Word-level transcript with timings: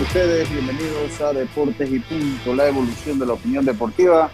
Ustedes, 0.00 0.50
bienvenidos 0.50 1.20
a 1.20 1.34
Deportes 1.34 1.92
y 1.92 1.98
Punto, 1.98 2.54
la 2.54 2.68
evolución 2.68 3.18
de 3.18 3.26
la 3.26 3.34
opinión 3.34 3.62
deportiva. 3.62 4.30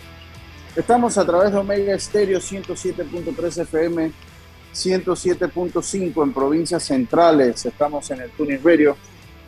Estamos 0.76 1.18
a 1.18 1.26
través 1.26 1.50
de 1.50 1.58
Omega 1.58 1.92
Estéreo 1.92 2.38
107.3 2.38 3.62
FM, 3.62 4.12
107.5 4.72 6.22
en 6.22 6.32
provincias 6.32 6.84
centrales. 6.84 7.66
Estamos 7.66 8.08
en 8.12 8.20
el 8.20 8.30
Tuning 8.30 8.60
Radio, 8.62 8.96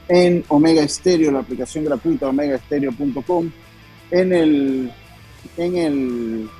en 0.08 0.44
Omega 0.48 0.82
Estéreo, 0.82 1.30
la 1.30 1.38
aplicación 1.38 1.84
gratuita 1.84 2.28
omegaestereo.com, 2.28 3.52
en 4.10 4.32
el, 4.32 4.92
en 5.56 5.76
el 5.76 6.50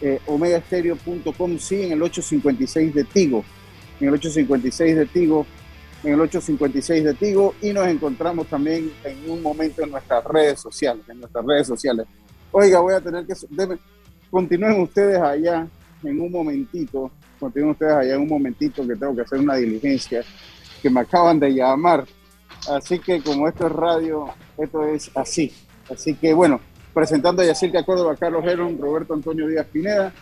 eh, 0.00 0.18
omegaestereo.com, 0.26 1.58
sí, 1.58 1.82
en 1.82 1.92
el 1.92 2.02
856 2.02 2.94
de 2.94 3.04
Tigo, 3.04 3.44
en 4.00 4.08
el 4.08 4.14
856 4.14 4.96
de 4.96 5.04
Tigo 5.04 5.46
en 6.02 6.14
el 6.14 6.20
856 6.20 7.04
de 7.04 7.14
Tigo 7.14 7.54
y 7.60 7.72
nos 7.72 7.86
encontramos 7.86 8.46
también 8.46 8.90
en 9.04 9.30
un 9.30 9.42
momento 9.42 9.82
en 9.82 9.90
nuestras 9.90 10.24
redes 10.24 10.60
sociales, 10.60 11.04
en 11.08 11.20
nuestras 11.20 11.44
redes 11.44 11.66
sociales. 11.66 12.06
Oiga, 12.52 12.80
voy 12.80 12.94
a 12.94 13.00
tener 13.00 13.26
que... 13.26 13.34
continúen 14.30 14.80
ustedes 14.80 15.18
allá 15.18 15.66
en 16.02 16.20
un 16.20 16.32
momentito, 16.32 17.10
continúen 17.38 17.72
ustedes 17.72 17.92
allá 17.92 18.14
en 18.14 18.22
un 18.22 18.28
momentito 18.28 18.86
que 18.86 18.96
tengo 18.96 19.14
que 19.14 19.22
hacer 19.22 19.38
una 19.38 19.56
diligencia, 19.56 20.22
que 20.82 20.88
me 20.88 21.00
acaban 21.00 21.38
de 21.38 21.52
llamar. 21.52 22.06
Así 22.70 22.98
que 22.98 23.22
como 23.22 23.46
esto 23.46 23.66
es 23.66 23.72
radio, 23.72 24.28
esto 24.56 24.86
es 24.86 25.10
así. 25.14 25.52
Así 25.90 26.14
que 26.14 26.32
bueno, 26.32 26.60
presentando 26.94 27.42
a 27.42 27.46
Yacirca 27.46 27.84
Córdoba, 27.84 28.16
Carlos 28.16 28.44
Heron, 28.44 28.78
Roberto 28.78 29.12
Antonio 29.12 29.46
Díaz 29.46 29.66
Pineda, 29.70 30.12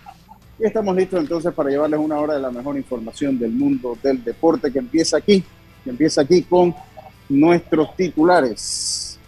y 0.59 0.65
estamos 0.67 0.97
listos 0.97 1.21
entonces 1.21 1.55
para 1.55 1.71
llevarles 1.71 2.01
una 2.01 2.19
hora 2.19 2.35
de 2.35 2.41
la 2.41 2.51
mejor 2.51 2.77
información 2.77 3.39
del 3.39 3.53
mundo 3.53 3.97
del 4.03 4.25
deporte 4.25 4.73
que 4.73 4.81
empieza 4.81 5.17
aquí 5.17 5.45
empieza 5.87 6.23
aquí 6.23 6.43
con 6.43 6.75
nuestros 7.29 7.95
titulares. 7.97 9.19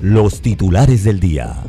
Los 0.00 0.40
titulares 0.40 1.04
del 1.04 1.20
día. 1.20 1.62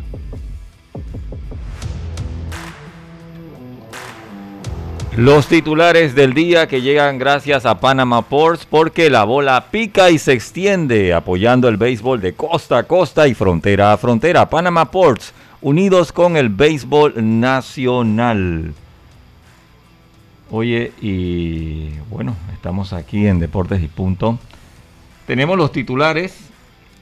Los 5.15 5.45
titulares 5.45 6.15
del 6.15 6.33
día 6.33 6.67
que 6.67 6.81
llegan 6.81 7.19
gracias 7.19 7.67
a 7.67 7.79
Panama 7.79 8.23
Ports 8.23 8.65
porque 8.67 9.11
la 9.11 9.25
bola 9.25 9.67
pica 9.69 10.09
y 10.09 10.17
se 10.17 10.33
extiende 10.33 11.13
apoyando 11.13 11.69
el 11.69 11.77
béisbol 11.77 12.19
de 12.19 12.33
costa 12.33 12.79
a 12.79 12.83
costa 12.83 13.27
y 13.27 13.35
frontera 13.35 13.93
a 13.93 13.97
frontera. 13.97 14.49
Panama 14.49 14.89
Ports 14.89 15.31
unidos 15.61 16.11
con 16.11 16.35
el 16.35 16.49
béisbol 16.49 17.13
nacional. 17.39 18.73
Oye, 20.55 20.91
y 21.01 21.89
bueno, 22.11 22.35
estamos 22.53 22.93
aquí 22.93 23.25
en 23.25 23.39
Deportes 23.39 23.81
y 23.81 23.87
Punto. 23.87 24.37
Tenemos 25.25 25.57
los 25.57 25.71
titulares. 25.71 26.47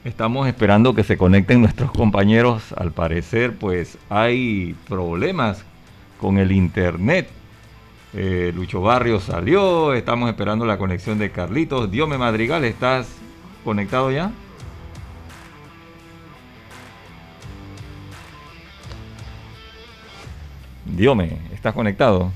Estamos 0.06 0.48
esperando 0.48 0.94
que 0.94 1.04
se 1.04 1.18
conecten 1.18 1.60
nuestros 1.60 1.92
compañeros. 1.92 2.72
Al 2.72 2.92
parecer, 2.92 3.54
pues 3.54 3.98
hay 4.08 4.74
problemas 4.88 5.66
con 6.18 6.38
el 6.38 6.50
internet. 6.50 7.28
Eh, 8.14 8.52
Lucho 8.54 8.80
Barrio 8.80 9.20
salió. 9.20 9.92
Estamos 9.92 10.30
esperando 10.30 10.64
la 10.64 10.78
conexión 10.78 11.18
de 11.18 11.30
Carlitos. 11.30 11.90
Diome 11.90 12.16
Madrigal, 12.16 12.64
¿estás 12.64 13.06
conectado 13.64 14.10
ya? 14.10 14.32
Diome, 20.86 21.36
¿estás 21.52 21.74
conectado? 21.74 22.32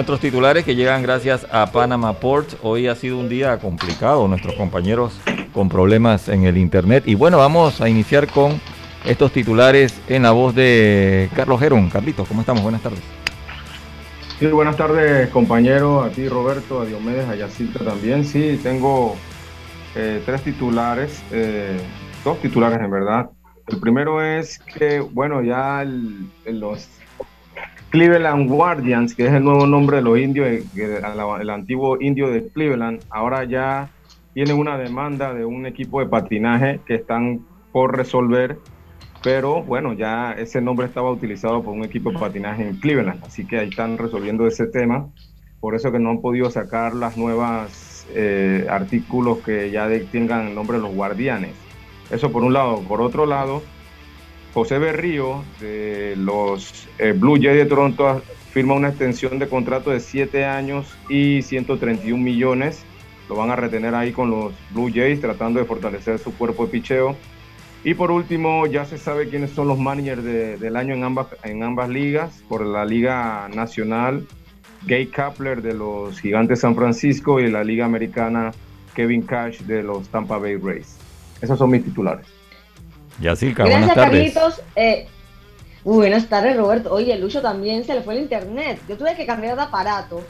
Nuestros 0.00 0.20
titulares 0.20 0.64
que 0.64 0.74
llegan 0.74 1.02
gracias 1.02 1.46
a 1.52 1.70
Panama 1.70 2.14
Ports. 2.14 2.56
Hoy 2.62 2.86
ha 2.86 2.94
sido 2.94 3.18
un 3.18 3.28
día 3.28 3.58
complicado, 3.58 4.26
nuestros 4.28 4.54
compañeros 4.54 5.20
con 5.52 5.68
problemas 5.68 6.30
en 6.30 6.44
el 6.44 6.56
internet. 6.56 7.04
Y 7.06 7.16
bueno, 7.16 7.36
vamos 7.36 7.82
a 7.82 7.88
iniciar 7.90 8.26
con 8.26 8.58
estos 9.04 9.30
titulares 9.30 10.00
en 10.08 10.22
la 10.22 10.30
voz 10.30 10.54
de 10.54 11.28
Carlos 11.36 11.60
Gerón. 11.60 11.90
Carlitos, 11.90 12.26
¿cómo 12.26 12.40
estamos? 12.40 12.62
Buenas 12.62 12.80
tardes. 12.80 13.00
Sí, 14.38 14.46
buenas 14.46 14.78
tardes, 14.78 15.28
compañero. 15.28 16.02
A 16.02 16.08
ti, 16.08 16.26
Roberto, 16.30 16.80
a 16.80 16.86
Diomedes, 16.86 17.28
a 17.28 17.34
Yacirca 17.34 17.84
también. 17.84 18.24
Sí, 18.24 18.58
tengo 18.62 19.16
eh, 19.94 20.22
tres 20.24 20.40
titulares, 20.40 21.22
eh, 21.30 21.76
dos 22.24 22.40
titulares 22.40 22.80
en 22.80 22.90
verdad. 22.90 23.28
El 23.66 23.78
primero 23.78 24.22
es 24.22 24.60
que, 24.60 25.00
bueno, 25.00 25.42
ya 25.42 25.82
en 25.82 26.30
los 26.46 26.88
Cleveland 27.90 28.48
Guardians, 28.48 29.14
que 29.14 29.26
es 29.26 29.32
el 29.32 29.42
nuevo 29.42 29.66
nombre 29.66 29.96
de 29.96 30.02
los 30.02 30.18
indios, 30.18 30.46
eh, 30.46 31.02
el 31.40 31.50
antiguo 31.50 32.00
indio 32.00 32.30
de 32.30 32.46
Cleveland, 32.48 33.02
ahora 33.10 33.44
ya 33.44 33.90
tienen 34.32 34.58
una 34.58 34.78
demanda 34.78 35.34
de 35.34 35.44
un 35.44 35.66
equipo 35.66 35.98
de 36.00 36.06
patinaje 36.06 36.80
que 36.86 36.94
están 36.94 37.40
por 37.72 37.96
resolver, 37.96 38.58
pero 39.24 39.64
bueno, 39.64 39.92
ya 39.92 40.32
ese 40.32 40.60
nombre 40.60 40.86
estaba 40.86 41.10
utilizado 41.10 41.64
por 41.64 41.74
un 41.74 41.84
equipo 41.84 42.12
de 42.12 42.18
patinaje 42.18 42.68
en 42.68 42.76
Cleveland, 42.76 43.24
así 43.24 43.44
que 43.44 43.58
ahí 43.58 43.68
están 43.70 43.98
resolviendo 43.98 44.46
ese 44.46 44.66
tema, 44.66 45.08
por 45.58 45.74
eso 45.74 45.90
que 45.90 45.98
no 45.98 46.10
han 46.10 46.20
podido 46.20 46.48
sacar 46.48 46.94
las 46.94 47.16
nuevas 47.16 48.06
eh, 48.14 48.66
artículos 48.70 49.38
que 49.38 49.70
ya 49.72 49.88
tengan 50.12 50.48
el 50.48 50.54
nombre 50.54 50.76
de 50.76 50.84
los 50.84 50.94
guardianes. 50.94 51.54
Eso 52.10 52.32
por 52.32 52.42
un 52.42 52.52
lado. 52.52 52.82
Por 52.88 53.00
otro 53.02 53.26
lado, 53.26 53.62
José 54.52 54.78
Berrío, 54.78 55.44
de 55.60 56.14
los 56.16 56.88
eh, 56.98 57.12
Blue 57.12 57.38
Jays 57.40 57.56
de 57.56 57.66
Toronto, 57.66 58.20
firma 58.52 58.74
una 58.74 58.88
extensión 58.88 59.38
de 59.38 59.48
contrato 59.48 59.90
de 59.90 60.00
7 60.00 60.44
años 60.44 60.96
y 61.08 61.42
131 61.42 62.22
millones. 62.22 62.82
Lo 63.28 63.36
van 63.36 63.50
a 63.50 63.56
retener 63.56 63.94
ahí 63.94 64.10
con 64.10 64.30
los 64.30 64.52
Blue 64.70 64.90
Jays, 64.92 65.20
tratando 65.20 65.60
de 65.60 65.66
fortalecer 65.66 66.18
su 66.18 66.36
cuerpo 66.36 66.66
de 66.66 66.72
picheo. 66.72 67.16
Y 67.84 67.94
por 67.94 68.10
último, 68.10 68.66
ya 68.66 68.84
se 68.84 68.98
sabe 68.98 69.28
quiénes 69.28 69.52
son 69.52 69.68
los 69.68 69.78
managers 69.78 70.22
del 70.24 70.76
año 70.76 70.94
en 70.94 71.04
ambas, 71.04 71.28
en 71.44 71.62
ambas 71.62 71.88
ligas. 71.88 72.42
Por 72.48 72.66
la 72.66 72.84
Liga 72.84 73.48
Nacional, 73.54 74.26
Gay 74.84 75.06
Kapler 75.06 75.62
de 75.62 75.74
los 75.74 76.20
Gigantes 76.20 76.60
San 76.60 76.74
Francisco 76.74 77.38
y 77.38 77.50
la 77.50 77.62
Liga 77.62 77.84
Americana, 77.84 78.50
Kevin 78.94 79.22
Cash 79.22 79.60
de 79.60 79.84
los 79.84 80.08
Tampa 80.08 80.38
Bay 80.38 80.56
Rays. 80.56 80.98
Esos 81.40 81.56
son 81.56 81.70
mis 81.70 81.84
titulares. 81.84 82.39
Yacirca, 83.20 83.64
Gracias, 83.64 83.80
buenas 83.80 83.94
tardes. 83.94 84.34
Carlitos. 84.34 84.62
Eh, 84.76 85.06
muy 85.84 85.96
buenas 85.96 86.26
tardes, 86.28 86.56
Roberto. 86.56 86.92
Oye, 86.92 87.16
Lucho 87.18 87.40
también 87.40 87.84
se 87.84 87.94
le 87.94 88.02
fue 88.02 88.14
el 88.14 88.22
internet. 88.22 88.80
Yo 88.88 88.96
tuve 88.96 89.14
que 89.14 89.26
cambiar 89.26 89.56
de 89.56 89.62
aparato. 89.62 90.22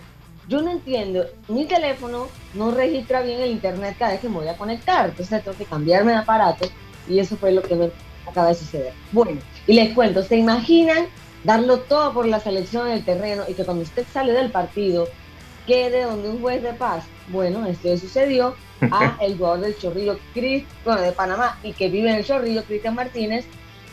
Yo 0.49 0.63
no 0.63 0.71
entiendo, 0.71 1.25
mi 1.49 1.65
teléfono 1.65 2.27
no 2.55 2.73
registra 2.73 3.23
bien 3.23 3.41
el 3.41 3.53
internet 3.53 3.95
cada 3.99 4.13
vez 4.13 4.21
que 4.21 4.29
me 4.29 4.37
voy 4.37 4.49
a 4.49 4.57
conectar. 4.57 5.11
Entonces 5.11 5.45
tengo 5.45 5.57
que 5.57 5.65
cambiarme 5.65 6.13
de 6.13 6.19
aparato 6.19 6.69
y 7.09 7.21
eso 7.21 7.37
fue 7.37 7.53
lo 7.53 7.63
que 7.63 7.77
me 7.77 7.91
acaba 8.27 8.49
de 8.49 8.55
suceder. 8.55 8.93
Bueno, 9.13 9.41
y 9.67 9.75
les 9.75 9.95
cuento, 9.95 10.23
¿se 10.25 10.37
imaginan 10.37 11.07
darlo 11.45 11.81
todo 11.81 12.13
por 12.13 12.27
la 12.27 12.41
selección 12.41 12.89
en 12.89 12.95
el 12.95 13.05
terreno 13.05 13.45
y 13.49 13.55
que 13.55 13.65
cuando 13.65 13.83
usted 13.83 14.05
sale 14.13 14.33
del 14.33 14.51
partido 14.51 15.09
quede 15.67 16.03
donde 16.03 16.29
un 16.29 16.41
juez 16.41 16.63
de 16.63 16.73
paz? 16.73 17.05
Bueno, 17.29 17.67
esto 17.67 17.89
le 17.89 17.99
sucedió 17.99 18.55
a 18.91 19.17
el 19.21 19.37
jugador 19.37 19.61
del 19.61 19.79
Chorrillo, 19.79 20.19
Chris, 20.35 20.65
bueno, 20.85 21.01
de 21.03 21.13
Panamá 21.13 21.59
y 21.63 21.73
que 21.73 21.89
vive 21.89 22.11
en 22.11 22.17
el 22.17 22.25
Chorrillo, 22.25 22.65
Cristian 22.65 22.95
Martínez, 22.95 23.45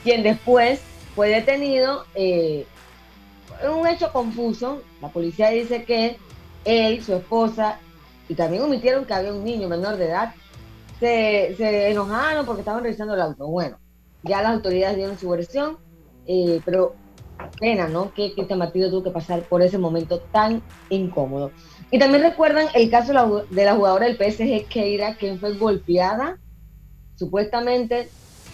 quien 0.04 0.24
después 0.24 0.81
fue 1.16 1.30
detenido. 1.30 2.06
Eh, 2.16 2.66
un 3.69 3.88
hecho 3.88 4.12
confuso. 4.12 4.81
La 5.02 5.10
policía 5.10 5.50
dice 5.50 5.84
que 5.84 6.18
él, 6.66 7.04
su 7.04 7.16
esposa, 7.16 7.80
y 8.30 8.36
también 8.36 8.63
omitieron 8.63 9.06
que 9.06 9.13
había 9.13 9.34
un 9.34 9.44
niño 9.44 9.68
menor 9.68 9.98
de 9.98 10.06
edad, 10.06 10.34
se, 11.00 11.56
se 11.58 11.92
enojaron 11.92 12.46
porque 12.46 12.62
estaban 12.62 12.84
revisando 12.84 13.13
el 13.13 13.22
auto. 13.22 13.48
Bueno, 13.48 13.78
ya 14.24 14.42
las 14.42 14.54
autoridades 14.54 14.98
dieron 14.98 15.18
su 15.18 15.30
versión, 15.30 15.78
eh, 16.25 16.62
pero 16.66 16.96
pena, 17.60 17.88
¿no? 17.88 18.13
Que 18.13 18.34
Cristian 18.34 18.60
Martínez 18.60 18.92
tuvo 18.92 19.04
que 19.04 19.12
pasar 19.12 19.42
por 19.44 19.62
ese 19.62 19.78
momento 19.78 20.19
tan 20.19 20.62
incómodo. 20.89 21.51
Y 21.92 22.00
también 22.00 22.24
recuerdan 22.24 22.68
el 22.74 22.89
caso 22.89 23.07
de 23.07 23.13
la, 23.13 23.44
de 23.50 23.66
la 23.66 23.75
jugadora 23.75 24.07
del 24.07 24.18
PSG, 24.18 24.68
Keira, 24.68 25.16
quien 25.16 25.39
fue 25.39 25.54
golpeada 25.54 26.38
supuestamente 27.16 28.10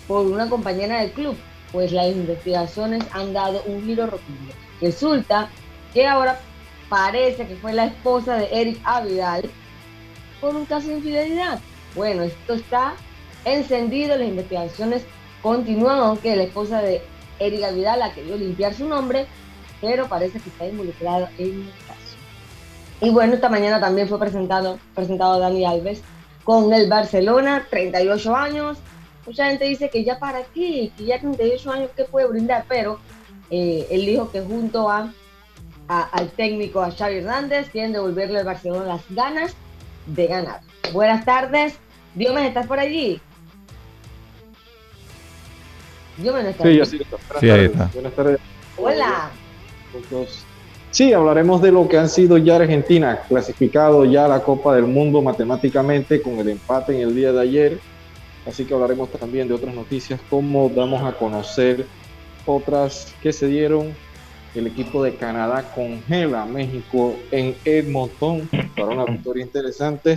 por 0.07 0.25
una 0.25 0.49
compañera 0.49 1.01
del 1.01 1.11
club. 1.11 1.35
Pues 1.71 1.91
las 1.91 2.07
investigaciones 2.07 3.03
han 3.11 3.33
dado 3.33 3.63
un 3.65 3.83
giro 3.83 4.05
rotundo. 4.05 4.53
Resulta 4.79 5.49
que 5.93 6.05
ahora 6.05 6.39
parece 6.89 7.47
que 7.47 7.55
fue 7.55 7.73
la 7.73 7.85
esposa 7.85 8.35
de 8.35 8.49
Eric 8.51 8.79
Avidal 8.83 9.49
por 10.39 10.55
un 10.55 10.65
caso 10.65 10.89
de 10.89 10.95
infidelidad. 10.95 11.59
Bueno, 11.95 12.23
esto 12.23 12.53
está 12.53 12.93
encendido, 13.45 14.15
las 14.15 14.27
investigaciones 14.27 15.03
continúan, 15.41 15.99
aunque 15.99 16.35
la 16.35 16.43
esposa 16.43 16.81
de 16.81 17.01
Eric 17.43 17.63
Avidal 17.63 18.01
ha 18.01 18.13
querido 18.13 18.37
limpiar 18.37 18.73
su 18.73 18.87
nombre, 18.87 19.27
pero 19.81 20.07
parece 20.07 20.39
que 20.39 20.49
está 20.49 20.67
involucrado 20.67 21.27
en 21.37 21.61
el 21.61 21.73
caso. 21.87 21.99
Y 23.01 23.09
bueno, 23.09 23.33
esta 23.33 23.49
mañana 23.49 23.79
también 23.79 24.07
fue 24.07 24.19
presentado, 24.19 24.79
presentado 24.95 25.39
Dani 25.39 25.65
Alves 25.65 26.01
con 26.43 26.73
el 26.73 26.89
Barcelona, 26.89 27.67
38 27.69 28.35
años. 28.35 28.77
Mucha 29.25 29.49
gente 29.49 29.65
dice 29.65 29.89
que 29.89 30.03
ya 30.03 30.19
para 30.19 30.43
qué, 30.53 30.91
que 30.97 31.05
ya 31.05 31.19
38 31.19 31.71
años, 31.71 31.89
¿qué 31.95 32.03
puede 32.05 32.27
brindar? 32.27 32.65
Pero 32.67 32.99
eh, 33.49 33.87
él 33.89 34.05
dijo 34.05 34.31
que 34.31 34.41
junto 34.41 34.89
a, 34.89 35.13
a, 35.87 36.01
al 36.01 36.29
técnico, 36.31 36.81
a 36.81 36.91
Xavi 36.91 37.17
Hernández, 37.17 37.69
quieren 37.69 37.93
devolverle 37.93 38.39
al 38.39 38.45
Barcelona 38.45 38.85
las 38.85 39.01
ganas 39.09 39.53
de 40.05 40.27
ganar. 40.27 40.61
Buenas 40.91 41.25
tardes. 41.25 41.75
Diomes, 42.15 42.47
¿estás 42.47 42.67
por 42.67 42.79
allí? 42.79 43.21
Diomes 46.17 46.43
no 46.43 46.49
está 46.49 46.63
Sí, 46.63 46.77
ya 46.77 46.85
sí, 46.85 46.97
buenas 46.97 47.39
Sí, 47.39 47.49
ahí 47.49 47.49
tardes. 47.49 47.71
está. 47.71 47.89
Buenas 47.93 48.13
tardes. 48.13 48.39
Hola. 48.77 49.31
Sí, 50.91 51.13
hablaremos 51.13 51.61
de 51.61 51.71
lo 51.71 51.87
que 51.87 51.97
han 51.97 52.09
sido 52.09 52.37
ya 52.37 52.57
Argentina, 52.57 53.21
clasificado 53.27 54.05
ya 54.05 54.25
a 54.25 54.27
la 54.27 54.39
Copa 54.41 54.75
del 54.75 54.85
Mundo 54.85 55.21
matemáticamente 55.21 56.21
con 56.21 56.37
el 56.39 56.49
empate 56.49 56.93
en 56.95 57.07
el 57.09 57.15
día 57.15 57.31
de 57.31 57.41
ayer. 57.41 57.79
Así 58.47 58.65
que 58.65 58.73
hablaremos 58.73 59.09
también 59.11 59.47
de 59.47 59.53
otras 59.53 59.73
noticias, 59.73 60.19
como 60.29 60.69
damos 60.69 61.01
a 61.03 61.17
conocer 61.17 61.85
otras 62.45 63.13
que 63.21 63.33
se 63.33 63.47
dieron. 63.47 63.93
El 64.53 64.67
equipo 64.67 65.01
de 65.01 65.15
Canadá 65.15 65.63
congela 65.73 66.43
a 66.43 66.45
México 66.45 67.15
en 67.31 67.55
Edmonton 67.65 68.47
para 68.75 68.89
una 68.89 69.05
victoria 69.05 69.43
interesante 69.43 70.15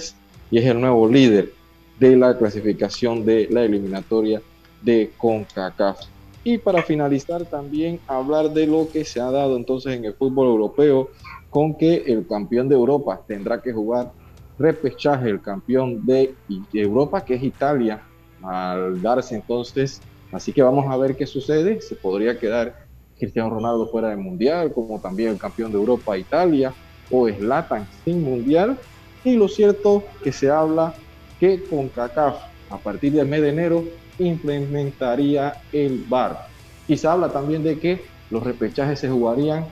y 0.51 0.59
es 0.59 0.67
el 0.67 0.79
nuevo 0.79 1.09
líder 1.09 1.53
de 1.99 2.17
la 2.17 2.37
clasificación 2.37 3.25
de 3.25 3.49
la 3.51 3.63
eliminatoria 3.63 4.43
de 4.87 5.11
CONCACAF. 5.19 5.99
Y 6.45 6.59
para 6.59 6.81
finalizar 6.83 7.45
también 7.45 7.99
hablar 8.07 8.51
de 8.51 8.69
lo 8.69 8.89
que 8.89 9.05
se 9.05 9.21
ha 9.21 9.33
dado 9.33 9.57
entonces 9.57 9.97
en 9.97 10.05
el 10.05 10.15
fútbol 10.15 10.47
europeo 10.47 11.11
con 11.51 11.75
que 11.75 12.05
el 12.07 12.25
campeón 12.27 12.69
de 12.69 12.77
Europa 12.77 13.21
tendrá 13.27 13.61
que 13.61 13.73
jugar 13.73 14.13
repechaje, 14.59 15.29
el 15.29 15.43
campeón 15.43 16.07
de 16.07 16.35
Europa 16.73 17.25
que 17.25 17.35
es 17.35 17.43
Italia, 17.43 18.01
al 18.43 19.03
darse 19.03 19.35
entonces, 19.35 20.01
así 20.33 20.53
que 20.53 20.63
vamos 20.63 20.87
a 20.89 20.97
ver 20.97 21.17
qué 21.17 21.27
sucede, 21.27 21.81
se 21.81 21.97
podría 21.97 22.39
quedar 22.39 22.87
Cristiano 23.19 23.51
Ronaldo 23.51 23.89
fuera 23.89 24.11
del 24.11 24.19
Mundial, 24.19 24.73
como 24.73 25.01
también 25.01 25.31
el 25.31 25.39
campeón 25.39 25.73
de 25.73 25.79
Europa 25.79 26.17
Italia, 26.17 26.73
o 27.11 27.29
Zlatan 27.29 27.89
sin 28.05 28.23
Mundial, 28.23 28.79
y 29.25 29.35
lo 29.35 29.49
cierto 29.49 30.05
que 30.23 30.31
se 30.31 30.49
habla 30.49 30.95
que 31.41 31.63
con 31.65 31.89
CACAF 31.89 32.37
a 32.71 32.79
partir 32.79 33.13
del 33.13 33.27
mes 33.27 33.43
de 33.43 33.49
enero 33.49 33.85
implementaría 34.19 35.63
el 35.73 36.05
VAR. 36.09 36.47
Se 36.89 37.07
habla 37.07 37.29
también 37.29 37.63
de 37.63 37.79
que 37.79 38.03
los 38.31 38.43
repechajes 38.43 39.01
se 39.01 39.09
jugarían 39.09 39.67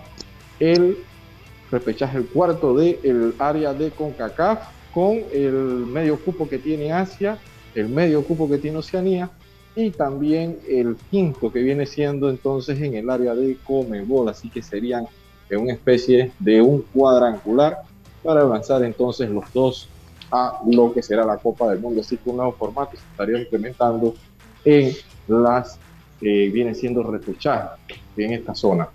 el 0.61 0.99
repechaje 1.71 2.19
el 2.19 2.27
cuarto 2.27 2.77
del 2.77 3.35
área 3.39 3.75
de 3.75 3.91
CONCACAF 3.91 4.61
con 4.93 5.19
el 5.33 5.53
medio 5.53 6.19
cupo 6.19 6.49
que 6.49 6.59
tiene 6.59 6.93
Asia, 6.93 7.39
el 7.75 7.89
medio 7.89 8.23
cupo 8.23 8.49
que 8.49 8.59
tiene 8.59 8.79
Oceanía 8.79 9.31
y 9.75 9.91
también 9.91 10.59
el 10.69 10.97
quinto 11.11 11.51
que 11.51 11.61
viene 11.61 11.85
siendo 11.87 12.31
entonces 12.31 12.81
en 12.81 12.95
el 12.95 13.11
área 13.11 13.35
de 13.35 13.57
Comebol, 13.67 14.29
así 14.29 14.49
que 14.49 14.63
serían 14.63 15.07
una 15.51 15.73
especie 15.73 16.33
de 16.39 16.61
un 16.61 16.83
cuadrangular 16.93 17.83
para 18.23 18.41
avanzar 18.41 18.83
entonces 18.83 19.29
los 19.31 19.53
dos 19.53 19.89
a 20.31 20.61
lo 20.67 20.93
que 20.93 21.03
será 21.03 21.25
la 21.25 21.37
Copa 21.37 21.71
del 21.71 21.81
Mundo, 21.81 22.01
así 22.01 22.17
que 22.17 22.31
un 22.31 22.37
nuevo 22.37 22.53
formato 22.53 22.93
se 22.93 23.05
estaría 23.11 23.39
implementando 23.39 24.15
en 24.65 24.95
las 25.29 25.79
que 26.21 26.51
vienen 26.51 26.75
siendo 26.75 27.03
repechajes 27.03 27.79
en 28.17 28.33
esta 28.33 28.55
zona. 28.55 28.89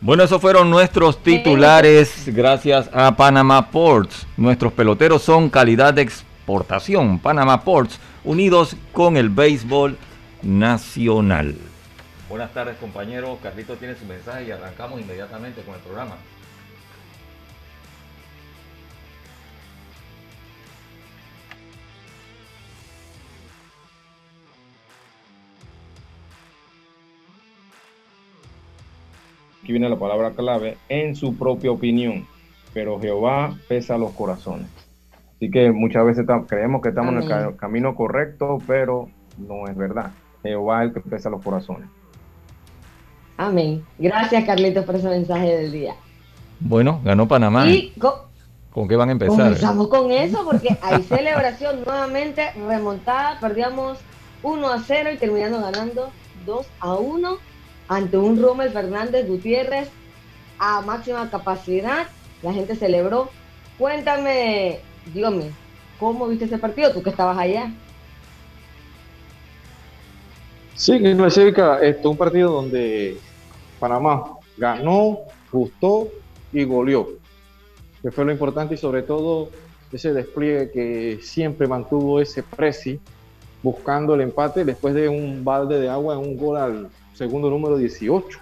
Bueno, 0.00 0.22
esos 0.22 0.40
fueron 0.40 0.70
nuestros 0.70 1.22
titulares 1.22 2.24
gracias 2.26 2.88
a 2.92 3.16
Panama 3.16 3.70
Ports. 3.70 4.26
Nuestros 4.36 4.72
peloteros 4.72 5.22
son 5.22 5.50
calidad 5.50 5.92
de 5.92 6.02
exportación. 6.02 7.18
Panama 7.18 7.64
Ports, 7.64 7.98
unidos 8.22 8.76
con 8.92 9.16
el 9.16 9.28
béisbol 9.28 9.98
nacional. 10.42 11.56
Buenas 12.28 12.52
tardes, 12.52 12.76
compañeros. 12.76 13.38
Carlito 13.42 13.74
tiene 13.74 13.96
su 13.96 14.04
mensaje 14.04 14.44
y 14.44 14.50
arrancamos 14.52 15.00
inmediatamente 15.00 15.62
con 15.62 15.74
el 15.74 15.80
programa. 15.80 16.14
Aquí 29.68 29.74
viene 29.74 29.90
la 29.90 29.98
palabra 29.98 30.30
clave, 30.30 30.78
en 30.88 31.14
su 31.14 31.36
propia 31.36 31.70
opinión, 31.70 32.26
pero 32.72 32.98
Jehová 32.98 33.54
pesa 33.68 33.98
los 33.98 34.12
corazones. 34.12 34.66
Así 35.36 35.50
que 35.50 35.70
muchas 35.72 36.06
veces 36.06 36.24
creemos 36.46 36.80
que 36.80 36.88
estamos 36.88 37.12
en 37.12 37.20
el 37.20 37.28
ca- 37.28 37.54
camino 37.54 37.94
correcto, 37.94 38.62
pero 38.66 39.10
no 39.36 39.68
es 39.68 39.76
verdad. 39.76 40.12
Jehová 40.42 40.84
es 40.84 40.88
el 40.88 40.94
que 40.94 41.00
pesa 41.10 41.28
los 41.28 41.42
corazones. 41.42 41.86
Amén. 43.36 43.84
Gracias, 43.98 44.42
Carlitos, 44.46 44.86
por 44.86 44.96
ese 44.96 45.10
mensaje 45.10 45.54
del 45.54 45.70
día. 45.70 45.94
Bueno, 46.60 47.02
ganó 47.04 47.28
Panamá. 47.28 47.68
Y 47.68 47.90
co- 48.00 48.24
¿Con 48.72 48.88
qué 48.88 48.96
van 48.96 49.10
a 49.10 49.12
empezar? 49.12 49.36
comenzamos 49.36 49.88
con 49.88 50.10
eso 50.10 50.46
porque 50.46 50.78
hay 50.80 51.02
celebración 51.02 51.82
nuevamente 51.86 52.52
remontada. 52.66 53.38
Perdíamos 53.38 53.98
1 54.42 54.66
a 54.66 54.78
0 54.80 55.10
y 55.12 55.18
terminando 55.18 55.60
ganando 55.60 56.08
2 56.46 56.66
a 56.80 56.94
1 56.94 57.36
ante 57.88 58.16
un 58.16 58.40
Rommel 58.40 58.70
Fernández 58.70 59.26
Gutiérrez 59.26 59.88
a 60.58 60.80
máxima 60.82 61.30
capacidad. 61.30 62.06
La 62.42 62.52
gente 62.52 62.76
celebró. 62.76 63.30
Cuéntame, 63.78 64.80
dígame, 65.12 65.50
¿cómo 65.98 66.26
viste 66.28 66.44
ese 66.44 66.58
partido? 66.58 66.92
Tú 66.92 67.02
que 67.02 67.10
estabas 67.10 67.38
allá. 67.38 67.72
Sí, 70.74 70.98
no 71.00 71.28
cerca, 71.28 71.80
esto 71.80 72.10
un 72.10 72.16
partido 72.16 72.52
donde 72.52 73.16
Panamá 73.80 74.38
ganó, 74.56 75.18
gustó 75.50 76.08
y 76.52 76.62
goleó, 76.62 77.08
que 78.00 78.12
fue 78.12 78.24
lo 78.24 78.30
importante 78.30 78.74
y 78.74 78.78
sobre 78.78 79.02
todo 79.02 79.50
ese 79.92 80.12
despliegue 80.12 80.70
que 80.70 81.18
siempre 81.20 81.66
mantuvo 81.66 82.20
ese 82.20 82.44
presi 82.44 83.00
buscando 83.62 84.14
el 84.14 84.20
empate 84.20 84.64
después 84.64 84.94
de 84.94 85.08
un 85.08 85.44
balde 85.44 85.80
de 85.80 85.88
agua 85.88 86.14
en 86.14 86.20
un 86.20 86.36
gol 86.36 86.56
al 86.56 86.88
segundo 87.18 87.50
número 87.50 87.76
18. 87.76 88.38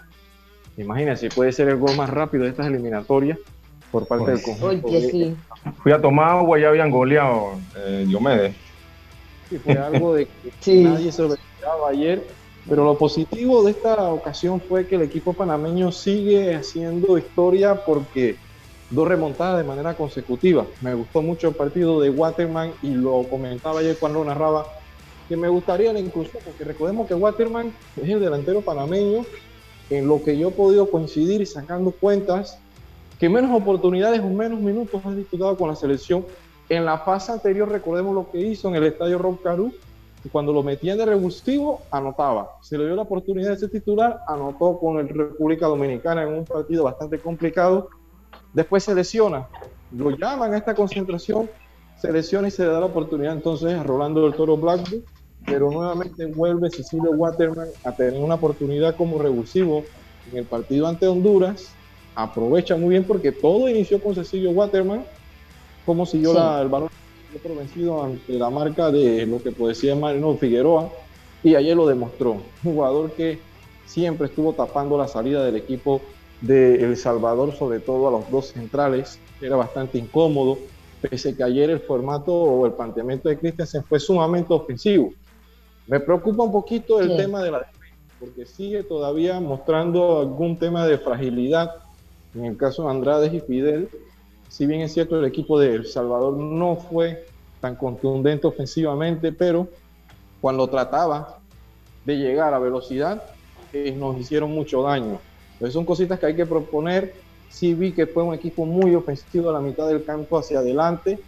Imagínense, 0.76 1.30
puede 1.30 1.50
ser 1.50 1.68
el 1.68 1.76
gol 1.76 1.97
más 1.97 2.11
rápido 2.11 2.45
de 2.45 2.50
estas 2.50 2.66
eliminatorias 2.66 3.38
por 3.90 4.06
parte 4.06 4.33
del 4.33 4.42
conjunto. 4.42 4.88
Oye, 4.88 5.11
sí. 5.11 5.37
Fui 5.83 5.92
a 5.92 6.00
tomar 6.00 6.33
agua 6.33 6.59
y 6.59 6.62
ya 6.62 6.68
habían 6.68 6.90
goleado 6.90 7.52
eh, 7.75 8.04
Diomedes. 8.06 8.54
y 9.50 9.56
fue 9.56 9.73
algo 9.73 10.14
de 10.14 10.28
que 10.62 10.83
nadie 10.83 11.11
se 11.11 11.23
lo 11.23 11.35
esperaba 11.35 11.88
ayer. 11.88 12.23
Pero 12.68 12.85
lo 12.85 12.99
positivo 12.99 13.62
de 13.62 13.71
esta 13.71 14.12
ocasión 14.12 14.61
fue 14.61 14.87
que 14.87 14.97
el 14.97 15.02
equipo 15.02 15.33
panameño 15.33 15.92
sigue 15.92 16.54
haciendo 16.54 17.16
historia 17.16 17.87
porque 17.87 18.37
dos 18.90 19.06
remontadas 19.09 19.59
de 19.59 19.64
manera 19.64 19.95
consecutiva. 19.95 20.66
Me 20.83 20.92
gustó 20.92 21.23
mucho 21.23 21.49
el 21.49 21.54
partido 21.54 22.00
de 22.00 22.11
Waterman 22.11 22.73
y 22.83 22.90
lo 22.90 23.23
comentaba 23.30 23.80
ayer 23.80 23.97
cuando 23.99 24.18
lo 24.18 24.25
narraba, 24.26 24.66
que 25.28 25.37
me 25.37 25.49
gustaría 25.49 25.92
la 25.92 26.00
inclusión, 26.00 26.42
porque 26.45 26.64
recordemos 26.64 27.06
que 27.06 27.14
Waterman 27.14 27.73
es 27.97 28.09
el 28.09 28.21
delantero 28.21 28.61
panameño, 28.61 29.25
en 29.90 30.09
lo 30.09 30.23
que 30.23 30.37
yo 30.37 30.49
he 30.49 30.52
podido 30.52 30.90
coincidir 30.90 31.47
sacando 31.47 31.90
cuentas, 31.90 32.59
que 33.18 33.28
menos 33.28 33.50
oportunidades 33.50 34.21
o 34.21 34.28
menos 34.28 34.61
minutos 34.61 35.00
ha 35.04 35.11
disputado 35.12 35.56
con 35.56 35.68
la 35.68 35.76
selección. 35.76 36.25
En 36.68 36.85
la 36.85 36.99
fase 36.99 37.33
anterior, 37.33 37.68
recordemos 37.68 38.14
lo 38.14 38.30
que 38.30 38.38
hizo 38.38 38.68
en 38.68 38.76
el 38.76 38.85
estadio 38.85 39.18
Rob 39.18 39.40
Caru, 39.42 39.73
cuando 40.33 40.52
lo 40.52 40.62
metían 40.62 40.99
de 40.99 41.06
revulsivo, 41.06 41.83
anotaba. 41.90 42.59
Se 42.61 42.76
le 42.76 42.87
dio 42.87 42.97
la 42.97 43.02
oportunidad 43.02 43.50
de 43.50 43.59
ser 43.59 43.71
titular, 43.71 44.21
anotó 44.26 44.78
con 44.78 44.99
el 44.99 45.09
República 45.09 45.66
Dominicana 45.66 46.23
en 46.23 46.28
un 46.28 46.45
partido 46.45 46.85
bastante 46.85 47.18
complicado. 47.18 47.90
Después 48.52 48.85
se 48.85 48.95
lesiona, 48.95 49.47
lo 49.92 50.11
llaman 50.11 50.54
a 50.54 50.56
esta 50.56 50.75
concentración, 50.75 51.49
se 51.97 52.12
lesiona 52.12 52.49
y 52.49 52.50
se 52.50 52.64
le 52.64 52.71
da 52.71 52.80
la 52.80 52.87
oportunidad 52.87 53.33
entonces 53.33 53.75
a 53.75 53.83
Rolando 53.83 54.23
del 54.23 54.35
Toro 54.35 54.56
Blackburn, 54.56 55.04
pero 55.47 55.71
nuevamente 55.71 56.26
vuelve 56.26 56.71
Cecilio 56.71 57.12
Waterman 57.12 57.69
a 57.85 57.93
tener 57.93 58.21
una 58.21 58.35
oportunidad 58.35 58.97
como 58.97 59.19
revulsivo 59.19 59.85
en 60.31 60.38
el 60.38 60.45
partido 60.45 60.87
ante 60.87 61.07
Honduras. 61.07 61.71
Aprovecha 62.15 62.76
muy 62.76 62.91
bien 62.91 63.05
porque 63.05 63.33
todo 63.33 63.69
inició 63.69 64.03
con 64.03 64.15
Cecilio 64.15 64.50
Waterman, 64.50 65.05
como 65.85 66.05
siguió 66.05 66.33
el 66.61 66.69
balón 66.69 66.91
vencido 67.57 68.03
ante 68.03 68.33
la 68.33 68.50
marca 68.50 68.91
de 68.91 69.26
lo 69.26 69.43
que 69.43 69.75
ser 69.75 69.97
Marino 69.97 70.35
Figueroa 70.37 70.91
y 71.43 71.55
ayer 71.55 71.76
lo 71.76 71.87
demostró. 71.87 72.33
Un 72.33 72.43
jugador 72.62 73.12
que 73.12 73.38
siempre 73.85 74.26
estuvo 74.26 74.53
tapando 74.53 74.99
la 74.99 75.07
salida 75.07 75.45
del 75.45 75.57
equipo 75.57 76.00
de 76.41 76.76
El 76.85 76.97
Salvador, 76.97 77.55
sobre 77.55 77.81
todo 77.81 78.09
a 78.09 78.11
los 78.11 78.31
dos 78.31 78.49
centrales. 78.49 79.19
Era 79.41 79.57
bastante 79.57 79.99
incómodo, 79.99 80.59
pese 81.00 81.37
que 81.37 81.45
ayer 81.45 81.71
el 81.71 81.81
formato 81.81 82.33
o 82.33 82.67
el 82.67 82.73
planteamiento 82.73 83.29
de 83.29 83.38
Christensen 83.38 83.85
fue 83.85 84.00
sumamente 84.00 84.53
ofensivo. 84.53 85.12
Me 85.87 86.00
preocupa 86.00 86.43
un 86.43 86.52
poquito 86.52 87.00
el 87.00 87.16
tema 87.16 87.43
de 87.43 87.52
la 87.52 87.59
defensa, 87.61 87.97
porque 88.19 88.47
sigue 88.47 88.83
todavía 88.83 89.38
mostrando 89.40 90.21
algún 90.21 90.59
tema 90.59 90.87
de 90.87 90.99
fragilidad. 90.99 91.76
En 92.35 92.45
el 92.45 92.57
caso 92.57 92.85
de 92.85 92.90
Andrade 92.90 93.35
y 93.35 93.40
Fidel, 93.40 93.88
si 94.49 94.66
bien 94.66 94.81
es 94.81 94.93
cierto 94.93 95.19
el 95.19 95.25
equipo 95.25 95.59
de 95.59 95.75
El 95.75 95.87
Salvador 95.87 96.37
no 96.37 96.76
fue 96.76 97.26
tan 97.61 97.76
contundente 97.76 98.47
ofensivamente, 98.47 99.33
pero 99.33 99.69
cuando 100.40 100.69
trataba 100.69 101.38
de 102.05 102.16
llegar 102.16 102.52
a 102.52 102.59
velocidad, 102.59 103.23
eh, 103.73 103.95
nos 103.97 104.19
hicieron 104.19 104.50
mucho 104.50 104.83
daño. 104.83 105.21
Entonces 105.55 105.73
son 105.73 105.85
cositas 105.85 106.19
que 106.19 106.26
hay 106.26 106.37
que 106.37 106.47
proponer. 106.47 107.14
Sí 107.49 107.75
vi 107.75 107.93
que 107.93 108.07
fue 108.07 108.23
un 108.23 108.35
equipo 108.35 108.66
muy 108.66 108.95
ofensivo 108.95 109.50
a 109.50 109.52
la 109.52 109.61
mitad 109.61 109.87
del 109.88 110.05
campo 110.05 110.38
hacia 110.38 110.59
adelante. 110.59 111.19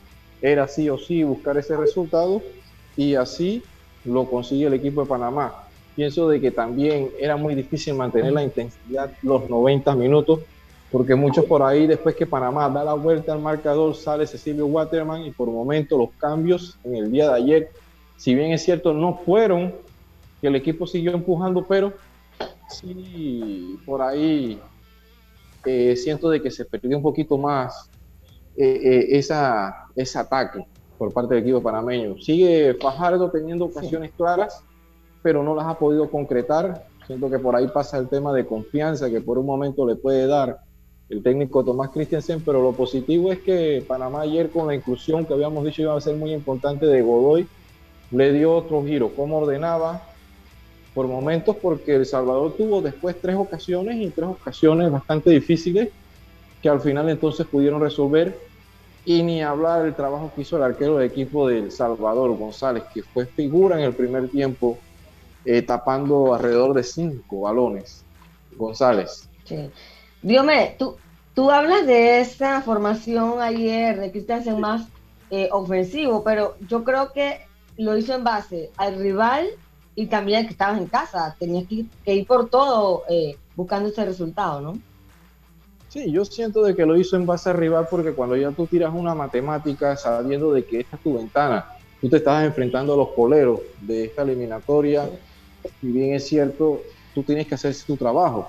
Era 0.43 0.69
sí 0.69 0.91
o 0.91 0.99
sí 0.99 1.23
buscar 1.25 1.57
ese 1.57 1.77
resultado 1.77 2.43
y 2.97 3.15
así 3.15 3.63
lo 4.05 4.25
consigue 4.29 4.67
el 4.67 4.75
equipo 4.75 5.03
de 5.03 5.09
Panamá. 5.09 5.65
Pienso 5.95 6.29
de 6.29 6.41
que 6.41 6.51
también 6.51 7.11
era 7.19 7.37
muy 7.37 7.55
difícil 7.55 7.95
mantener 7.95 8.33
la 8.33 8.43
intensidad 8.43 9.11
los 9.23 9.49
90 9.49 9.95
minutos 9.97 10.41
porque 10.91 11.15
muchos 11.15 11.45
por 11.45 11.63
ahí, 11.63 11.87
después 11.87 12.15
que 12.17 12.27
Panamá 12.27 12.69
da 12.71 12.83
la 12.83 12.95
vuelta 12.95 13.33
al 13.33 13.41
marcador, 13.41 13.95
sale 13.95 14.27
Cecilio 14.27 14.67
Waterman 14.67 15.23
y 15.23 15.31
por 15.31 15.49
momento 15.51 15.99
los 15.99 16.11
cambios 16.13 16.79
en 16.83 16.97
el 16.97 17.13
día 17.13 17.29
de 17.29 17.35
ayer, 17.35 17.71
si 18.17 18.35
bien 18.35 18.53
es 18.53 18.65
cierto, 18.65 18.95
no 18.95 19.21
fueron, 19.25 19.75
que 20.41 20.47
el 20.47 20.57
equipo 20.57 20.87
siguió 20.87 21.13
empujando, 21.13 21.67
pero 21.67 21.93
sí 22.71 23.79
por 23.85 24.01
ahí 24.01 24.59
eh, 25.65 25.97
siento 25.97 26.31
de 26.31 26.41
que 26.41 26.51
se 26.51 26.65
perdió 26.65 26.97
un 26.97 27.03
poquito 27.03 27.37
más 27.37 27.91
eh, 28.57 28.81
eh, 28.83 29.07
esa, 29.11 29.89
ese 29.95 30.19
ataque 30.19 30.65
por 30.99 31.13
parte 31.13 31.35
del 31.35 31.45
equipo 31.45 31.63
panameño. 31.63 32.19
Sigue 32.21 32.75
Fajardo 32.75 33.31
teniendo 33.31 33.67
ocasiones 33.67 34.11
claras, 34.17 34.63
pero 35.23 35.43
no 35.43 35.55
las 35.55 35.67
ha 35.67 35.79
podido 35.79 36.11
concretar. 36.11 36.87
Siento 37.07 37.31
que 37.31 37.39
por 37.39 37.57
ahí 37.57 37.69
pasa 37.69 37.99
el 37.99 38.09
tema 38.09 38.33
de 38.33 38.45
confianza 38.45 39.09
que 39.09 39.21
por 39.21 39.39
un 39.39 39.47
momento 39.47 39.87
le 39.87 39.97
puede 39.97 40.27
dar 40.27 40.59
el 41.09 41.23
técnico 41.23 41.65
Tomás 41.65 41.91
Christiansen, 41.91 42.43
pero 42.45 42.63
lo 42.63 42.73
positivo 42.73 43.33
es 43.33 43.39
que 43.39 43.83
Panamá 43.87 44.23
ayer 44.23 44.51
con 44.51 44.67
la 44.67 44.75
inclusión 44.75 45.25
que 45.25 45.33
habíamos 45.33 45.65
dicho 45.65 45.83
iba 45.83 45.97
a 45.97 46.01
ser 46.01 46.17
muy 46.17 46.35
importante 46.35 46.85
de 46.85 47.01
Godoy, 47.01 47.49
le 48.11 48.33
dio 48.33 48.55
otro 48.55 48.85
giro, 48.85 49.11
cómo 49.17 49.39
ordenaba 49.39 50.03
por 50.95 51.07
momentos, 51.07 51.57
porque 51.57 51.95
El 51.95 52.05
Salvador 52.05 52.55
tuvo 52.57 52.83
después 52.83 53.17
tres 53.21 53.37
ocasiones 53.37 53.97
y 53.97 54.11
tres 54.11 54.29
ocasiones 54.29 54.91
bastante 54.91 55.31
difíciles 55.31 55.91
que 56.61 56.69
al 56.69 56.81
final 56.81 57.09
entonces 57.09 57.47
pudieron 57.47 57.81
resolver 57.81 58.37
y 59.05 59.23
ni 59.23 59.43
hablar 59.43 59.83
del 59.85 59.95
trabajo 59.95 60.31
que 60.35 60.43
hizo 60.43 60.57
el 60.57 60.63
arquero 60.63 60.97
del 60.97 61.11
equipo 61.11 61.49
del 61.49 61.73
Salvador, 61.73 62.37
González, 62.37 62.85
que 62.93 63.03
fue 63.03 63.27
figura 63.27 63.77
en 63.79 63.85
el 63.85 63.95
primer 63.95 64.29
tiempo, 64.29 64.79
eh, 65.45 65.63
tapando 65.63 66.35
alrededor 66.35 66.75
de 66.75 66.83
cinco 66.83 67.43
balones. 67.43 68.05
González. 68.57 69.29
Sí. 69.45 69.71
Dígame, 70.21 70.75
tú, 70.79 70.97
tú 71.35 71.51
hablas 71.51 71.87
de 71.87 72.21
esa 72.21 72.61
formación 72.63 73.41
ayer 73.41 73.99
de 73.99 74.11
Christensen 74.11 74.61
más 74.61 74.87
eh, 75.31 75.49
ofensivo, 75.53 76.23
pero 76.25 76.57
yo 76.69 76.85
creo 76.85 77.13
que 77.13 77.41
lo 77.77 77.97
hizo 77.97 78.15
en 78.15 78.25
base 78.25 78.71
al 78.77 78.99
rival 78.99 79.49
y 79.95 80.07
también 80.07 80.47
que 80.47 80.53
estabas 80.53 80.79
en 80.79 80.87
casa. 80.87 81.35
Tenías 81.39 81.65
que, 81.69 82.15
ir 82.15 82.27
por 82.27 82.51
todo 82.51 83.05
eh, 83.09 83.39
buscando 83.55 83.89
ese 83.89 84.05
resultado, 84.05 84.61
¿no? 84.61 84.79
Sí, 85.89 86.13
yo 86.13 86.25
siento 86.25 86.63
de 86.63 86.77
que 86.77 86.85
lo 86.85 86.97
hizo 86.99 87.17
en 87.17 87.25
base 87.25 87.49
al 87.49 87.57
rival 87.57 87.87
porque 87.91 88.13
cuando 88.13 88.37
ya 88.37 88.51
tú 88.51 88.67
tiras 88.67 88.93
una 88.95 89.15
matemática 89.15 89.97
sabiendo 89.97 90.53
de 90.53 90.65
que 90.65 90.81
esta 90.81 90.97
es 90.97 91.03
tu 91.03 91.17
ventana, 91.17 91.65
tú 92.01 92.11
te 92.11 92.19
estás 92.19 92.45
enfrentando 92.45 92.93
a 92.93 92.97
los 92.97 93.09
coleros 93.11 93.61
de 93.81 94.05
esta 94.05 94.23
eliminatoria, 94.23 95.09
y 95.81 95.87
bien 95.87 96.15
es 96.15 96.27
cierto, 96.27 96.83
tú 97.15 97.23
tienes 97.23 97.47
que 97.47 97.55
hacer 97.55 97.75
tu 97.87 97.97
trabajo 97.97 98.49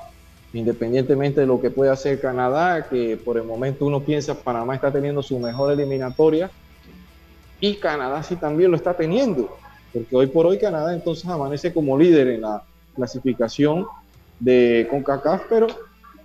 independientemente 0.52 1.42
de 1.42 1.48
lo 1.48 1.62
que 1.62 1.70
pueda 1.70 1.94
hacer 1.94 2.20
Canadá, 2.20 2.88
que 2.90 3.18
por 3.18 3.38
el 3.38 3.44
momento 3.44 3.86
uno 3.86 4.04
piensa 4.04 4.34
Panamá 4.34 4.76
está 4.76 4.92
teniendo 4.92 5.22
su 5.22 5.38
mejor 5.40 5.72
eliminatoria 5.72 6.50
y 7.60 7.76
Canadá 7.76 8.24
sí 8.24 8.36
también 8.36 8.72
lo 8.72 8.78
está 8.78 8.96
teniendo, 8.96 9.56
porque 9.94 10.16
hoy 10.16 10.28
por 10.28 10.48
hoy 10.48 10.58
Canadá 10.58 10.94
entonces 10.94 11.26
amanece 11.28 11.72
como 11.72 11.98
líder 11.98 12.30
en 12.30 12.42
la 12.42 12.64
clasificación 12.96 13.86
de 14.40 14.88
CONCACAF, 14.90 15.44
pero 15.50 15.68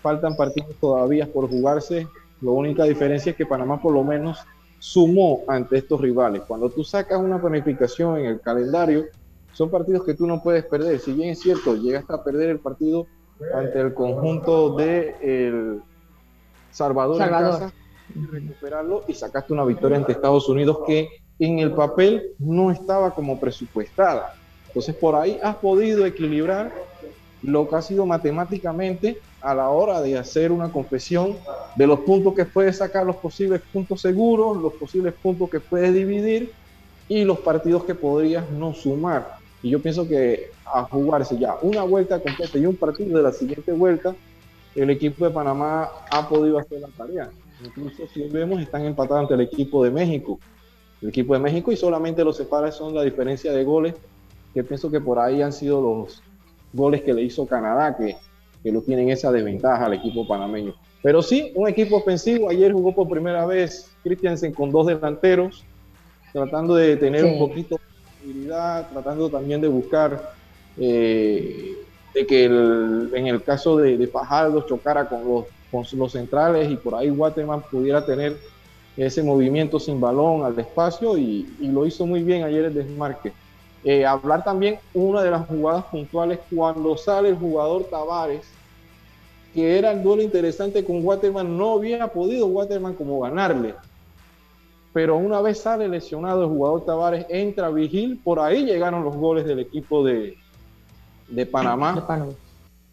faltan 0.05 0.37
partidos 0.37 0.77
todavía 0.79 1.27
por 1.27 1.49
jugarse. 1.49 2.07
La 2.43 2.51
única 2.51 2.85
diferencia 2.85 3.31
es 3.31 3.37
que 3.37 3.47
Panamá 3.47 3.81
por 3.81 3.95
lo 3.95 4.05
menos 4.05 4.39
sumó 4.79 5.41
ante 5.49 5.79
estos 5.79 5.99
rivales. 5.99 6.43
Cuando 6.47 6.69
tú 6.69 6.85
sacas 6.85 7.19
una 7.19 7.41
planificación 7.41 8.19
en 8.19 8.27
el 8.27 8.41
calendario, 8.43 9.07
son 9.55 9.71
partidos 9.71 10.05
que 10.05 10.13
tú 10.13 10.27
no 10.27 10.43
puedes 10.43 10.63
perder. 10.67 10.99
Si 11.01 11.13
bien 11.13 11.31
es 11.31 11.41
cierto, 11.41 11.75
llegaste 11.75 12.13
a 12.13 12.23
perder 12.23 12.51
el 12.51 12.59
partido 12.59 13.07
ante 13.55 13.81
el 13.81 13.95
conjunto 13.95 14.77
de 14.77 15.17
el 15.23 15.83
Salvador, 16.71 17.23
en 17.23 17.29
casa 17.29 17.73
y 18.15 18.27
recuperarlo 18.27 19.05
y 19.09 19.15
sacaste 19.15 19.55
una 19.55 19.65
victoria 19.65 19.97
ante 19.97 20.13
Estados 20.13 20.47
Unidos 20.51 20.81
que 20.87 21.09
en 21.39 21.61
el 21.61 21.73
papel 21.73 22.35
no 22.39 22.71
estaba 22.71 23.15
como 23.15 23.41
presupuestada. 23.41 24.35
Entonces 24.67 24.95
por 24.97 25.15
ahí 25.15 25.41
has 25.43 25.57
podido 25.57 26.05
equilibrar 26.05 26.73
lo 27.43 27.67
que 27.67 27.77
ha 27.77 27.83
sido 27.83 28.05
matemáticamente 28.05 29.19
a 29.45 29.55
la 29.55 29.69
hora 29.69 30.01
de 30.01 30.17
hacer 30.17 30.51
una 30.51 30.73
confesión 30.73 31.37
de 31.77 31.87
los 31.87 32.01
puntos 32.01 32.35
que 32.35 32.47
puedes 32.47 32.79
sacar, 32.79 33.05
los 33.05 33.17
posibles 33.17 33.61
puntos 33.73 34.01
seguros, 34.01 34.57
los 34.57 34.73
posibles 34.73 35.13
puntos 35.13 35.51
que 35.51 35.61
puedes 35.61 35.93
dividir 35.93 36.51
y 37.09 37.25
los 37.25 37.39
partidos 37.41 37.85
que 37.85 37.95
podrías 37.95 38.51
no 38.51 38.73
sumar. 38.73 39.37
Y 39.63 39.69
yo 39.69 39.83
pienso 39.83 40.09
que 40.09 40.51
a 40.65 40.85
jugarse 40.85 41.39
ya 41.39 41.57
una 41.61 41.83
vuelta 41.83 42.21
completa 42.21 42.57
y 42.57 42.65
un 42.65 42.77
partido 42.77 43.19
de 43.19 43.23
la 43.23 43.33
siguiente 43.33 43.71
vuelta, 43.73 44.17
el 44.75 44.89
equipo 44.89 45.27
de 45.27 45.31
Panamá 45.31 45.91
ha 46.11 46.27
podido 46.27 46.59
hacer 46.59 46.81
la 46.81 46.89
tarea. 46.89 47.29
Incluso 47.63 48.07
si 48.15 48.27
vemos, 48.29 48.63
están 48.63 48.87
empatados 48.87 49.21
ante 49.21 49.35
el 49.35 49.43
equipo 49.43 49.85
de 49.85 49.91
México. 49.91 50.41
El 51.03 51.11
equipo 51.11 51.35
de 51.35 51.41
México 51.41 51.71
y 51.71 51.77
solamente 51.77 52.25
los 52.25 52.39
separa 52.39 52.73
son 52.73 52.95
la 52.95 53.03
diferencia 53.03 53.53
de 53.53 53.63
goles, 53.63 53.95
que 54.55 54.65
pienso 54.65 54.91
que 54.91 55.03
por 55.03 55.19
ahí 55.19 55.43
han 55.43 55.53
sido 55.53 55.83
los 55.83 56.23
goles 56.73 57.03
que 57.03 57.13
le 57.13 57.23
hizo 57.23 57.47
Canadá, 57.47 57.95
que, 57.95 58.17
que 58.65 58.73
lo 58.73 58.81
tienen 58.81 59.11
esa 59.11 59.31
desventaja 59.31 59.87
al 59.87 59.93
equipo 59.93 60.27
panameño. 60.27 60.75
Pero 61.03 61.23
sí, 61.23 61.53
un 61.55 61.69
equipo 61.69 61.97
ofensivo. 61.97 62.49
Ayer 62.49 62.73
jugó 62.73 62.93
por 62.95 63.09
primera 63.09 63.47
vez 63.47 63.95
Christiansen 64.03 64.53
con 64.53 64.73
dos 64.73 64.89
delanteros, 64.89 65.63
tratando 66.33 66.75
de 66.75 66.97
tener 66.97 67.25
un 67.25 67.39
poquito 67.39 67.79
tratando 68.93 69.29
también 69.29 69.61
de 69.61 69.69
buscar 69.69 70.33
eh, 70.79 71.75
de 72.15 72.27
que 72.27 72.45
en 72.45 73.27
el 73.27 73.43
caso 73.43 73.77
de, 73.77 73.99
de 73.99 74.07
Fajardo 74.07 74.63
chocara 74.63 75.09
con 75.09 75.29
los, 75.29 75.45
con 75.71 75.99
los 75.99 76.13
centrales 76.13 76.71
y 76.71 76.77
por 76.77 76.95
ahí 76.95 77.11
Waterman 77.11 77.63
pudiera 77.71 78.07
tener 78.07 78.37
ese 78.97 79.23
movimiento 79.23 79.81
sin 79.81 80.01
balón 80.01 80.45
al 80.45 80.59
espacio 80.59 81.19
y, 81.19 81.47
lo 81.61 81.85
hizo 81.85 82.07
muy 82.07 82.23
bien 82.23 82.45
ayer 82.45 82.67
el 82.67 82.75
desmarque. 82.75 83.33
Eh, 83.85 84.07
hablar 84.07 84.43
también 84.43 84.79
una 84.95 85.23
de 85.23 85.31
las 85.31 85.47
jugadas 85.47 85.85
puntuales 85.85 86.39
cuando 86.55 86.97
sale 86.97 87.29
el 87.29 87.37
jugador 87.37 87.85
Tavares, 87.85 88.47
que 89.53 89.79
era 89.79 89.93
el 89.93 90.03
duelo 90.03 90.23
interesante 90.23 90.85
con 90.85 91.05
Waterman, 91.05 91.57
no 91.57 91.75
había 91.75 92.09
podido 92.09 92.47
Waterman 92.47 92.95
como 92.95 93.21
ganarle. 93.21 93.75
Pero 94.95 95.17
una 95.17 95.43
vez 95.43 95.61
sale 95.61 95.87
lesionado 95.87 96.45
el 96.45 96.49
jugador 96.49 96.85
Tavares, 96.87 97.27
entra 97.29 97.69
Vigil, 97.69 98.21
por 98.25 98.41
ahí 98.41 98.65
llegaron 98.65 99.05
los 99.05 99.15
goles 99.17 99.45
del 99.45 99.59
equipo 99.59 100.03
de, 100.03 100.37
de 101.29 101.47
Panamá. 101.47 102.07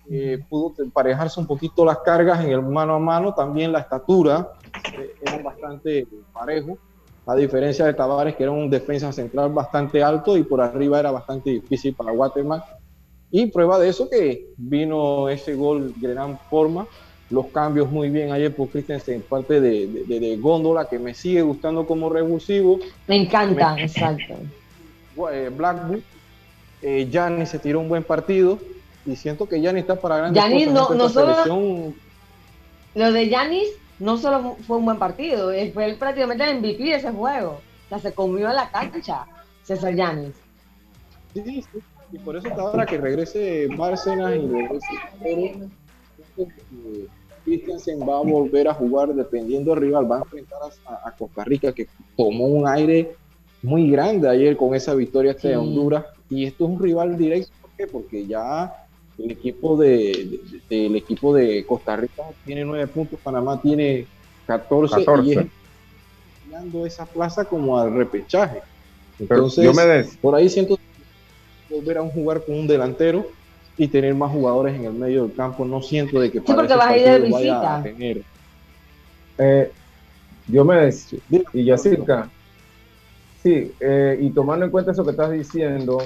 Eh, 0.10 0.44
pudo 0.50 0.74
emparejarse 0.84 1.40
un 1.40 1.48
poquito 1.48 1.86
las 1.86 2.00
cargas 2.00 2.44
en 2.44 2.52
el 2.52 2.62
mano 2.62 2.96
a 2.96 3.00
mano, 3.00 3.34
también 3.34 3.72
la 3.72 3.80
estatura 3.80 4.50
eh, 4.98 5.16
era 5.22 5.42
bastante 5.42 6.06
parejo, 6.34 6.78
a 7.26 7.36
diferencia 7.36 7.86
de 7.86 7.94
Tavares, 7.94 8.36
que 8.36 8.44
era 8.44 8.52
un 8.52 8.70
defensa 8.70 9.12
central 9.12 9.52
bastante 9.52 10.04
alto 10.04 10.38
y 10.38 10.44
por 10.44 10.62
arriba 10.62 11.00
era 11.00 11.12
bastante 11.12 11.52
difícil 11.52 11.94
para 11.94 12.12
Waterman. 12.12 12.62
Y 13.30 13.46
prueba 13.48 13.80
de 13.80 13.90
eso 13.90 14.10
que 14.10 14.48
vino 14.58 15.30
ese 15.30 15.56
gol 15.56 15.94
de 16.00 16.10
gran 16.10 16.38
forma, 16.50 16.88
los 17.30 17.48
cambios 17.48 17.90
muy 17.90 18.10
bien 18.10 18.32
ayer 18.32 18.54
por 18.54 18.70
Christensen, 18.70 19.22
parte 19.22 19.62
de, 19.62 19.88
de, 19.88 20.20
de, 20.20 20.38
Góndola, 20.38 20.90
que 20.90 21.00
me 21.00 21.14
sigue 21.14 21.42
gustando 21.42 21.86
como 21.86 22.10
revulsivo. 22.10 22.80
Me 23.08 23.16
encanta, 23.16 23.80
exacto. 23.80 24.34
Eh, 25.32 25.50
Blackwood, 25.56 26.02
eh, 26.82 27.46
se 27.46 27.60
tiró 27.60 27.80
un 27.80 27.88
buen 27.88 28.04
partido 28.04 28.60
y 29.06 29.16
siento 29.16 29.48
que 29.48 29.62
Yanis 29.62 29.82
está 29.82 29.96
para 29.96 30.18
grandes 30.18 30.44
Giannis 30.44 30.68
no, 30.72 30.90
no 30.90 31.10
solo, 31.10 31.94
Lo 32.96 33.12
de 33.12 33.30
Yanis 33.30 33.70
no 34.02 34.18
solo 34.18 34.56
fue 34.68 34.78
un 34.78 34.86
buen 34.86 34.98
partido, 34.98 35.52
fue 35.74 35.96
prácticamente 35.98 36.44
el 36.44 36.58
MVP 36.58 36.84
de 36.84 36.96
ese 36.96 37.12
juego. 37.12 37.62
O 37.86 37.90
sea, 37.90 38.00
se 38.00 38.14
comió 38.14 38.50
a 38.50 38.54
la 38.54 38.70
cancha 38.70 39.28
César 39.64 39.94
Yanis. 39.94 40.34
Sí, 41.34 41.44
sí, 41.44 41.80
y 42.12 42.18
por 42.18 42.36
eso 42.36 42.48
está 42.48 42.62
ahora 42.62 42.86
que 42.86 42.98
regrese 42.98 43.68
Bárcenas 43.78 44.36
y 44.36 44.48
regrese 44.48 44.88
pero 46.36 47.08
Christiansen 47.46 48.00
va 48.02 48.18
a 48.18 48.22
volver 48.22 48.68
a 48.68 48.74
jugar 48.74 49.14
dependiendo 49.14 49.72
del 49.72 49.82
rival, 49.82 50.12
va 50.12 50.18
a 50.18 50.20
enfrentar 50.20 50.60
a, 50.86 51.12
Costa 51.12 51.44
Rica 51.44 51.72
que 51.72 51.88
tomó 52.18 52.48
un 52.48 52.68
aire 52.68 53.16
muy 53.62 53.90
grande 53.90 54.28
ayer 54.28 54.58
con 54.58 54.76
esa 54.76 54.94
victoria 54.94 55.32
ante 55.32 55.56
Honduras 55.56 56.06
y 56.30 56.46
esto 56.46 56.66
es 56.66 56.72
un 56.72 56.80
rival 56.80 57.18
directo, 57.18 57.52
¿por 57.62 57.72
qué? 57.72 57.88
Porque 57.88 58.26
ya 58.26 58.81
el 59.24 59.32
equipo 59.32 59.78
de, 59.78 60.40
el 60.70 60.96
equipo 60.96 61.34
de 61.34 61.66
Costa 61.66 61.96
Rica 61.96 62.24
tiene 62.46 62.64
nueve 62.66 62.88
puntos, 62.88 63.20
Panamá 63.22 63.62
tiene 63.62 64.08
14, 64.48 65.06
y 65.24 65.32
es 65.34 66.94
esa 66.94 67.06
plaza 67.06 67.46
como 67.46 67.80
al 67.80 67.94
repechaje. 67.94 68.62
Entonces, 69.20 70.18
por 70.22 70.36
ahí 70.36 70.50
siento 70.50 70.78
volver 71.70 71.98
a 71.98 72.02
un 72.02 72.10
jugar 72.10 72.44
con 72.44 72.56
un 72.56 72.68
delantero 72.68 73.28
y 73.78 73.88
tener 73.88 74.14
más 74.14 74.32
jugadores 74.32 74.76
en 74.76 74.86
el 74.86 74.94
medio 74.94 75.24
del 75.24 75.36
campo. 75.36 75.64
No 75.64 75.82
siento 75.82 76.20
de 76.20 76.32
que 76.32 76.40
sí, 76.40 76.46
porque 76.46 76.74
vas 76.74 76.88
a 76.88 76.98
ir 76.98 77.06
de 77.06 77.20
visita. 77.20 77.78
A 77.78 77.84
tener. 77.84 78.24
Eh, 79.38 79.72
Diomedes 80.48 81.16
y 81.54 81.64
Yacirca, 81.64 82.30
sí, 83.42 83.72
eh, 83.80 84.18
y 84.20 84.32
tomando 84.32 84.66
en 84.66 84.72
cuenta 84.72 84.92
eso 84.92 85.06
que 85.06 85.12
estás 85.12 85.32
diciendo, 85.32 86.00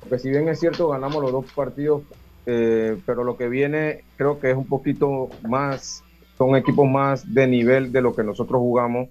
porque 0.00 0.18
si 0.18 0.30
bien 0.30 0.48
es 0.48 0.58
cierto, 0.58 0.88
ganamos 0.88 1.22
los 1.22 1.30
dos 1.30 1.44
partidos 1.54 2.02
eh, 2.46 2.96
pero 3.06 3.24
lo 3.24 3.36
que 3.36 3.48
viene 3.48 4.04
creo 4.16 4.40
que 4.40 4.50
es 4.50 4.56
un 4.56 4.66
poquito 4.66 5.28
más, 5.42 6.02
son 6.38 6.56
equipos 6.56 6.88
más 6.88 7.32
de 7.32 7.46
nivel 7.46 7.92
de 7.92 8.02
lo 8.02 8.14
que 8.14 8.24
nosotros 8.24 8.58
jugamos. 8.60 9.08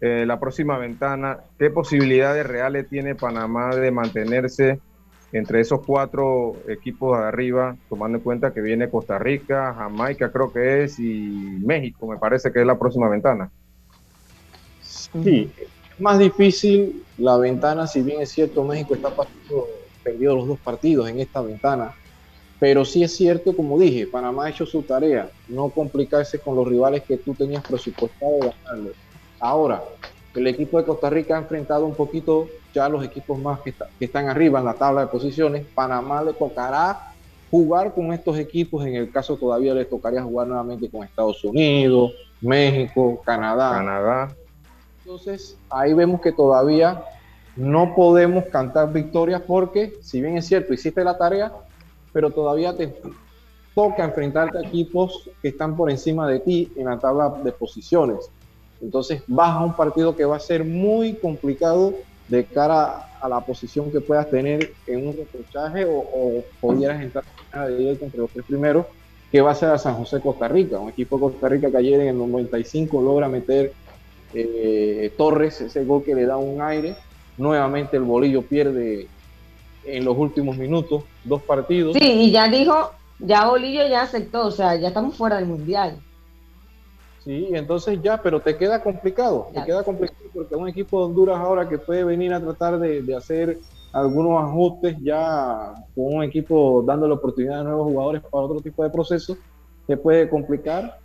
Eh, 0.00 0.24
la 0.26 0.40
próxima 0.40 0.78
ventana, 0.78 1.40
¿qué 1.58 1.70
posibilidades 1.70 2.46
reales 2.46 2.88
tiene 2.88 3.14
Panamá 3.14 3.76
de 3.76 3.90
mantenerse 3.90 4.80
entre 5.32 5.60
esos 5.60 5.80
cuatro 5.86 6.56
equipos 6.68 7.18
de 7.18 7.24
arriba, 7.24 7.76
tomando 7.88 8.18
en 8.18 8.24
cuenta 8.24 8.52
que 8.52 8.60
viene 8.60 8.90
Costa 8.90 9.18
Rica, 9.18 9.74
Jamaica 9.74 10.32
creo 10.32 10.52
que 10.52 10.84
es, 10.84 10.98
y 10.98 11.58
México 11.64 12.06
me 12.08 12.16
parece 12.16 12.50
que 12.50 12.60
es 12.60 12.66
la 12.66 12.78
próxima 12.78 13.08
ventana? 13.08 13.50
Sí, 14.80 15.52
más 15.98 16.18
difícil 16.18 17.04
la 17.18 17.36
ventana, 17.36 17.86
si 17.86 18.02
bien 18.02 18.22
es 18.22 18.30
cierto, 18.30 18.64
México 18.64 18.94
está 18.94 19.10
perdido 20.02 20.36
los 20.36 20.48
dos 20.48 20.58
partidos 20.58 21.08
en 21.08 21.20
esta 21.20 21.42
ventana, 21.42 21.94
pero 22.60 22.84
sí 22.84 23.02
es 23.02 23.16
cierto, 23.16 23.56
como 23.56 23.78
dije, 23.78 24.06
Panamá 24.06 24.44
ha 24.44 24.50
hecho 24.50 24.66
su 24.66 24.82
tarea, 24.82 25.30
no 25.48 25.70
complicarse 25.70 26.38
con 26.38 26.54
los 26.54 26.68
rivales 26.68 27.02
que 27.02 27.16
tú 27.16 27.34
tenías 27.34 27.64
presupuestado 27.66 28.38
ganarle. 28.38 28.92
Ahora, 29.40 29.82
el 30.34 30.46
equipo 30.46 30.78
de 30.78 30.84
Costa 30.84 31.08
Rica 31.08 31.36
ha 31.36 31.38
enfrentado 31.38 31.86
un 31.86 31.94
poquito 31.94 32.48
ya 32.74 32.86
los 32.90 33.02
equipos 33.02 33.38
más 33.38 33.60
que, 33.60 33.74
están 33.98 34.28
arriba 34.28 34.58
en 34.58 34.66
la 34.66 34.74
tabla 34.74 35.00
de 35.00 35.06
posiciones. 35.06 35.64
Panamá 35.74 36.22
le 36.22 36.34
tocará 36.34 37.14
jugar 37.50 37.94
con 37.94 38.12
estos 38.12 38.38
equipos, 38.38 38.84
en 38.84 38.94
el 38.94 39.10
caso 39.10 39.36
todavía 39.36 39.72
le 39.72 39.86
tocaría 39.86 40.22
jugar 40.22 40.46
nuevamente 40.46 40.90
con 40.90 41.02
Estados 41.02 41.42
Unidos, 41.42 42.12
México, 42.42 43.22
Canadá. 43.24 43.70
Canadá. 43.72 44.36
Entonces, 44.98 45.56
ahí 45.70 45.94
vemos 45.94 46.20
que 46.20 46.30
todavía 46.30 47.02
no 47.56 47.94
podemos 47.96 48.44
cantar 48.44 48.92
victorias 48.92 49.40
porque, 49.46 49.94
si 50.02 50.20
bien 50.20 50.36
es 50.36 50.46
cierto, 50.46 50.74
hiciste 50.74 51.02
la 51.02 51.16
tarea, 51.16 51.52
pero 52.12 52.30
todavía 52.30 52.76
te 52.76 52.94
toca 53.74 54.04
enfrentarte 54.04 54.58
a 54.58 54.62
equipos 54.62 55.30
que 55.40 55.48
están 55.48 55.76
por 55.76 55.90
encima 55.90 56.28
de 56.28 56.40
ti 56.40 56.72
en 56.76 56.86
la 56.86 56.98
tabla 56.98 57.40
de 57.42 57.52
posiciones. 57.52 58.30
Entonces 58.80 59.22
vas 59.26 59.56
a 59.56 59.64
un 59.64 59.74
partido 59.74 60.16
que 60.16 60.24
va 60.24 60.36
a 60.36 60.40
ser 60.40 60.64
muy 60.64 61.14
complicado 61.14 61.94
de 62.28 62.44
cara 62.44 63.08
a 63.20 63.28
la 63.28 63.40
posición 63.40 63.90
que 63.90 64.00
puedas 64.00 64.30
tener 64.30 64.72
en 64.86 65.08
un 65.08 65.16
reprochaje 65.16 65.84
o, 65.84 65.98
o 65.98 66.44
pudieras 66.60 67.02
entrar 67.02 67.24
entre 67.52 68.18
los 68.18 68.30
tres 68.30 68.44
primeros, 68.46 68.86
que 69.30 69.40
va 69.40 69.50
a 69.50 69.54
ser 69.54 69.70
a 69.70 69.78
San 69.78 69.94
José 69.94 70.20
Costa 70.20 70.48
Rica, 70.48 70.78
un 70.78 70.88
equipo 70.88 71.16
de 71.16 71.22
Costa 71.22 71.48
Rica 71.48 71.70
que 71.70 71.76
ayer 71.76 72.00
en 72.00 72.08
el 72.08 72.18
95 72.18 73.02
logra 73.02 73.28
meter 73.28 73.72
eh, 74.32 75.12
Torres, 75.16 75.60
ese 75.60 75.84
gol 75.84 76.02
que 76.04 76.14
le 76.14 76.26
da 76.26 76.36
un 76.36 76.62
aire, 76.62 76.96
nuevamente 77.36 77.96
el 77.96 78.04
bolillo 78.04 78.42
pierde 78.42 79.08
en 79.84 80.04
los 80.04 80.16
últimos 80.16 80.56
minutos, 80.56 81.04
dos 81.24 81.42
partidos. 81.42 81.94
Sí, 81.94 82.04
y 82.04 82.30
ya 82.30 82.48
dijo, 82.48 82.90
ya 83.18 83.46
Bolillo 83.46 83.86
ya 83.86 84.02
aceptó, 84.02 84.46
o 84.46 84.50
sea, 84.50 84.76
ya 84.76 84.88
estamos 84.88 85.16
fuera 85.16 85.36
del 85.36 85.46
Mundial. 85.46 85.98
Sí, 87.24 87.48
entonces 87.52 88.00
ya, 88.02 88.22
pero 88.22 88.40
te 88.40 88.56
queda 88.56 88.82
complicado, 88.82 89.48
te 89.52 89.62
queda 89.64 89.82
complicado 89.82 90.18
porque 90.32 90.54
un 90.54 90.68
equipo 90.68 90.98
de 90.98 91.04
Honduras 91.06 91.38
ahora 91.38 91.68
que 91.68 91.78
puede 91.78 92.02
venir 92.02 92.32
a 92.32 92.40
tratar 92.40 92.78
de, 92.78 93.14
hacer 93.14 93.58
algunos 93.92 94.42
ajustes 94.42 94.96
ya 95.02 95.74
con 95.94 96.14
un 96.14 96.22
equipo 96.22 96.82
dándole 96.86 97.14
oportunidad 97.14 97.60
a 97.60 97.64
nuevos 97.64 97.88
jugadores 97.88 98.22
para 98.22 98.44
otro 98.44 98.60
tipo 98.60 98.82
de 98.84 98.90
procesos, 98.90 99.36
te 99.86 99.96
puede 99.96 100.30
complicar 100.30 100.98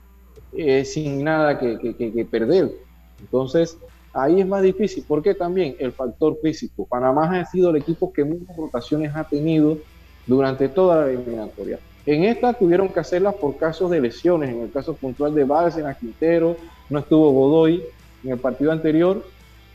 eh, 0.53 0.85
sin 0.85 1.23
nada 1.23 1.59
que, 1.59 1.95
que 1.97 2.25
perder. 2.25 2.71
Entonces, 3.19 3.77
Ahí 4.15 4.39
es 4.39 4.47
más 4.47 4.63
difícil, 4.63 5.03
porque 5.05 5.35
también 5.35 5.75
el 5.77 5.91
factor 5.91 6.39
físico. 6.41 6.85
Panamá 6.85 7.37
ha 7.37 7.45
sido 7.45 7.69
el 7.71 7.75
equipo 7.75 8.13
que 8.13 8.23
menos 8.23 8.47
rotaciones 8.55 9.13
ha 9.13 9.25
tenido 9.25 9.77
durante 10.25 10.69
toda 10.69 11.01
la 11.05 11.11
eliminatoria. 11.11 11.79
En 12.05 12.23
esta 12.23 12.53
tuvieron 12.53 12.87
que 12.87 13.01
hacerlas 13.01 13.35
por 13.35 13.57
casos 13.57 13.91
de 13.91 13.99
lesiones. 13.99 14.51
En 14.51 14.61
el 14.61 14.71
caso 14.71 14.93
puntual 14.93 15.35
de 15.35 15.43
Bárcena, 15.43 15.93
Quintero, 15.95 16.55
no 16.89 16.99
estuvo 16.99 17.29
Godoy 17.31 17.83
en 18.23 18.31
el 18.31 18.39
partido 18.39 18.71
anterior 18.71 19.21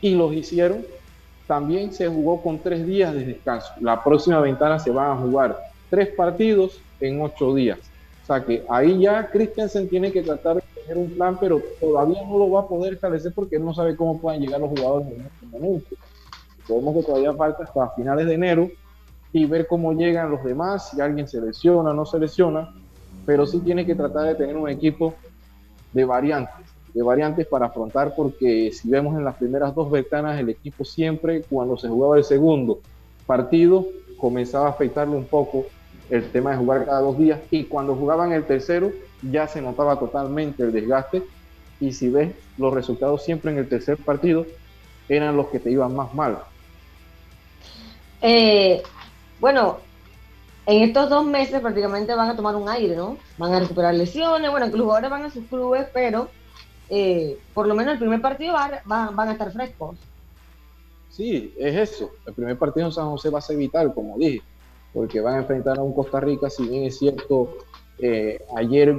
y 0.01 0.15
los 0.15 0.33
hicieron. 0.33 0.83
También 1.45 1.93
se 1.93 2.07
jugó 2.07 2.41
con 2.41 2.57
tres 2.57 2.83
días 2.87 3.13
de 3.13 3.25
descanso. 3.25 3.71
La 3.79 4.03
próxima 4.03 4.39
ventana 4.39 4.79
se 4.79 4.89
van 4.89 5.11
a 5.11 5.21
jugar 5.21 5.55
tres 5.91 6.07
partidos 6.09 6.81
en 6.99 7.21
ocho 7.21 7.53
días. 7.53 7.77
O 8.23 8.25
sea 8.25 8.43
que 8.43 8.63
ahí 8.69 9.01
ya 9.01 9.29
Christensen 9.29 9.87
tiene 9.87 10.11
que 10.11 10.23
tratar 10.23 10.63
tener 10.91 11.05
un 11.05 11.11
plan, 11.11 11.37
pero 11.39 11.61
todavía 11.79 12.21
no 12.27 12.37
lo 12.37 12.51
va 12.51 12.61
a 12.61 12.67
poder 12.67 12.93
establecer 12.93 13.31
porque 13.33 13.57
no 13.57 13.73
sabe 13.73 13.95
cómo 13.95 14.19
puedan 14.19 14.41
llegar 14.41 14.59
los 14.59 14.69
jugadores 14.71 15.07
en 15.07 15.21
este 15.21 15.45
momento. 15.45 15.95
Sabemos 16.67 16.95
que 16.95 17.03
todavía 17.03 17.33
falta 17.33 17.63
hasta 17.63 17.89
finales 17.91 18.27
de 18.27 18.33
enero 18.33 18.69
y 19.31 19.45
ver 19.45 19.67
cómo 19.67 19.93
llegan 19.93 20.29
los 20.29 20.43
demás, 20.43 20.89
si 20.89 20.99
alguien 20.99 21.27
se 21.27 21.39
lesiona, 21.39 21.93
no 21.93 22.05
se 22.05 22.19
lesiona, 22.19 22.73
pero 23.25 23.45
sí 23.45 23.59
tiene 23.59 23.85
que 23.85 23.95
tratar 23.95 24.27
de 24.27 24.35
tener 24.35 24.57
un 24.57 24.69
equipo 24.69 25.13
de 25.93 26.03
variantes, 26.03 26.65
de 26.93 27.01
variantes 27.01 27.47
para 27.47 27.67
afrontar, 27.67 28.13
porque 28.13 28.71
si 28.73 28.89
vemos 28.89 29.17
en 29.17 29.23
las 29.23 29.35
primeras 29.35 29.73
dos 29.73 29.89
ventanas, 29.89 30.37
el 30.39 30.49
equipo 30.49 30.83
siempre, 30.83 31.43
cuando 31.43 31.77
se 31.77 31.87
jugaba 31.87 32.17
el 32.17 32.25
segundo 32.25 32.79
partido, 33.25 33.85
comenzaba 34.17 34.67
a 34.67 34.71
afectarle 34.71 35.15
un 35.15 35.25
poco 35.25 35.65
el 36.11 36.29
tema 36.29 36.51
de 36.51 36.57
jugar 36.57 36.85
cada 36.85 36.99
dos 36.99 37.17
días 37.17 37.39
y 37.49 37.63
cuando 37.63 37.95
jugaban 37.95 38.33
el 38.33 38.45
tercero 38.45 38.91
ya 39.21 39.47
se 39.47 39.61
notaba 39.61 39.97
totalmente 39.97 40.61
el 40.61 40.73
desgaste 40.73 41.23
y 41.79 41.93
si 41.93 42.09
ves 42.09 42.35
los 42.57 42.73
resultados 42.73 43.23
siempre 43.23 43.51
en 43.51 43.57
el 43.57 43.69
tercer 43.69 43.97
partido 43.97 44.45
eran 45.07 45.35
los 45.35 45.47
que 45.47 45.59
te 45.59 45.71
iban 45.71 45.95
más 45.95 46.13
mal. 46.13 46.39
Eh, 48.21 48.83
bueno, 49.39 49.79
en 50.65 50.83
estos 50.83 51.09
dos 51.09 51.25
meses 51.25 51.59
prácticamente 51.61 52.13
van 52.13 52.29
a 52.29 52.35
tomar 52.35 52.55
un 52.55 52.69
aire, 52.69 52.95
¿no? 52.95 53.17
Van 53.37 53.53
a 53.53 53.59
recuperar 53.59 53.95
lesiones, 53.95 54.51
bueno, 54.51 54.67
los 54.67 54.79
jugadores 54.79 55.09
van 55.09 55.23
a 55.23 55.31
sus 55.31 55.45
clubes, 55.45 55.87
pero 55.93 56.29
eh, 56.89 57.37
por 57.53 57.67
lo 57.67 57.73
menos 57.73 57.93
el 57.93 57.99
primer 57.99 58.21
partido 58.21 58.53
van 58.85 59.19
a 59.19 59.31
estar 59.31 59.51
frescos. 59.51 59.97
Sí, 61.09 61.53
es 61.57 61.75
eso. 61.75 62.11
El 62.25 62.33
primer 62.33 62.57
partido 62.57 62.85
en 62.85 62.91
San 62.91 63.09
José 63.09 63.29
va 63.29 63.39
a 63.39 63.41
ser 63.41 63.57
vital, 63.57 63.93
como 63.93 64.17
dije, 64.17 64.41
porque 64.93 65.21
van 65.21 65.35
a 65.35 65.39
enfrentar 65.39 65.77
a 65.77 65.83
un 65.83 65.93
Costa 65.93 66.19
Rica, 66.19 66.49
si 66.49 66.67
bien 66.67 66.83
es 66.83 66.97
cierto, 66.97 67.57
eh, 67.99 68.39
ayer 68.55 68.95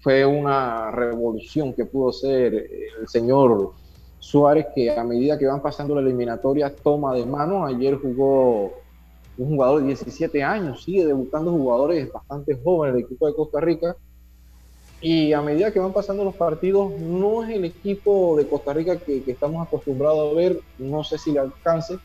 fue 0.00 0.26
una 0.26 0.90
revolución 0.90 1.72
que 1.72 1.84
pudo 1.84 2.12
ser 2.12 2.54
el 2.54 3.08
señor 3.08 3.72
Suárez, 4.18 4.66
que 4.74 4.90
a 4.90 5.04
medida 5.04 5.38
que 5.38 5.46
van 5.46 5.60
pasando 5.60 5.94
la 5.94 6.00
eliminatoria 6.00 6.74
toma 6.74 7.14
de 7.14 7.26
mano. 7.26 7.66
Ayer 7.66 7.96
jugó 7.96 8.72
un 9.36 9.48
jugador 9.48 9.82
de 9.82 9.88
17 9.88 10.42
años, 10.42 10.82
sigue 10.82 11.06
debutando 11.06 11.50
jugadores 11.52 12.10
bastante 12.10 12.58
jóvenes 12.62 12.94
del 12.94 13.04
equipo 13.04 13.26
de 13.26 13.34
Costa 13.34 13.60
Rica. 13.60 13.96
Y 15.00 15.34
a 15.34 15.42
medida 15.42 15.70
que 15.70 15.78
van 15.78 15.92
pasando 15.92 16.24
los 16.24 16.34
partidos, 16.34 16.92
no 16.98 17.44
es 17.44 17.50
el 17.50 17.66
equipo 17.66 18.36
de 18.36 18.46
Costa 18.46 18.72
Rica 18.72 18.96
que, 18.96 19.22
estamos 19.26 19.66
acostumbrados 19.66 20.32
a 20.32 20.34
ver, 20.34 20.60
no 20.78 21.04
sé 21.04 21.18
si 21.18 21.32
le 21.32 21.40
alcance, 21.40 21.98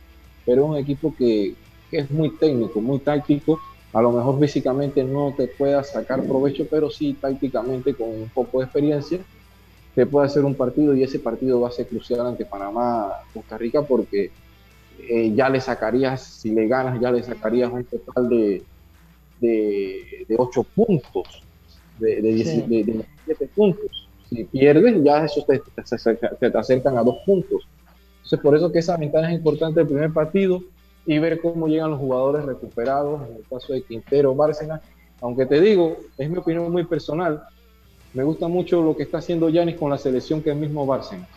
pero 0.45 0.63
es 0.63 0.69
un 0.69 0.77
equipo 0.77 1.13
que, 1.17 1.55
que, 1.89 1.99
es 1.99 2.11
muy 2.11 2.31
técnico, 2.31 2.81
muy 2.81 2.99
táctico. 2.99 3.59
A 3.91 4.01
lo 4.01 4.11
mejor 4.11 4.39
físicamente 4.39 5.03
no 5.03 5.33
te 5.35 5.47
pueda 5.47 5.83
sacar 5.83 6.23
provecho, 6.23 6.67
pero 6.69 6.89
sí 6.89 7.17
tácticamente 7.19 7.93
con 7.95 8.09
un 8.09 8.29
poco 8.29 8.59
de 8.59 8.65
experiencia 8.65 9.19
te 9.95 10.05
puede 10.05 10.27
hacer 10.27 10.45
un 10.45 10.55
partido 10.55 10.95
y 10.95 11.03
ese 11.03 11.19
partido 11.19 11.59
va 11.61 11.69
a 11.69 11.71
ser 11.71 11.87
crucial 11.87 12.25
ante 12.25 12.45
Panamá, 12.45 13.11
Costa 13.33 13.57
Rica, 13.57 13.81
porque 13.81 14.31
eh, 14.99 15.33
ya 15.35 15.49
le 15.49 15.59
sacarías, 15.59 16.21
si 16.21 16.51
le 16.51 16.67
ganas, 16.67 16.99
ya 17.01 17.11
le 17.11 17.23
sacarías 17.23 17.71
un 17.71 17.83
total 17.83 18.29
de, 18.29 18.63
de, 19.39 20.25
de 20.27 20.35
8 20.37 20.63
puntos, 20.75 21.43
de, 21.99 22.21
de, 22.21 22.31
17 22.33 23.47
puntos. 23.55 24.07
Si 24.29 24.43
pierdes, 24.43 25.03
ya 25.03 25.25
eso 25.25 25.43
te, 25.45 25.59
te, 25.59 26.57
acercan 26.57 26.97
a 26.97 27.03
2 27.03 27.15
puntos. 27.25 27.67
Entonces, 28.17 28.39
por 28.39 28.55
eso 28.55 28.71
que 28.71 28.79
esa 28.79 28.95
ventana 28.95 29.31
es 29.31 29.37
importante 29.37 29.81
el 29.81 29.87
primer 29.87 30.13
partido 30.13 30.61
y 31.09 31.17
ver 31.17 31.41
cómo 31.41 31.67
llegan 31.67 31.89
los 31.89 31.99
jugadores 31.99 32.45
recuperados, 32.45 33.27
en 33.27 33.37
el 33.37 33.43
caso 33.49 33.73
de 33.73 33.81
Quintero, 33.81 34.35
Bárcena. 34.35 34.79
Aunque 35.21 35.47
te 35.47 35.59
digo, 35.59 35.97
es 36.19 36.29
mi 36.29 36.37
opinión 36.37 36.71
muy 36.71 36.83
personal, 36.83 37.41
me 38.13 38.21
gusta 38.21 38.47
mucho 38.47 38.83
lo 38.83 38.95
que 38.95 39.03
está 39.03 39.17
haciendo 39.17 39.49
Yanis 39.49 39.75
con 39.75 39.89
la 39.89 39.97
selección 39.97 40.43
que 40.43 40.51
es 40.51 40.55
mismo 40.55 40.85
Bárcena. 40.85 41.27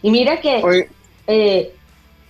Y 0.00 0.12
mira 0.12 0.40
que 0.40 0.88
eh, 1.26 1.74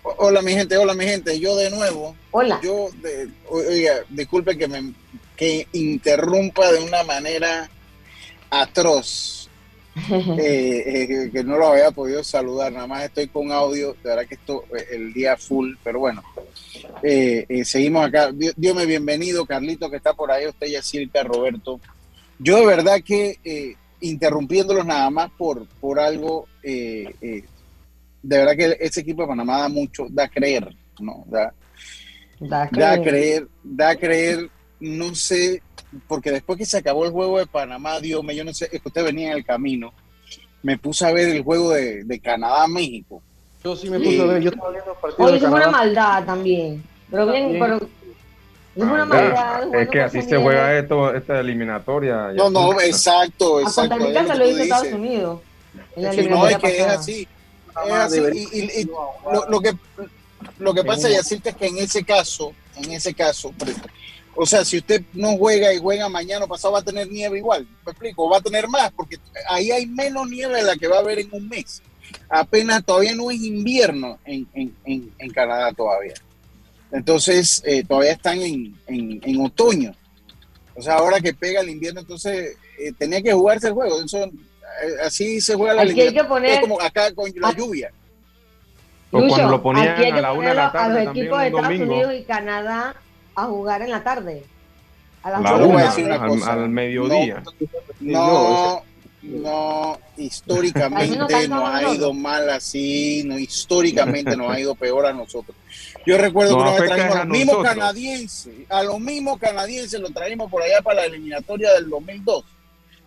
Hola 0.02 0.40
mi 0.40 0.52
gente, 0.52 0.74
hola 0.78 0.94
mi 0.94 1.04
gente, 1.04 1.38
yo 1.38 1.54
de 1.54 1.68
nuevo. 1.68 2.16
Hola. 2.30 2.58
Yo, 2.64 2.88
de, 3.02 3.28
oiga, 3.50 3.96
disculpe 4.08 4.56
que 4.56 4.68
me 4.68 4.94
que 5.36 5.66
interrumpa 5.74 6.72
de 6.72 6.82
una 6.82 7.04
manera 7.04 7.68
atroz, 8.48 9.41
eh, 9.96 11.06
eh, 11.10 11.30
que 11.32 11.44
no 11.44 11.56
lo 11.56 11.68
había 11.68 11.90
podido 11.90 12.24
saludar, 12.24 12.72
nada 12.72 12.86
más 12.86 13.04
estoy 13.04 13.28
con 13.28 13.52
audio, 13.52 13.92
de 14.02 14.08
verdad 14.08 14.26
que 14.26 14.34
esto, 14.34 14.64
eh, 14.76 14.86
el 14.92 15.12
día 15.12 15.36
full, 15.36 15.74
pero 15.82 16.00
bueno, 16.00 16.22
seguimos 17.64 18.06
acá. 18.06 18.32
Dios 18.32 18.74
me 18.74 18.86
bienvenido, 18.86 19.44
Carlito, 19.46 19.90
que 19.90 19.96
está 19.96 20.14
por 20.14 20.30
ahí, 20.30 20.46
usted 20.46 20.68
ya 20.68 20.82
Silvia, 20.82 21.22
Roberto. 21.22 21.80
Yo 22.38 22.58
de 22.58 22.66
verdad 22.66 23.00
que 23.04 23.76
interrumpiéndolos 24.00 24.84
nada 24.84 25.08
más 25.10 25.30
por, 25.36 25.66
por 25.80 26.00
algo 26.00 26.48
de 28.22 28.38
verdad 28.38 28.56
que 28.56 28.76
ese 28.80 29.00
equipo 29.00 29.22
de 29.22 29.28
Panamá 29.28 29.58
da 29.58 29.68
mucho, 29.68 30.06
da 30.08 30.24
a 30.24 30.28
creer, 30.28 30.68
¿no? 31.00 31.24
Da, 31.26 31.52
da, 32.38 32.62
a 32.62 33.02
creer. 33.02 33.48
da 33.62 33.90
a 33.90 33.96
creer, 33.96 34.48
no 34.80 35.14
sé, 35.14 35.62
porque 36.08 36.30
después 36.30 36.58
que 36.58 36.66
se 36.66 36.78
acabó 36.78 37.04
el 37.04 37.12
juego 37.12 37.38
de 37.38 37.46
Panamá, 37.46 38.00
Dios 38.00 38.22
mío, 38.22 38.32
yo 38.36 38.44
no 38.44 38.54
sé, 38.54 38.68
es 38.72 38.80
que 38.80 38.88
usted 38.88 39.04
venía 39.04 39.32
en 39.32 39.38
el 39.38 39.44
camino, 39.44 39.92
me 40.62 40.78
puse 40.78 41.06
a 41.06 41.12
ver 41.12 41.28
el 41.28 41.42
juego 41.42 41.70
de, 41.70 42.04
de 42.04 42.20
Canadá-México. 42.20 43.22
Yo 43.64 43.76
sí 43.76 43.88
me 43.90 43.98
puse 43.98 44.20
a 44.20 44.24
ver, 44.24 44.42
yo 44.42 44.50
estaba 44.50 44.70
viendo 44.70 44.92
el 44.92 44.98
partido 44.98 45.24
Oye, 45.24 45.36
es 45.36 45.42
una 45.42 45.68
maldad 45.68 46.24
también, 46.24 46.82
pero 47.10 47.26
bien, 47.26 47.56
pero... 47.58 47.76
Es 48.74 48.82
una 48.82 49.04
maldad. 49.04 49.74
Es 49.74 49.88
que 49.90 50.00
así 50.00 50.22
se 50.22 50.36
juega 50.38 50.78
esto, 50.78 51.14
esta 51.14 51.40
eliminatoria. 51.40 52.32
No, 52.32 52.48
no, 52.48 52.80
exacto, 52.80 53.60
exacto. 53.60 53.94
A 53.94 53.98
Costa 53.98 54.06
Rica 54.06 54.26
se 54.26 54.38
lo 54.38 54.48
hizo 54.48 54.62
Estados 54.62 54.92
Unidos. 54.92 55.40
no, 55.96 56.46
es 56.46 56.58
que 56.58 56.80
es 56.80 56.86
así 56.86 57.28
y, 58.42 58.88
lo, 59.48 59.60
que 59.60 59.76
lo 60.58 60.74
que 60.74 60.84
pasa, 60.84 61.08
Yacirte, 61.08 61.50
es 61.50 61.56
que 61.56 61.66
en 61.66 61.78
ese 61.78 62.04
caso, 62.04 62.52
en 62.76 62.92
ese 62.92 63.14
caso, 63.14 63.52
o 64.34 64.46
sea, 64.46 64.64
si 64.64 64.78
usted 64.78 65.02
no 65.12 65.36
juega 65.36 65.72
y 65.72 65.78
juega 65.78 66.08
mañana 66.08 66.46
o 66.46 66.48
pasado, 66.48 66.72
va 66.72 66.80
a 66.80 66.84
tener 66.84 67.08
nieve 67.10 67.38
igual. 67.38 67.66
¿Me 67.84 67.92
explico? 67.92 68.28
Va 68.30 68.38
a 68.38 68.42
tener 68.42 68.66
más, 68.68 68.90
porque 68.92 69.18
ahí 69.48 69.70
hay 69.70 69.86
menos 69.86 70.28
nieve 70.28 70.56
de 70.56 70.62
la 70.62 70.76
que 70.76 70.88
va 70.88 70.96
a 70.96 71.00
haber 71.00 71.18
en 71.18 71.28
un 71.32 71.48
mes. 71.48 71.82
Apenas 72.28 72.84
todavía 72.84 73.14
no 73.14 73.30
es 73.30 73.40
invierno 73.42 74.18
en, 74.24 74.46
en, 74.54 75.30
Canadá 75.30 75.72
todavía. 75.72 76.14
Entonces, 76.90 77.62
eh, 77.64 77.84
todavía 77.84 78.12
están 78.12 78.38
en, 78.40 79.40
otoño. 79.40 79.94
O 80.74 80.80
sea, 80.80 80.94
ahora 80.94 81.20
que 81.20 81.34
pega 81.34 81.60
el 81.60 81.68
invierno, 81.68 82.00
entonces 82.00 82.56
eh, 82.78 82.92
tenía 82.98 83.22
que 83.22 83.32
jugarse 83.32 83.68
el 83.68 83.74
juego. 83.74 84.02
Eso 84.02 84.24
eh, 84.24 84.30
así 85.04 85.40
se 85.42 85.54
juega 85.54 85.74
la 85.74 85.84
liga. 85.84 86.04
Es 86.04 86.60
como 86.60 86.80
acá 86.80 87.14
con 87.14 87.30
la 87.36 87.52
lluvia. 87.52 87.92
O 89.10 89.26
cuando 89.26 89.50
lo 89.50 89.62
ponían 89.62 90.00
a 90.00 90.20
la 90.22 90.32
una 90.32 90.48
de 90.48 90.54
la 90.54 90.72
tarde. 90.72 91.00
A 91.00 91.04
los 91.04 91.16
equipos 91.16 91.38
de 91.38 91.46
Estados 91.48 91.80
Unidos 91.80 92.14
y 92.14 92.22
Canadá 92.24 92.96
a 93.34 93.44
jugar 93.46 93.82
en 93.82 93.90
la 93.90 94.02
tarde. 94.02 94.44
A 95.22 95.30
las 95.30 95.42
la 95.42 95.54
una, 95.54 96.52
al, 96.52 96.68
mediodía. 96.68 97.42
No, 98.00 98.82
no, 99.22 99.98
históricamente 100.16 101.48
nos 101.48 101.64
ha 101.64 101.94
ido 101.94 102.12
mal 102.12 102.50
así, 102.50 103.22
no, 103.24 103.38
históricamente 103.38 104.36
nos 104.36 104.50
ha 104.50 104.58
ido 104.58 104.74
peor 104.74 105.06
a 105.06 105.12
nosotros. 105.12 105.56
Yo 106.04 106.18
recuerdo 106.18 106.56
que 106.56 106.62
una 106.62 106.72
vez 106.72 106.90
trajimos 106.90 107.16
a 107.16 107.24
los 107.24 107.28
mismos 107.28 107.62
canadienses, 107.62 108.54
a 108.68 108.82
los 108.82 109.00
mismos 109.00 109.38
canadienses 109.38 110.00
lo 110.00 110.10
traímos 110.10 110.50
por 110.50 110.62
allá 110.62 110.82
para 110.82 111.02
la 111.02 111.06
eliminatoria 111.06 111.72
del 111.74 111.88
2002. 111.88 112.44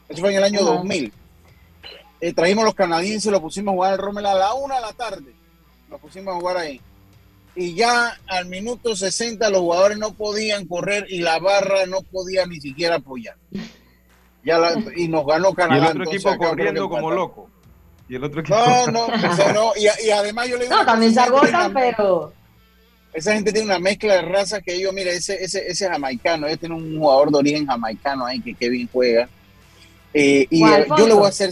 Eso 0.08 0.22
fue 0.22 0.32
en 0.32 0.38
el 0.38 0.44
año 0.44 0.62
2000. 0.62 1.12
Eh, 2.22 2.34
trajimos 2.34 2.64
los 2.64 2.76
canadienses, 2.76 3.30
lo 3.30 3.42
pusimos 3.42 3.74
a 3.74 3.76
jugar 3.76 3.94
al 3.94 4.00
Rommel 4.00 4.26
a 4.26 4.36
la 4.36 4.54
una 4.54 4.76
de 4.76 4.82
la 4.82 4.94
tarde. 4.94 5.34
Lo 5.90 5.98
pusimos 5.98 6.34
a 6.34 6.40
jugar 6.40 6.58
ahí. 6.58 6.80
Y 7.56 7.74
ya 7.74 8.20
al 8.28 8.48
minuto 8.48 8.96
60 8.96 9.50
los 9.50 9.62
jugadores 9.62 9.98
no 9.98 10.14
podían 10.14 10.66
correr 10.68 11.06
y 11.10 11.20
la 11.20 11.40
barra 11.40 11.86
no 11.86 12.02
podía 12.02 12.46
ni 12.46 12.60
siquiera 12.60 12.96
apoyar. 12.96 13.38
Ya 14.44 14.60
y 14.96 15.08
nos 15.08 15.26
ganó 15.26 15.54
Canadá. 15.54 15.88
Y 15.88 15.92
el 15.92 16.02
otro 16.02 16.12
equipo 16.12 16.38
corriendo 16.38 16.90
como 16.90 17.12
loco. 17.12 17.50
Y 18.08 18.16
el 18.16 18.24
otro 18.24 18.42
equipo... 18.42 18.58
No, 18.58 19.08
no, 19.08 19.54
no. 19.54 19.72
Y, 19.76 20.10
además 20.10 20.50
yo 20.50 20.58
le 20.58 20.66
digo... 20.66 20.76
No, 20.76 20.86
también 20.86 21.14
se 21.14 21.20
agotan, 21.22 21.74
pero... 21.74 22.34
Esa 23.14 23.34
gente 23.34 23.54
tiene 23.54 23.68
una 23.68 23.80
mezcla 23.80 24.16
de 24.16 24.22
razas 24.24 24.62
que 24.62 24.76
ellos, 24.76 24.92
mira, 24.94 25.10
ese, 25.10 25.42
ese, 25.42 25.66
ese 25.66 25.88
jamaicano, 25.88 26.48
ellos 26.48 26.60
tienen 26.60 26.78
un 26.78 27.00
jugador 27.00 27.32
de 27.32 27.38
origen 27.38 27.66
jamaicano 27.66 28.26
ahí 28.26 28.42
que, 28.42 28.54
que 28.54 28.68
bien 28.68 28.90
juega. 28.92 29.30
Eh, 30.14 30.46
y 30.50 30.60
yo 30.60 31.08
le 31.08 31.14
voy 31.14 31.26
a 31.26 31.30
hacer 31.30 31.50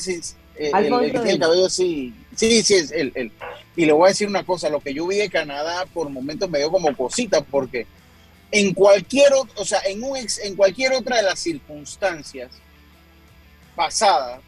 eh, 0.58 0.72
el, 0.74 0.94
el, 0.94 1.12
que 1.12 1.20
tiene 1.20 1.32
el 1.32 1.40
cabello 1.40 1.70
sí, 1.70 2.14
sí, 2.36 2.62
sí, 2.64 2.76
es 2.76 2.92
él, 2.92 3.32
Y 3.76 3.86
le 3.86 3.94
voy 3.94 4.06
a 4.06 4.10
decir 4.10 4.28
una 4.28 4.44
cosa, 4.44 4.70
lo 4.70 4.80
que 4.80 4.94
yo 4.94 5.08
vi 5.08 5.18
de 5.18 5.30
Canadá 5.30 5.86
por 5.94 6.10
momentos 6.10 6.50
me 6.50 6.60
dio 6.60 6.72
como 6.72 6.96
cosita, 6.96 7.42
porque 7.42 7.88
en 8.52 8.74
cualquier, 8.74 9.32
o 9.56 9.66
sea, 9.66 9.80
en, 9.86 10.04
un 10.04 10.18
en 10.18 10.56
cualquier 10.56 10.94
otra 10.94 11.18
de 11.18 11.24
las 11.24 11.40
circunstancias 11.40 12.52
pasadas, 13.76 14.40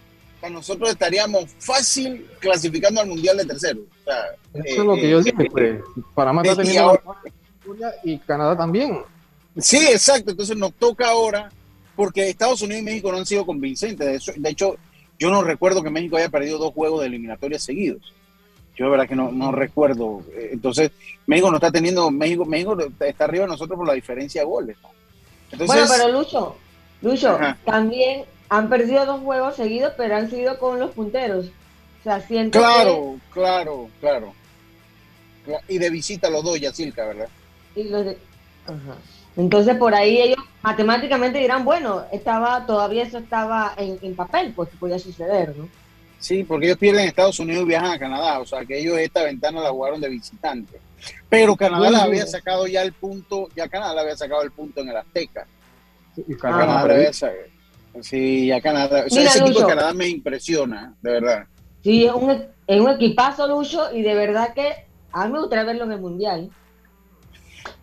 nosotros 0.49 0.89
estaríamos 0.89 1.45
fácil 1.59 2.25
clasificando 2.39 3.01
al 3.01 3.07
Mundial 3.07 3.37
de 3.37 3.45
tercero. 3.45 3.81
Eso 4.53 4.81
es 4.81 4.85
lo 4.85 4.95
que 4.95 5.09
yo 5.09 5.19
eh, 5.19 5.23
dije, 5.23 5.49
pues, 5.49 5.81
Panamá 6.13 6.43
está 6.43 6.61
teniendo 6.61 7.01
y 8.03 8.19
Canadá 8.19 8.55
también. 8.55 8.99
Sí, 9.57 9.87
exacto, 9.87 10.31
entonces 10.31 10.55
nos 10.55 10.73
toca 10.73 11.09
ahora, 11.09 11.49
porque 11.95 12.29
Estados 12.29 12.61
Unidos 12.61 12.81
y 12.81 12.85
México 12.85 13.11
no 13.11 13.17
han 13.17 13.25
sido 13.25 13.45
convincentes. 13.45 14.25
De, 14.25 14.33
de 14.35 14.49
hecho, 14.49 14.75
yo 15.17 15.29
no 15.29 15.41
recuerdo 15.43 15.81
que 15.81 15.89
México 15.89 16.17
haya 16.17 16.29
perdido 16.29 16.57
dos 16.57 16.73
juegos 16.73 17.01
de 17.01 17.07
eliminatorias 17.07 17.63
seguidos. 17.63 18.13
Yo 18.75 18.85
de 18.85 18.91
verdad 18.91 19.07
que 19.07 19.15
no, 19.15 19.31
no 19.31 19.51
recuerdo. 19.51 20.21
Entonces, 20.51 20.91
México 21.27 21.49
no 21.49 21.57
está 21.57 21.71
teniendo, 21.71 22.11
México, 22.11 22.45
México 22.45 22.77
está 22.99 23.23
arriba 23.23 23.45
de 23.45 23.51
nosotros 23.51 23.77
por 23.77 23.87
la 23.87 23.93
diferencia 23.93 24.41
de 24.41 24.47
goles. 24.47 24.77
bueno, 25.57 25.85
pero 25.89 26.11
Lucho, 26.11 26.57
Lucho, 27.01 27.37
también 27.63 28.25
han 28.49 28.69
perdido 28.69 29.05
dos 29.05 29.21
juegos 29.21 29.55
seguidos, 29.55 29.93
pero 29.95 30.15
han 30.15 30.29
sido 30.29 30.59
con 30.59 30.79
los 30.79 30.91
punteros. 30.91 31.47
O 32.01 32.03
sea, 32.03 32.19
siento 32.21 32.59
Claro, 32.59 33.19
claro, 33.31 33.89
claro. 33.99 34.33
Y 35.67 35.77
de 35.77 35.89
visita 35.89 36.29
los 36.29 36.43
dos, 36.43 36.59
Yacilca, 36.59 37.05
¿verdad? 37.05 37.29
Y 37.75 37.83
los 37.85 38.05
de... 38.05 38.17
Ajá. 38.65 38.97
Entonces 39.37 39.75
por 39.75 39.93
ahí 39.93 40.19
ellos 40.19 40.39
matemáticamente 40.61 41.39
dirán, 41.39 41.65
bueno, 41.65 42.03
estaba 42.11 42.65
todavía 42.65 43.03
eso 43.03 43.17
estaba 43.17 43.73
en, 43.77 44.15
papel, 44.15 44.53
pues 44.55 44.69
podía 44.79 44.97
suceder, 44.97 45.55
¿no? 45.57 45.67
Sí, 46.25 46.43
porque 46.43 46.65
ellos 46.65 46.79
pierden 46.79 47.07
Estados 47.07 47.39
Unidos 47.39 47.65
y 47.65 47.67
viajan 47.67 47.91
a 47.91 47.99
Canadá, 47.99 48.39
o 48.39 48.45
sea 48.47 48.65
que 48.65 48.79
ellos 48.79 48.97
esta 48.97 49.21
ventana 49.21 49.61
la 49.61 49.69
jugaron 49.69 50.01
de 50.01 50.09
visitante. 50.09 50.79
Pero 51.29 51.55
Canadá 51.55 51.91
la 51.91 52.01
había 52.01 52.25
sacado 52.25 52.65
ya 52.65 52.81
el 52.81 52.93
punto, 52.93 53.47
ya 53.55 53.67
Canadá 53.67 53.93
la 53.93 54.01
había 54.01 54.17
sacado 54.17 54.41
el 54.41 54.49
punto 54.49 54.81
en 54.81 54.89
el 54.89 54.97
Azteca. 54.97 55.45
y 56.17 56.33
Canadá, 56.33 56.79
había 56.79 57.11
Sí, 58.01 58.51
a 58.51 58.59
Canadá. 58.59 59.03
O 59.05 59.09
sea, 59.11 59.21
ese 59.21 59.37
equipo 59.37 59.59
de 59.59 59.67
Canadá 59.67 59.93
me 59.93 60.07
impresiona, 60.07 60.95
de 60.99 61.11
verdad. 61.11 61.45
Sí, 61.83 62.05
es 62.05 62.13
un, 62.13 62.31
es 62.65 62.81
un 62.81 62.89
equipazo, 62.89 63.47
Lucho, 63.47 63.93
y 63.93 64.01
de 64.01 64.15
verdad 64.15 64.55
que 64.55 64.87
a 65.11 65.27
mí 65.27 65.33
me 65.33 65.39
gustaría 65.41 65.63
verlo 65.65 65.83
en 65.83 65.91
el 65.91 65.99
Mundial. 65.99 66.49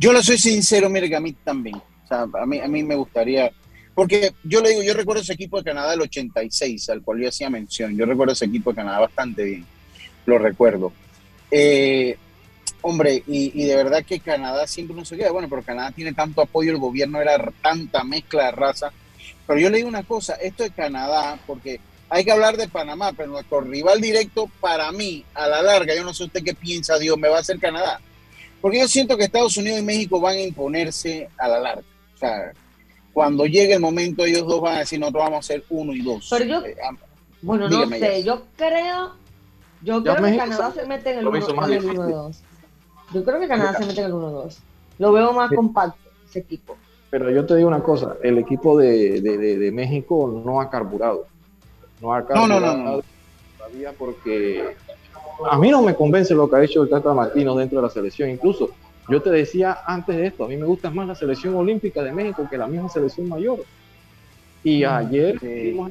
Yo 0.00 0.12
lo 0.12 0.20
soy 0.20 0.38
sincero, 0.38 0.90
mire 0.90 1.08
que 1.08 1.14
a 1.14 1.20
mí 1.20 1.32
también. 1.44 1.76
O 1.76 2.08
sea, 2.08 2.22
a 2.22 2.44
mí, 2.44 2.58
a 2.58 2.66
mí 2.66 2.82
me 2.82 2.96
gustaría. 2.96 3.52
Porque 3.94 4.32
yo 4.42 4.60
le 4.62 4.70
digo, 4.70 4.82
yo 4.82 4.94
recuerdo 4.94 5.22
ese 5.22 5.34
equipo 5.34 5.58
de 5.58 5.64
Canadá 5.64 5.90
del 5.90 6.02
86, 6.02 6.88
al 6.90 7.02
cual 7.02 7.20
yo 7.20 7.28
hacía 7.28 7.50
mención. 7.50 7.96
Yo 7.96 8.06
recuerdo 8.06 8.32
ese 8.32 8.46
equipo 8.46 8.70
de 8.70 8.76
Canadá 8.76 9.00
bastante 9.00 9.44
bien. 9.44 9.66
Lo 10.24 10.38
recuerdo. 10.38 10.92
Eh, 11.50 12.16
hombre, 12.80 13.22
y, 13.26 13.64
de 13.64 13.76
verdad 13.76 14.04
que 14.04 14.20
Canadá 14.20 14.66
siempre 14.66 14.96
no 14.96 15.04
se 15.04 15.16
queda. 15.16 15.30
Bueno, 15.30 15.48
pero 15.48 15.62
Canadá 15.62 15.92
tiene 15.92 16.14
tanto 16.14 16.40
apoyo, 16.40 16.72
el 16.72 16.78
gobierno 16.78 17.20
era 17.20 17.38
tanta 17.62 18.02
mezcla 18.04 18.46
de 18.46 18.52
raza. 18.52 18.92
Pero 19.46 19.60
yo 19.60 19.68
le 19.68 19.78
digo 19.78 19.88
una 19.88 20.04
cosa, 20.04 20.34
esto 20.34 20.62
de 20.62 20.70
Canadá, 20.70 21.38
porque 21.46 21.80
hay 22.08 22.24
que 22.24 22.32
hablar 22.32 22.56
de 22.56 22.68
Panamá, 22.68 23.12
pero 23.12 23.30
nuestro 23.30 23.60
rival 23.60 24.00
directo 24.00 24.50
para 24.60 24.90
mí, 24.92 25.24
a 25.34 25.46
la 25.48 25.62
larga, 25.62 25.94
yo 25.94 26.04
no 26.04 26.14
sé 26.14 26.24
usted 26.24 26.42
qué 26.42 26.54
piensa, 26.54 26.98
Dios, 26.98 27.18
me 27.18 27.28
va 27.28 27.38
a 27.38 27.40
hacer 27.40 27.58
Canadá. 27.58 28.00
Porque 28.60 28.78
yo 28.78 28.88
siento 28.88 29.16
que 29.16 29.24
Estados 29.24 29.56
Unidos 29.56 29.80
y 29.80 29.82
México 29.82 30.20
van 30.20 30.36
a 30.36 30.40
imponerse 30.40 31.28
a 31.36 31.48
la 31.48 31.58
larga. 31.58 31.84
O 32.14 32.18
sea, 32.18 32.52
cuando 33.12 33.46
llegue 33.46 33.74
el 33.74 33.80
momento, 33.80 34.24
ellos 34.24 34.46
dos 34.46 34.60
van 34.60 34.76
a 34.76 34.78
decir, 34.80 34.98
nosotros 34.98 35.24
vamos 35.24 35.38
a 35.40 35.42
ser 35.42 35.64
uno 35.70 35.92
y 35.92 36.00
dos. 36.00 36.28
Pero 36.30 36.44
yo, 36.44 36.64
eh, 36.64 36.76
bueno, 37.42 37.68
no 37.68 37.86
sé, 37.88 38.22
yo 38.22 38.42
creo, 38.56 39.12
yo 39.82 40.02
creo 40.02 40.16
que 40.16 40.36
Canadá 40.36 40.72
se 40.72 40.86
mete 40.86 41.12
en 41.12 41.18
el 41.18 41.26
1-2. 41.26 42.36
Yo 43.12 43.24
creo 43.24 43.40
que 43.40 43.48
Canadá 43.48 43.74
se 43.74 43.86
mete 43.86 44.00
en 44.00 44.06
el 44.06 44.12
1-2. 44.12 44.58
Lo 44.98 45.12
veo 45.12 45.32
más 45.32 45.50
compacto, 45.50 46.10
ese 46.28 46.38
equipo. 46.38 46.76
Pero 47.10 47.30
yo 47.30 47.44
te 47.44 47.56
digo 47.56 47.68
una 47.68 47.82
cosa, 47.82 48.16
el 48.22 48.38
equipo 48.38 48.78
de, 48.78 49.20
de, 49.20 49.58
de, 49.58 49.72
México 49.72 50.42
no 50.44 50.60
ha 50.60 50.70
carburado. 50.70 51.26
No 52.00 52.14
ha 52.14 52.24
carburado 52.24 52.60
no, 52.60 52.60
no, 52.60 52.96
no, 52.96 53.02
todavía 53.58 53.92
porque 53.98 54.74
a 55.50 55.58
mí 55.58 55.70
no 55.70 55.82
me 55.82 55.94
convence 55.94 56.34
lo 56.34 56.48
que 56.48 56.56
ha 56.56 56.64
hecho 56.64 56.82
el 56.82 56.88
Tata 56.88 57.12
Martino 57.12 57.54
dentro 57.54 57.80
de 57.80 57.86
la 57.86 57.92
selección. 57.92 58.30
Incluso 58.30 58.70
yo 59.08 59.20
te 59.20 59.30
decía 59.30 59.78
antes 59.86 60.16
de 60.16 60.26
esto, 60.26 60.44
a 60.44 60.48
mí 60.48 60.56
me 60.56 60.66
gusta 60.66 60.90
más 60.90 61.08
la 61.08 61.14
selección 61.14 61.54
olímpica 61.54 62.02
de 62.02 62.12
México 62.12 62.46
que 62.48 62.56
la 62.56 62.66
misma 62.66 62.88
selección 62.88 63.28
mayor. 63.28 63.64
Y 64.62 64.84
mm, 64.84 64.88
ayer 64.88 65.38
vimos 65.40 65.90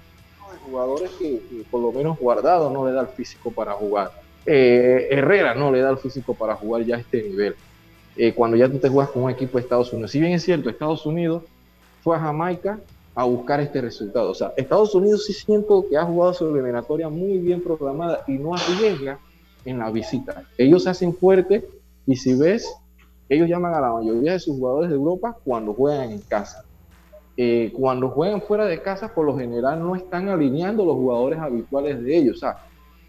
jugadores 0.65 1.11
que, 1.19 1.41
por 1.69 1.81
lo 1.81 1.91
menos 1.91 2.17
Guardado 2.17 2.69
no 2.69 2.85
le 2.85 2.93
da 2.93 3.01
el 3.01 3.07
físico 3.07 3.51
para 3.51 3.73
jugar. 3.73 4.11
Eh, 4.45 5.07
Herrera 5.11 5.53
no 5.53 5.71
le 5.71 5.81
da 5.81 5.89
el 5.89 5.97
físico 5.97 6.33
para 6.33 6.55
jugar 6.55 6.83
ya 6.83 6.95
a 6.95 6.99
este 6.99 7.21
nivel. 7.21 7.55
Eh, 8.15 8.33
cuando 8.33 8.57
ya 8.57 8.69
tú 8.69 8.77
te 8.77 8.89
juegas 8.89 9.11
con 9.11 9.23
un 9.23 9.31
equipo 9.31 9.57
de 9.57 9.63
Estados 9.63 9.91
Unidos. 9.93 10.11
Si 10.11 10.19
bien 10.19 10.33
es 10.33 10.43
cierto, 10.43 10.69
Estados 10.69 11.05
Unidos 11.05 11.43
fue 12.03 12.15
a 12.15 12.19
Jamaica 12.19 12.79
a 13.15 13.23
buscar 13.23 13.59
este 13.59 13.81
resultado. 13.81 14.31
O 14.31 14.35
sea, 14.35 14.53
Estados 14.57 14.93
Unidos 14.95 15.25
sí 15.25 15.33
siento 15.33 15.85
que 15.89 15.97
ha 15.97 16.03
jugado 16.03 16.33
su 16.33 16.47
eliminatoria 16.47 17.09
muy 17.09 17.37
bien 17.37 17.61
programada 17.61 18.23
y 18.27 18.33
no 18.33 18.55
arriesga 18.55 19.19
en 19.65 19.79
la 19.79 19.91
visita. 19.91 20.43
Ellos 20.57 20.83
se 20.83 20.89
hacen 20.89 21.13
fuertes 21.13 21.63
y 22.07 22.15
si 22.15 22.33
ves, 22.35 22.73
ellos 23.31 23.47
llaman 23.47 23.73
a 23.73 23.79
la 23.79 23.93
mayoría 23.93 24.33
de 24.33 24.39
sus 24.39 24.57
jugadores 24.57 24.89
de 24.89 24.97
Europa 24.97 25.37
cuando 25.45 25.73
juegan 25.73 26.11
en 26.11 26.19
casa. 26.19 26.65
Eh, 27.37 27.71
cuando 27.73 28.09
juegan 28.09 28.41
fuera 28.41 28.65
de 28.65 28.81
casa, 28.81 29.13
por 29.13 29.25
lo 29.25 29.37
general 29.37 29.79
no 29.79 29.95
están 29.95 30.27
alineando 30.27 30.83
los 30.83 30.95
jugadores 30.95 31.39
habituales 31.39 32.03
de 32.03 32.17
ellos. 32.17 32.35
O 32.35 32.39
sea, 32.39 32.57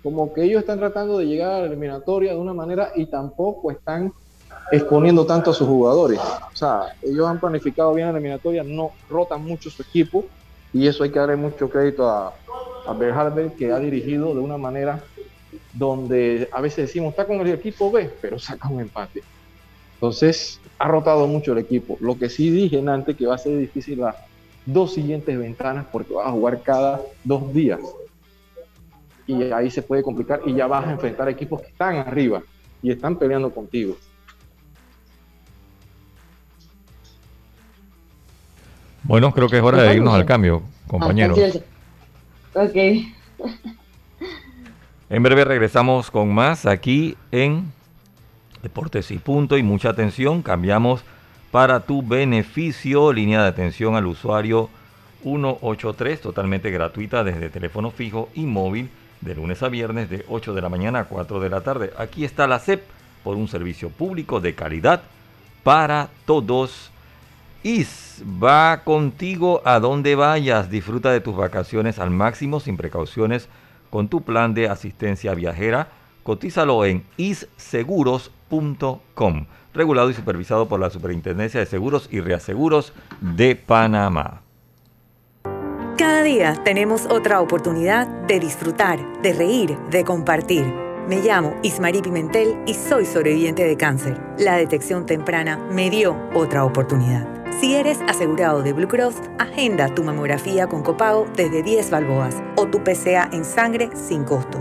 como 0.00 0.32
que 0.32 0.44
ellos 0.44 0.60
están 0.60 0.78
tratando 0.78 1.18
de 1.18 1.26
llegar 1.26 1.50
a 1.50 1.58
la 1.58 1.66
eliminatoria 1.66 2.34
de 2.34 2.38
una 2.38 2.54
manera 2.54 2.92
y 2.94 3.06
tampoco 3.06 3.72
están 3.72 4.12
exponiendo 4.70 5.26
tanto 5.26 5.50
a 5.50 5.54
sus 5.54 5.66
jugadores. 5.66 6.20
O 6.20 6.56
sea, 6.56 6.94
ellos 7.02 7.26
han 7.26 7.40
planificado 7.40 7.92
bien 7.92 8.06
la 8.06 8.12
eliminatoria, 8.12 8.62
no 8.62 8.92
rotan 9.10 9.42
mucho 9.44 9.70
su 9.70 9.82
equipo 9.82 10.24
y 10.72 10.86
eso 10.86 11.02
hay 11.02 11.10
que 11.10 11.18
darle 11.18 11.34
mucho 11.34 11.68
crédito 11.68 12.08
a, 12.08 12.32
a 12.86 12.92
Berhalter 12.92 13.54
que 13.54 13.72
ha 13.72 13.80
dirigido 13.80 14.32
de 14.34 14.40
una 14.40 14.56
manera 14.56 15.02
donde 15.72 16.48
a 16.52 16.60
veces 16.60 16.86
decimos 16.86 17.10
está 17.10 17.26
con 17.26 17.40
el 17.40 17.48
equipo 17.48 17.90
B, 17.90 18.08
pero 18.20 18.38
saca 18.38 18.68
un 18.68 18.80
empate. 18.80 19.24
Entonces, 20.02 20.60
ha 20.80 20.88
rotado 20.88 21.28
mucho 21.28 21.52
el 21.52 21.58
equipo. 21.58 21.96
Lo 22.00 22.18
que 22.18 22.28
sí 22.28 22.50
dije 22.50 22.82
antes 22.88 23.16
que 23.16 23.24
va 23.24 23.36
a 23.36 23.38
ser 23.38 23.56
difícil 23.56 24.00
las 24.00 24.16
dos 24.66 24.94
siguientes 24.94 25.38
ventanas 25.38 25.86
porque 25.92 26.12
vas 26.12 26.26
a 26.26 26.32
jugar 26.32 26.60
cada 26.62 27.00
dos 27.22 27.54
días. 27.54 27.78
Y 29.28 29.44
ahí 29.52 29.70
se 29.70 29.80
puede 29.80 30.02
complicar 30.02 30.40
y 30.44 30.54
ya 30.54 30.66
vas 30.66 30.88
a 30.88 30.90
enfrentar 30.90 31.28
equipos 31.28 31.60
que 31.60 31.68
están 31.68 31.98
arriba 31.98 32.42
y 32.82 32.90
están 32.90 33.14
peleando 33.14 33.54
contigo. 33.54 33.96
Bueno, 39.04 39.32
creo 39.32 39.48
que 39.48 39.58
es 39.58 39.62
hora 39.62 39.84
de 39.84 39.94
irnos 39.94 40.14
al 40.14 40.26
cambio, 40.26 40.64
compañeros. 40.88 41.38
ok. 42.54 42.76
En 45.10 45.22
breve 45.22 45.44
regresamos 45.44 46.10
con 46.10 46.34
más 46.34 46.66
aquí 46.66 47.16
en 47.30 47.70
Deportes 48.62 49.10
y 49.10 49.18
Punto. 49.18 49.58
Y 49.58 49.62
mucha 49.62 49.90
atención, 49.90 50.42
cambiamos 50.42 51.02
para 51.50 51.80
tu 51.80 52.02
beneficio, 52.02 53.12
línea 53.12 53.42
de 53.42 53.48
atención 53.48 53.94
al 53.94 54.06
usuario 54.06 54.70
183, 55.22 56.20
totalmente 56.20 56.70
gratuita 56.70 57.24
desde 57.24 57.50
teléfono 57.50 57.90
fijo 57.90 58.30
y 58.34 58.46
móvil, 58.46 58.90
de 59.20 59.34
lunes 59.34 59.62
a 59.62 59.68
viernes 59.68 60.10
de 60.10 60.24
8 60.28 60.54
de 60.54 60.60
la 60.60 60.68
mañana 60.68 61.00
a 61.00 61.04
4 61.04 61.40
de 61.40 61.50
la 61.50 61.60
tarde. 61.60 61.92
Aquí 61.96 62.24
está 62.24 62.46
la 62.46 62.58
CEP 62.58 62.82
por 63.22 63.36
un 63.36 63.48
servicio 63.48 63.90
público 63.90 64.40
de 64.40 64.54
calidad 64.54 65.02
para 65.62 66.08
todos. 66.26 66.90
IS 67.62 68.24
va 68.42 68.82
contigo 68.82 69.62
a 69.64 69.78
donde 69.78 70.16
vayas. 70.16 70.70
Disfruta 70.70 71.12
de 71.12 71.20
tus 71.20 71.36
vacaciones 71.36 72.00
al 72.00 72.10
máximo 72.10 72.58
sin 72.58 72.76
precauciones 72.76 73.48
con 73.90 74.08
tu 74.08 74.22
plan 74.22 74.54
de 74.54 74.68
asistencia 74.68 75.34
viajera. 75.34 75.88
Cotízalo 76.22 76.84
en 76.84 77.04
isseguros.com, 77.16 79.46
regulado 79.74 80.10
y 80.10 80.14
supervisado 80.14 80.68
por 80.68 80.78
la 80.80 80.90
Superintendencia 80.90 81.60
de 81.60 81.66
Seguros 81.66 82.08
y 82.10 82.20
Reaseguros 82.20 82.92
de 83.20 83.56
Panamá. 83.56 84.42
Cada 85.98 86.22
día 86.22 86.54
tenemos 86.64 87.06
otra 87.06 87.40
oportunidad 87.40 88.06
de 88.26 88.40
disfrutar, 88.40 89.22
de 89.22 89.34
reír, 89.34 89.78
de 89.90 90.04
compartir. 90.04 90.64
Me 91.08 91.20
llamo 91.20 91.54
Ismarí 91.62 92.00
Pimentel 92.00 92.56
y 92.66 92.74
soy 92.74 93.04
sobreviviente 93.04 93.64
de 93.64 93.76
cáncer. 93.76 94.20
La 94.38 94.56
detección 94.56 95.06
temprana 95.06 95.58
me 95.70 95.90
dio 95.90 96.16
otra 96.34 96.64
oportunidad. 96.64 97.28
Si 97.60 97.74
eres 97.74 98.00
asegurado 98.08 98.62
de 98.62 98.72
Blue 98.72 98.88
Cross, 98.88 99.16
agenda 99.38 99.94
tu 99.94 100.02
mamografía 100.02 100.66
con 100.66 100.82
copago 100.82 101.26
desde 101.36 101.62
10 101.62 101.90
balboas 101.90 102.42
o 102.56 102.66
tu 102.66 102.82
PCA 102.82 103.28
en 103.32 103.44
sangre 103.44 103.90
sin 103.94 104.24
costo. 104.24 104.60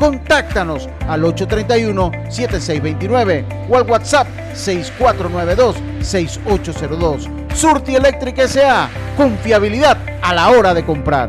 Contáctanos 0.00 0.88
al 1.06 1.22
831-7629 1.24 3.68
o 3.68 3.76
al 3.76 3.88
WhatsApp 3.88 4.26
6492-6802. 4.54 7.54
Surti 7.54 7.94
Electric 7.96 8.38
S.A. 8.38 8.88
Confiabilidad 9.18 9.98
a 10.22 10.32
la 10.32 10.48
hora 10.48 10.72
de 10.72 10.86
comprar. 10.86 11.28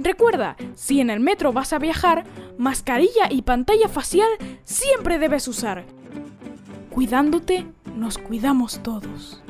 Recuerda, 0.00 0.56
si 0.74 1.00
en 1.00 1.10
el 1.10 1.20
metro 1.20 1.52
vas 1.52 1.72
a 1.72 1.78
viajar, 1.78 2.24
mascarilla 2.58 3.28
y 3.30 3.42
pantalla 3.42 3.86
facial 3.86 4.26
siempre 4.64 5.20
debes 5.20 5.46
usar. 5.46 5.84
Cuidándote, 6.90 7.64
nos 7.96 8.18
cuidamos 8.18 8.82
todos. 8.82 9.40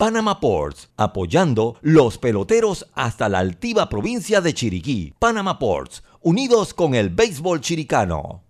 Panama 0.00 0.40
Ports, 0.40 0.88
apoyando 0.96 1.76
los 1.82 2.16
peloteros 2.16 2.86
hasta 2.94 3.28
la 3.28 3.40
altiva 3.40 3.90
provincia 3.90 4.40
de 4.40 4.54
Chiriquí. 4.54 5.12
Panama 5.18 5.58
Ports 5.58 6.02
unidos 6.22 6.72
con 6.72 6.94
el 6.94 7.10
béisbol 7.10 7.60
chiricano. 7.60 8.49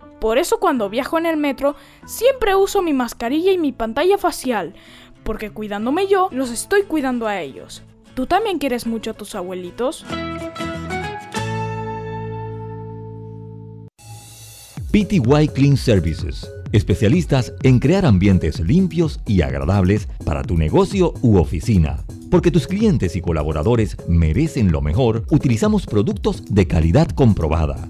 por 0.21 0.37
eso 0.37 0.59
cuando 0.59 0.87
viajo 0.87 1.17
en 1.17 1.25
el 1.25 1.35
metro 1.35 1.75
siempre 2.05 2.55
uso 2.55 2.83
mi 2.83 2.93
mascarilla 2.93 3.51
y 3.51 3.57
mi 3.57 3.71
pantalla 3.71 4.19
facial, 4.19 4.75
porque 5.23 5.49
cuidándome 5.49 6.05
yo, 6.05 6.29
los 6.31 6.51
estoy 6.51 6.83
cuidando 6.83 7.25
a 7.25 7.41
ellos. 7.41 7.81
¿Tú 8.13 8.27
también 8.27 8.59
quieres 8.59 8.85
mucho 8.85 9.09
a 9.09 9.13
tus 9.15 9.33
abuelitos? 9.33 10.05
PTY 14.91 15.47
Clean 15.55 15.75
Services, 15.75 16.47
especialistas 16.71 17.53
en 17.63 17.79
crear 17.79 18.05
ambientes 18.05 18.59
limpios 18.59 19.21
y 19.25 19.41
agradables 19.41 20.07
para 20.23 20.43
tu 20.43 20.55
negocio 20.55 21.15
u 21.23 21.37
oficina. 21.37 22.03
Porque 22.29 22.51
tus 22.51 22.67
clientes 22.67 23.15
y 23.15 23.21
colaboradores 23.21 23.97
merecen 24.07 24.71
lo 24.71 24.81
mejor, 24.81 25.25
utilizamos 25.31 25.87
productos 25.87 26.45
de 26.53 26.67
calidad 26.67 27.07
comprobada 27.07 27.89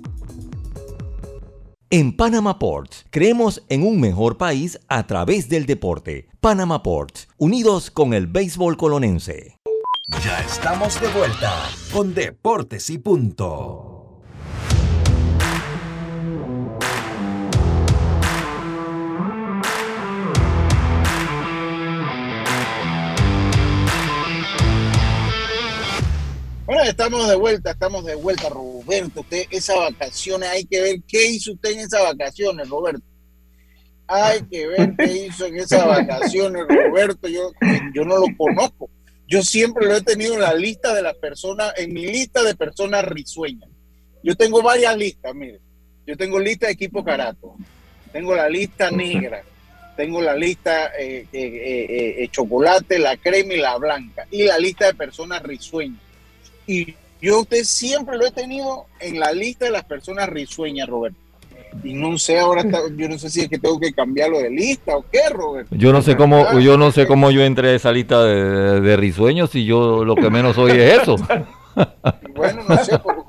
En 1.93 2.15
Panama 2.15 2.57
Ports, 2.57 3.03
creemos 3.09 3.63
en 3.67 3.85
un 3.85 3.99
mejor 3.99 4.37
país 4.37 4.79
a 4.87 5.07
través 5.07 5.49
del 5.49 5.65
deporte. 5.65 6.29
Panama 6.39 6.83
Ports, 6.83 7.27
unidos 7.37 7.91
con 7.91 8.13
el 8.13 8.27
béisbol 8.27 8.77
colonense. 8.77 9.57
Ya 10.23 10.39
estamos 10.39 11.01
de 11.01 11.09
vuelta 11.09 11.53
con 11.91 12.13
Deportes 12.13 12.89
y 12.91 12.97
Punto. 12.97 13.90
Bueno, 26.71 26.85
estamos 26.85 27.27
de 27.27 27.35
vuelta, 27.35 27.71
estamos 27.71 28.05
de 28.05 28.15
vuelta, 28.15 28.47
Roberto. 28.47 29.19
Usted, 29.19 29.43
esas 29.49 29.75
vacaciones, 29.75 30.47
hay 30.47 30.63
que 30.63 30.79
ver 30.79 31.01
qué 31.05 31.29
hizo 31.31 31.51
usted 31.51 31.71
en 31.71 31.79
esas 31.79 32.01
vacaciones, 32.01 32.69
Roberto. 32.69 33.03
Hay 34.07 34.41
que 34.43 34.67
ver 34.67 34.95
qué 34.97 35.25
hizo 35.25 35.47
en 35.47 35.57
esas 35.57 35.85
vacaciones, 35.85 36.63
Roberto. 36.69 37.27
Yo, 37.27 37.51
yo 37.93 38.05
no 38.05 38.19
lo 38.19 38.27
conozco. 38.37 38.89
Yo 39.27 39.43
siempre 39.43 39.85
lo 39.85 39.97
he 39.97 40.01
tenido 40.01 40.35
en 40.35 40.39
la 40.39 40.53
lista 40.53 40.95
de 40.95 41.01
las 41.01 41.15
personas, 41.15 41.73
en 41.75 41.91
mi 41.91 42.05
lista 42.05 42.41
de 42.41 42.55
personas 42.55 43.03
risueñas. 43.03 43.69
Yo 44.23 44.37
tengo 44.37 44.63
varias 44.63 44.95
listas, 44.95 45.35
mire. 45.35 45.59
Yo 46.07 46.15
tengo 46.15 46.39
lista 46.39 46.67
de 46.67 46.71
equipo 46.71 47.03
carato, 47.03 47.53
tengo 48.13 48.33
la 48.33 48.47
lista 48.47 48.89
negra, 48.89 49.43
tengo 49.97 50.21
la 50.21 50.37
lista 50.37 50.93
eh, 50.97 51.27
eh, 51.33 52.15
eh, 52.17 52.29
chocolate, 52.29 52.97
la 52.97 53.17
crema 53.17 53.55
y 53.55 53.57
la 53.57 53.75
blanca, 53.75 54.25
y 54.31 54.43
la 54.43 54.57
lista 54.57 54.85
de 54.85 54.93
personas 54.93 55.43
risueñas 55.43 55.99
y 56.67 56.95
yo 57.21 57.41
usted 57.41 57.63
siempre 57.63 58.17
lo 58.17 58.25
he 58.25 58.31
tenido 58.31 58.85
en 58.99 59.19
la 59.19 59.31
lista 59.31 59.65
de 59.65 59.71
las 59.71 59.83
personas 59.85 60.27
risueñas, 60.29 60.89
Roberto. 60.89 61.17
Y 61.83 61.93
no 61.93 62.17
sé 62.17 62.37
ahora, 62.37 62.63
yo 62.97 63.07
no 63.07 63.17
sé 63.17 63.29
si 63.29 63.41
es 63.41 63.49
que 63.49 63.57
tengo 63.57 63.79
que 63.79 63.93
cambiarlo 63.93 64.39
de 64.39 64.49
lista 64.49 64.97
o 64.97 65.05
qué, 65.09 65.29
Roberto. 65.29 65.73
Yo 65.75 65.93
no 65.93 66.01
sé 66.01 66.17
cómo, 66.17 66.59
yo 66.59 66.77
no 66.77 66.91
sé 66.91 67.07
cómo 67.07 67.31
yo 67.31 67.43
entré 67.43 67.69
a 67.69 67.75
esa 67.75 67.91
lista 67.91 68.23
de, 68.25 68.97
risueños 68.97 69.55
y 69.55 69.65
yo 69.65 70.03
lo 70.03 70.15
que 70.15 70.29
menos 70.29 70.55
soy 70.55 70.71
es 70.71 71.01
eso. 71.01 71.15
bueno, 72.35 72.63
no 72.67 72.83
sé, 72.83 72.99
como, 72.99 73.25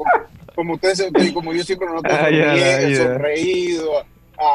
como 0.54 0.74
ustedes, 0.74 1.08
como 1.32 1.52
yo 1.52 1.62
siempre 1.62 1.88
lo 1.88 2.02
tengo 2.02 2.96
sonreído, 2.96 3.90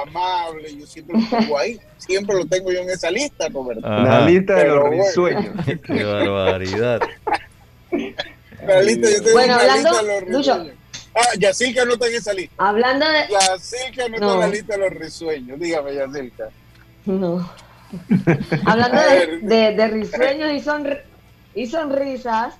amable, 0.05 0.75
yo 0.77 0.85
siempre 0.85 1.17
lo 1.17 1.39
tengo 1.39 1.57
ahí, 1.57 1.79
siempre 1.97 2.35
lo 2.35 2.45
tengo 2.45 2.71
yo 2.71 2.79
en 2.79 2.89
esa 2.89 3.09
lista, 3.09 3.47
Roberto. 3.47 3.87
La 3.87 4.25
lista 4.25 4.55
de 4.55 4.67
los 4.67 4.89
risueños. 4.89 5.55
qué 5.85 6.03
barbaridad. 6.03 7.01
La 8.65 8.81
lista, 8.81 9.09
yo 9.09 9.17
tengo 9.17 9.31
bueno, 9.33 9.53
hablando, 9.53 9.89
lista 9.89 10.03
de 10.03 10.07
los 10.07 10.37
risueños. 10.37 10.77
Ah, 11.15 11.35
Yacilca 11.39 11.85
no 11.85 11.93
está 11.93 12.07
en 12.07 12.15
esa 12.15 12.33
lista. 12.33 12.55
Hablando 12.57 13.05
de. 13.07 13.27
Yacilca 13.29 14.09
no, 14.09 14.15
está 14.15 14.33
en 14.33 14.39
la 14.39 14.47
lista 14.47 14.73
de 14.77 14.79
los 14.79 14.99
risueños. 14.99 15.59
Dígame, 15.59 15.95
Yacilca. 15.95 16.49
No. 17.05 17.51
hablando 18.65 19.01
de, 19.01 19.37
de, 19.41 19.75
de, 19.75 19.87
risueños 19.87 20.51
y, 20.51 20.59
sonri 20.59 20.97
y 21.55 21.67
sonrisas, 21.67 22.55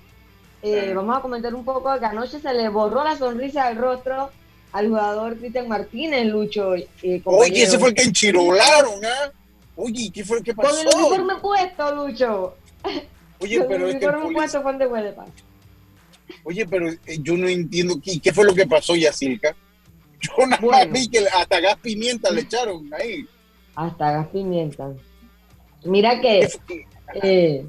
eh, 0.61 0.93
vamos 0.95 1.17
a 1.17 1.21
comentar 1.21 1.53
un 1.53 1.65
poco 1.65 1.99
que 1.99 2.05
anoche 2.05 2.39
se 2.39 2.53
le 2.53 2.69
borró 2.69 3.03
la 3.03 3.17
sonrisa 3.17 3.67
del 3.67 3.77
rostro 3.77 4.31
al 4.71 4.87
jugador 4.87 5.37
Cristian 5.37 5.67
Martínez, 5.67 6.25
Lucho. 6.25 6.75
Eh, 6.75 7.21
Oye, 7.25 7.63
ese 7.63 7.77
fue 7.77 7.89
el 7.89 7.95
que 7.95 8.03
enchirolaron, 8.03 9.03
¿ah? 9.05 9.25
¿eh? 9.27 9.31
Oye, 9.75 10.11
¿qué 10.13 10.23
fue 10.25 10.39
el 10.39 10.43
que 10.43 10.53
pasó? 10.53 10.69
Con 10.69 10.79
el 10.79 10.95
uniforme 10.95 11.35
puesto, 11.35 11.95
Lucho. 11.95 12.57
Oye, 13.39 13.61
pero 13.63 13.87
el 13.87 13.95
uniforme 13.95 14.33
puesto 14.33 14.61
fue 14.61 14.73
de. 14.77 15.13
Oye, 16.43 16.65
pero 16.67 16.89
eh, 16.89 16.99
yo 17.19 17.37
no 17.37 17.47
entiendo 17.47 17.99
qué, 18.03 18.19
qué 18.19 18.33
fue 18.33 18.45
lo 18.45 18.53
que 18.53 18.67
pasó, 18.67 18.95
Yacilca. 18.95 19.55
Yo 20.21 20.47
nada 20.47 20.65
más 20.65 20.91
vi 20.91 21.07
que 21.07 21.19
hasta 21.19 21.59
gas 21.59 21.77
pimienta 21.77 22.31
le 22.31 22.41
echaron 22.41 22.91
ahí. 22.93 23.27
Hasta 23.75 24.11
gas 24.11 24.27
pimienta. 24.29 24.91
Mira 25.83 26.19
que, 26.19 26.49
eh, 27.21 27.65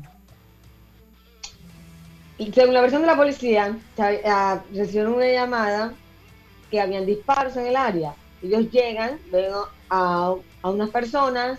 según 2.55 2.75
la 2.75 2.81
versión 2.81 3.03
de 3.03 3.07
la 3.07 3.17
policía, 3.17 3.77
recibieron 4.73 5.15
una 5.15 5.31
llamada 5.31 5.93
que 6.71 6.81
habían 6.81 7.05
disparos 7.05 7.57
en 7.57 7.67
el 7.67 7.77
área. 7.77 8.15
Ellos 8.43 8.71
llegan, 8.71 9.19
ven 9.31 9.53
a, 9.91 10.35
a 10.63 10.71
unas 10.71 10.91
personas 10.91 11.59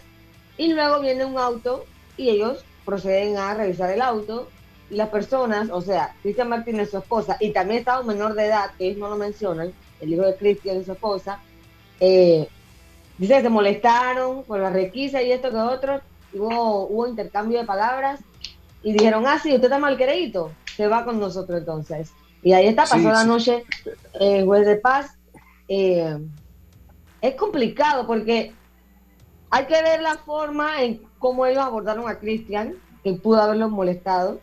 y 0.57 0.73
luego 0.73 1.01
viene 1.01 1.25
un 1.25 1.37
auto 1.37 1.85
y 2.17 2.29
ellos 2.29 2.65
proceden 2.83 3.37
a 3.37 3.53
revisar 3.53 3.91
el 3.91 4.01
auto 4.01 4.49
las 4.89 5.09
personas, 5.09 5.69
o 5.71 5.81
sea, 5.81 6.15
Cristian 6.21 6.49
Martínez, 6.49 6.91
su 6.91 6.97
esposa, 6.97 7.37
y 7.39 7.51
también 7.51 7.79
estaba 7.79 8.01
un 8.01 8.07
menor 8.07 8.33
de 8.33 8.45
edad, 8.45 8.71
que 8.77 8.87
ellos 8.87 8.99
no 8.99 9.09
lo 9.09 9.17
mencionan, 9.17 9.71
el 10.01 10.13
hijo 10.13 10.23
de 10.23 10.35
Cristian 10.35 10.81
y 10.81 10.83
su 10.83 10.93
esposa, 10.93 11.39
eh, 11.99 12.47
dice 13.17 13.35
que 13.35 13.41
se 13.41 13.49
molestaron 13.49 14.43
por 14.43 14.59
la 14.59 14.69
requisa 14.69 15.21
y 15.21 15.31
esto 15.31 15.51
que 15.51 15.57
otro, 15.57 16.01
hubo, 16.33 16.87
hubo 16.87 17.07
intercambio 17.07 17.59
de 17.59 17.65
palabras, 17.65 18.21
y 18.81 18.93
dijeron, 18.93 19.25
ah, 19.27 19.39
sí, 19.41 19.53
usted 19.53 19.65
está 19.65 19.77
mal 19.77 19.97
querido, 19.97 20.51
se 20.75 20.87
va 20.87 21.03
con 21.03 21.19
nosotros 21.19 21.59
entonces. 21.59 22.13
Y 22.41 22.53
ahí 22.53 22.67
está, 22.67 22.83
pasó 22.83 23.09
la 23.09 23.25
noche 23.25 23.65
eh, 24.19 24.43
juez 24.45 24.65
de 24.65 24.77
paz. 24.77 25.17
Eh, 25.67 26.17
es 27.21 27.35
complicado 27.35 28.07
porque 28.07 28.53
hay 29.49 29.65
que 29.65 29.81
ver 29.81 30.01
la 30.01 30.15
forma 30.15 30.81
en 30.81 31.01
cómo 31.17 31.45
ellos 31.45 31.63
abordaron 31.63 32.07
a 32.07 32.19
Cristian, 32.19 32.75
que 33.03 33.13
pudo 33.13 33.41
haberlos 33.41 33.71
molestado 33.71 34.39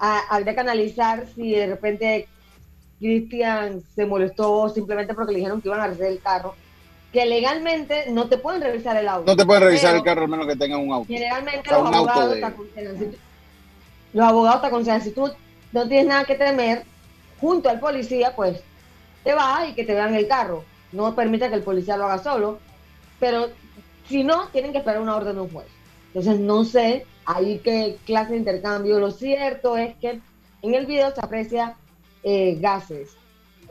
habría 0.00 0.54
que 0.54 0.60
analizar 0.60 1.26
si 1.34 1.52
de 1.52 1.66
repente 1.66 2.28
Cristian 2.98 3.82
se 3.94 4.06
molestó 4.06 4.68
simplemente 4.68 5.14
porque 5.14 5.32
le 5.32 5.38
dijeron 5.38 5.60
que 5.60 5.68
iban 5.68 5.80
a 5.80 5.86
revisar 5.86 6.06
el 6.08 6.20
carro. 6.20 6.54
Que 7.12 7.26
legalmente 7.26 8.04
no 8.10 8.28
te 8.28 8.38
pueden 8.38 8.62
revisar 8.62 8.96
el 8.96 9.08
auto. 9.08 9.30
No 9.30 9.36
te 9.36 9.44
pueden 9.44 9.64
revisar 9.64 9.96
el 9.96 10.02
carro 10.02 10.24
a 10.24 10.28
menos 10.28 10.46
que 10.46 10.56
tengan 10.56 10.80
un 10.80 10.92
auto. 10.92 11.08
Generalmente 11.08 11.70
los 11.70 11.92
abogados 11.92 12.36
los 14.12 14.26
abogados 14.26 14.60
te 14.60 14.66
aconsejan, 14.66 15.02
si 15.02 15.12
tú 15.12 15.30
no 15.72 15.88
tienes 15.88 16.06
nada 16.06 16.24
que 16.24 16.34
temer, 16.34 16.82
junto 17.40 17.68
al 17.68 17.78
policía, 17.78 18.34
pues 18.34 18.60
te 19.22 19.34
vas 19.34 19.68
y 19.68 19.74
que 19.74 19.84
te 19.84 19.94
vean 19.94 20.14
el 20.14 20.26
carro. 20.26 20.64
No 20.92 21.14
permite 21.14 21.48
que 21.48 21.54
el 21.54 21.62
policía 21.62 21.96
lo 21.96 22.06
haga 22.06 22.18
solo, 22.18 22.58
pero 23.20 23.48
si 24.08 24.24
no, 24.24 24.48
tienen 24.48 24.72
que 24.72 24.78
esperar 24.78 25.00
una 25.00 25.14
orden 25.14 25.36
de 25.36 25.42
un 25.42 25.50
juez. 25.50 25.68
Entonces, 26.08 26.40
no 26.40 26.64
sé 26.64 27.06
ahí 27.34 27.60
qué 27.62 27.96
clase 28.06 28.32
de 28.32 28.38
intercambio. 28.38 28.98
Lo 28.98 29.10
cierto 29.10 29.76
es 29.76 29.96
que 29.96 30.20
en 30.62 30.74
el 30.74 30.86
video 30.86 31.14
se 31.14 31.20
aprecia 31.20 31.76
eh, 32.22 32.56
gases. 32.60 33.10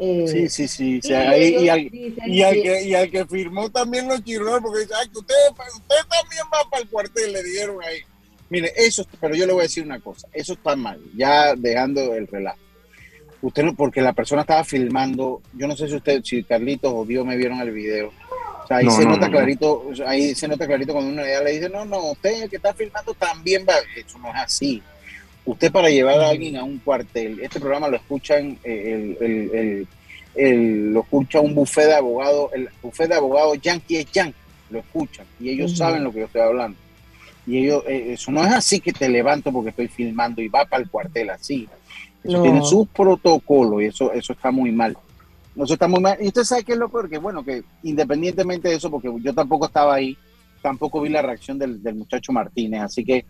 Eh, 0.01 0.25
sí, 0.27 0.47
sí, 0.47 0.67
sí. 0.67 0.99
y, 1.03 1.67
al, 1.67 1.89
que, 1.89 2.83
y, 2.85 2.93
al, 2.93 3.11
que, 3.11 3.25
firmó 3.25 3.69
también 3.69 4.07
los 4.07 4.23
chirros, 4.23 4.61
porque 4.61 4.81
dice, 4.81 4.93
ay, 4.97 5.09
que 5.09 5.19
usted, 5.19 5.35
usted 5.51 5.95
también 6.09 6.43
va 6.45 6.69
para 6.69 6.83
el 6.83 6.89
cuartel, 6.89 7.33
le 7.33 7.43
dieron 7.43 7.83
ahí. 7.83 7.99
Mire, 8.49 8.71
eso, 8.77 9.05
pero 9.19 9.35
yo 9.35 9.45
le 9.45 9.51
voy 9.51 9.61
a 9.61 9.63
decir 9.63 9.83
una 9.83 9.99
cosa, 9.99 10.27
eso 10.31 10.53
está 10.53 10.75
mal, 10.77 11.01
ya 11.15 11.53
dejando 11.53 12.13
el 12.13 12.27
relato. 12.27 12.59
Usted 13.41 13.63
no, 13.63 13.75
porque 13.75 14.01
la 14.01 14.13
persona 14.13 14.41
estaba 14.41 14.63
filmando, 14.63 15.41
yo 15.53 15.67
no 15.67 15.75
sé 15.75 15.87
si 15.87 15.95
usted, 15.95 16.21
si 16.23 16.43
Carlitos 16.43 16.93
o 16.93 17.05
Dios 17.05 17.25
me 17.25 17.35
vieron 17.35 17.59
el 17.59 17.71
video. 17.71 18.11
Sea, 18.69 18.77
ahí 18.77 18.89
se 18.89 19.05
nota 19.05 19.29
clarito, 19.29 19.91
ahí 20.05 20.33
se 20.35 20.47
nota 20.47 20.65
clarito 20.65 20.93
cuando 20.93 21.11
uno 21.11 21.23
le 21.23 21.51
dice, 21.51 21.69
no, 21.69 21.83
no, 21.83 22.11
usted 22.11 22.49
que 22.49 22.55
está 22.55 22.73
filmando 22.73 23.13
también 23.15 23.65
va, 23.67 23.73
eso 23.97 24.17
no 24.19 24.29
es 24.29 24.35
así. 24.35 24.81
Usted 25.43 25.71
para 25.71 25.89
llevar 25.89 26.19
a 26.21 26.29
alguien 26.29 26.55
a 26.55 26.63
un 26.63 26.77
cuartel, 26.77 27.39
este 27.41 27.59
programa 27.59 27.89
lo 27.89 27.97
escuchan, 27.97 28.57
eh, 28.63 29.15
el, 29.19 29.51
el, 29.53 29.87
el, 30.35 30.93
lo 30.93 31.01
escucha 31.01 31.41
un 31.41 31.53
buffet 31.55 31.87
de 31.87 31.95
abogados, 31.95 32.51
el 32.53 32.69
buffet 32.81 33.09
de 33.09 33.15
abogados 33.15 33.59
yankee 33.59 33.97
es 33.97 34.11
yankee, 34.11 34.37
lo 34.69 34.79
escuchan 34.79 35.25
y 35.39 35.49
ellos 35.49 35.75
saben 35.75 36.03
lo 36.03 36.13
que 36.13 36.19
yo 36.19 36.25
estoy 36.27 36.41
hablando 36.41 36.77
y 37.49 37.57
ellos, 37.57 37.83
eh, 37.87 38.13
eso 38.13 38.31
no 38.31 38.43
es 38.45 38.53
así 38.53 38.79
que 38.79 38.93
te 38.93 39.09
levanto 39.09 39.51
porque 39.51 39.71
estoy 39.71 39.87
filmando 39.87 40.39
y 40.39 40.47
va 40.47 40.65
para 40.65 40.83
el 40.83 40.89
cuartel 40.89 41.31
así. 41.31 41.67
Eso 42.23 42.43
tiene 42.43 42.63
sus 42.63 42.87
protocolos 42.89 43.81
y 43.81 43.85
eso, 43.85 44.11
eso 44.11 44.33
está 44.33 44.51
muy 44.51 44.71
mal. 44.71 44.95
Está 45.67 45.87
muy 45.87 46.01
mal. 46.01 46.17
Y 46.21 46.27
usted 46.27 46.43
sabe 46.43 46.63
qué 46.63 46.73
es 46.73 46.77
lo 46.77 46.89
peor, 46.89 47.09
que 47.09 47.17
bueno, 47.17 47.43
que 47.43 47.63
independientemente 47.83 48.69
de 48.69 48.75
eso, 48.75 48.89
porque 48.89 49.11
yo 49.21 49.33
tampoco 49.33 49.65
estaba 49.65 49.95
ahí, 49.95 50.17
tampoco 50.61 51.01
vi 51.01 51.09
la 51.09 51.21
reacción 51.21 51.57
del, 51.57 51.81
del 51.83 51.95
muchacho 51.95 52.31
Martínez, 52.31 52.81
así 52.81 53.03
que 53.03 53.25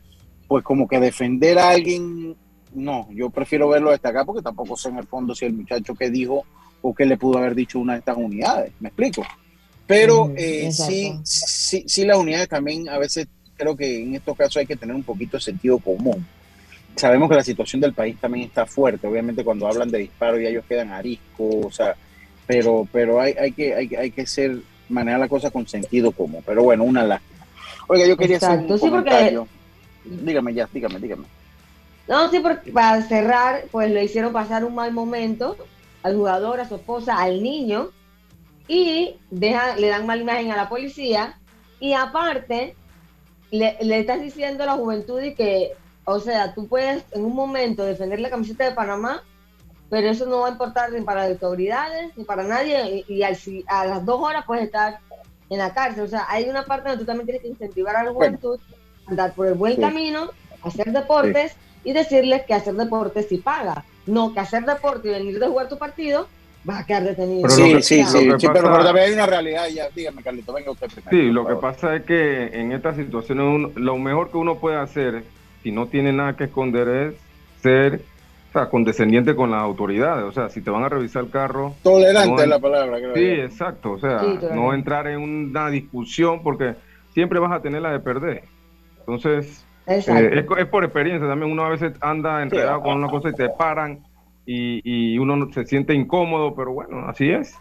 pues 0.48 0.64
como 0.64 0.88
que 0.88 1.00
defender 1.00 1.60
a 1.60 1.70
alguien, 1.70 2.36
no, 2.74 3.08
yo 3.12 3.30
prefiero 3.30 3.70
verlo 3.70 3.92
desde 3.92 4.10
acá 4.10 4.26
porque 4.26 4.42
tampoco 4.42 4.76
sé 4.76 4.90
en 4.90 4.98
el 4.98 5.06
fondo 5.06 5.36
si 5.36 5.46
el 5.46 5.54
muchacho 5.54 5.94
que 5.94 6.10
dijo 6.10 6.44
o 6.82 6.94
qué 6.94 7.06
le 7.06 7.18
pudo 7.18 7.38
haber 7.38 7.54
dicho 7.54 7.80
una 7.80 7.94
de 7.94 8.00
estas 8.00 8.18
unidades, 8.18 8.74
me 8.80 8.90
explico. 8.90 9.24
Pero 9.86 10.32
eh, 10.36 10.72
sí, 10.72 11.20
sí, 11.24 11.84
sí, 11.88 12.06
las 12.06 12.18
unidades 12.18 12.48
también 12.50 12.90
a 12.90 12.98
veces 12.98 13.28
creo 13.56 13.76
que 13.76 14.04
en 14.04 14.16
estos 14.16 14.36
casos 14.36 14.58
hay 14.58 14.66
que 14.66 14.76
tener 14.76 14.96
un 14.96 15.04
poquito 15.04 15.38
de 15.38 15.42
sentido 15.42 15.78
común. 15.80 16.26
Sabemos 16.96 17.30
que 17.30 17.36
la 17.36 17.44
situación 17.44 17.82
del 17.82 17.94
país 17.94 18.18
también 18.20 18.48
está 18.48 18.66
fuerte, 18.66 19.08
obviamente 19.08 19.44
cuando 19.44 19.68
hablan 19.68 19.90
de 19.90 20.00
disparos 20.00 20.42
ya 20.42 20.50
ellos 20.50 20.66
quedan 20.68 20.92
ariscos, 20.92 21.66
o 21.66 21.72
sea, 21.72 21.96
pero, 22.50 22.88
pero 22.92 23.22
hay, 23.22 23.36
hay, 23.40 23.52
que, 23.52 23.76
hay, 23.76 23.96
hay 23.96 24.10
que 24.10 24.26
ser, 24.26 24.58
manejar 24.90 25.20
la 25.20 25.28
cosa 25.28 25.52
con 25.52 25.68
sentido 25.68 26.12
común. 26.12 26.42
Pero 26.44 26.64
bueno, 26.64 26.84
una 26.84 27.04
lástima. 27.04 27.46
Oiga, 27.88 28.08
yo 28.08 28.18
quería 28.18 28.38
hacer 28.38 28.62
un 28.62 28.80
comentario. 28.80 29.48
Dígame 30.04 30.56
ya, 30.56 30.68
dígame, 30.74 31.00
dígame. 31.00 31.26
No, 32.08 32.28
sí, 32.32 32.40
porque 32.40 32.72
para 32.72 33.04
cerrar, 33.04 33.66
pues 33.70 33.92
le 33.92 34.04
hicieron 34.04 34.34
pasar 34.34 34.66
un 34.66 34.74
mal 34.74 34.92
momento 34.92 35.58
al 36.02 36.16
jugador, 36.16 36.60
a 36.60 36.68
su 36.68 36.78
esposa, 36.78 37.22
al 37.22 37.44
niño, 37.44 37.92
y 38.68 39.18
deja, 39.30 39.76
le 39.76 39.90
dan 39.90 40.08
mala 40.08 40.24
imagen 40.24 40.52
a 40.52 40.56
la 40.56 40.70
policía, 40.70 41.38
y 41.80 41.94
aparte 41.94 42.74
le, 43.52 43.78
estás 43.80 44.22
diciendo 44.22 44.64
a 44.64 44.66
la 44.66 44.74
juventud 44.74 45.22
y 45.22 45.36
que, 45.36 45.74
o 46.04 46.20
sea, 46.20 46.56
tú 46.56 46.68
puedes 46.68 47.04
en 47.12 47.26
un 47.26 47.36
momento 47.36 47.86
defender 47.86 48.20
la 48.20 48.32
camiseta 48.32 48.64
de 48.64 48.72
Panamá, 48.72 49.22
pero 49.90 50.10
eso 50.10 50.26
no 50.26 50.42
va 50.42 50.48
a 50.48 50.52
importar 50.52 50.92
ni 50.92 51.02
para 51.02 51.24
las 51.24 51.32
autoridades 51.32 52.16
ni 52.16 52.24
para 52.24 52.44
nadie, 52.44 53.04
y, 53.08 53.24
a 53.24 53.86
las 53.86 54.06
dos 54.06 54.22
horas 54.22 54.44
puedes 54.46 54.66
estar 54.66 55.00
en 55.50 55.58
la 55.58 55.74
cárcel. 55.74 56.04
O 56.04 56.08
sea, 56.08 56.26
hay 56.30 56.48
una 56.48 56.64
parte 56.64 56.90
donde 56.90 57.04
tú 57.04 57.08
también 57.08 57.26
tienes 57.26 57.42
que 57.42 57.50
incentivar 57.50 57.96
a 57.96 58.04
la 58.04 58.12
juventud 58.12 58.60
a 59.08 59.10
andar 59.10 59.34
por 59.34 59.48
el 59.48 59.56
buen 59.56 59.80
camino, 59.80 60.30
hacer 60.64 60.92
deportes 60.92 61.56
y 61.84 61.94
decirles 61.94 62.44
que 62.44 62.54
hacer 62.54 62.76
deportes 62.76 63.28
sí 63.30 63.38
paga. 63.38 63.84
No 64.06 64.34
que 64.34 64.40
hacer 64.40 64.66
deporte 64.66 65.08
y 65.08 65.12
venir 65.12 65.40
de 65.40 65.48
jugar 65.48 65.70
tu 65.70 65.78
partido 65.78 66.28
vas 66.64 66.82
a 66.82 66.86
quedar 66.86 67.04
detenido. 67.04 67.50
sí, 67.50 67.82
sí, 67.82 68.04
sí, 68.06 68.48
pero, 68.54 68.84
también 68.84 69.08
hay 69.08 69.14
una 69.14 69.26
realidad, 69.26 69.68
ya, 69.68 69.90
dígame 69.90 70.22
Carlito, 70.22 70.54
venga 70.54 70.72
usted 70.72 70.88
primero. 70.88 71.10
Sí, 71.12 71.32
lo 71.32 71.48
que 71.48 71.56
pasa 71.56 71.96
es 71.96 72.04
que 72.04 72.48
en 72.48 72.72
estas 72.72 72.96
situaciones 72.96 73.76
lo 73.76 73.98
mejor 73.98 74.30
que 74.32 74.38
uno 74.38 74.56
puede 74.56 74.78
hacer, 74.78 75.24
si 75.64 75.72
no 75.72 75.88
tiene 75.88 76.12
nada 76.12 76.36
que 76.36 76.46
esconder, 76.46 76.88
es 76.88 77.16
ser 77.62 78.02
o 78.50 78.52
sea, 78.52 78.70
condescendiente 78.70 79.36
con 79.36 79.52
las 79.52 79.62
autoridades. 79.62 80.26
O 80.26 80.32
sea, 80.32 80.50
si 80.50 80.62
te 80.62 80.72
van 80.72 80.84
a 80.84 80.90
revisar 80.90 81.24
el 81.24 81.30
carro... 81.30 81.76
Tolerante 81.84 82.44
es 82.44 82.48
la 82.48 82.60
palabra. 82.60 82.98
Creo 82.98 83.16
sí, 83.16 83.42
exacto. 83.42 83.92
O 83.92 84.00
sea, 84.00 84.22
no 84.54 84.74
entrar 84.74 85.08
en 85.08 85.20
una 85.20 85.70
discusión 85.70 86.42
porque 86.42 86.76
siempre 87.14 87.40
vas 87.40 87.52
a 87.52 87.62
tener 87.62 87.82
la 87.82 87.92
de 87.92 88.00
perder. 88.00 88.44
Entonces, 89.00 89.66
eh, 89.86 90.46
es, 90.58 90.68
por 90.68 90.84
experiencia 90.84 91.28
también. 91.28 91.52
Uno 91.52 91.64
a 91.64 91.70
veces 91.70 91.94
anda 92.02 92.42
enredado 92.42 92.82
con 92.82 92.98
una 92.98 93.10
cosa 93.10 93.30
y 93.30 93.34
te 93.34 93.50
paran 93.50 94.04
y, 94.46 95.18
uno 95.20 95.52
se 95.52 95.66
siente 95.66 95.94
incómodo, 95.94 96.56
pero 96.56 96.74
bueno, 96.74 97.08
así 97.08 97.30
es. 97.30 97.56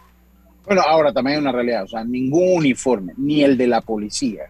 Bueno, 0.65 0.81
ahora 0.87 1.13
también 1.13 1.37
hay 1.37 1.41
una 1.41 1.51
realidad, 1.51 1.83
o 1.83 1.87
sea, 1.87 2.03
ningún 2.03 2.57
uniforme, 2.57 3.13
ni 3.17 3.43
el 3.43 3.57
de 3.57 3.67
la 3.67 3.81
policía, 3.81 4.43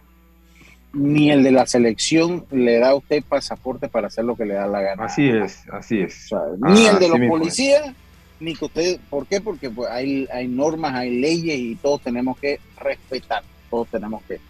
ni 0.92 1.30
el 1.30 1.42
de 1.42 1.52
la 1.52 1.66
selección 1.66 2.44
le 2.50 2.78
da 2.78 2.90
a 2.90 2.94
usted 2.94 3.22
pasaporte 3.22 3.88
para 3.88 4.08
hacer 4.08 4.24
lo 4.24 4.36
que 4.36 4.44
le 4.44 4.54
da 4.54 4.66
la 4.66 4.80
gana. 4.80 5.04
Así 5.04 5.28
es, 5.28 5.62
así 5.72 6.00
es. 6.00 6.30
ni 6.58 6.86
el 6.86 6.98
de 6.98 7.08
los 7.08 7.20
policías, 7.28 7.92
ni 8.40 8.54
que 8.54 8.64
usted, 8.64 9.00
¿por 9.08 9.26
qué? 9.26 9.40
Porque 9.40 9.70
pues, 9.70 9.90
hay, 9.90 10.26
hay 10.32 10.48
normas, 10.48 10.94
hay 10.94 11.20
leyes 11.20 11.58
y 11.58 11.76
todos 11.76 12.00
tenemos 12.00 12.38
que 12.38 12.58
respetar, 12.78 13.42
todos 13.70 13.88
tenemos 13.88 14.22
que, 14.24 14.40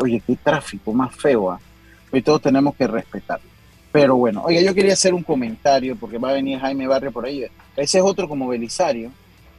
oye, 0.00 0.22
qué 0.26 0.36
tráfico 0.36 0.92
más 0.92 1.14
feo, 1.16 1.50
¿ah? 1.50 1.60
y 2.12 2.22
todos 2.22 2.42
tenemos 2.42 2.74
que 2.76 2.86
respetar. 2.86 3.40
Pero 3.92 4.16
bueno, 4.16 4.42
oiga, 4.44 4.60
yo 4.60 4.72
quería 4.72 4.92
hacer 4.92 5.14
un 5.14 5.24
comentario 5.24 5.96
porque 5.96 6.18
va 6.18 6.30
a 6.30 6.34
venir 6.34 6.60
Jaime 6.60 6.86
Barrio 6.86 7.10
por 7.10 7.26
ahí. 7.26 7.44
Ese 7.76 7.98
es 7.98 8.04
otro 8.04 8.28
como 8.28 8.46
Belisario. 8.46 9.10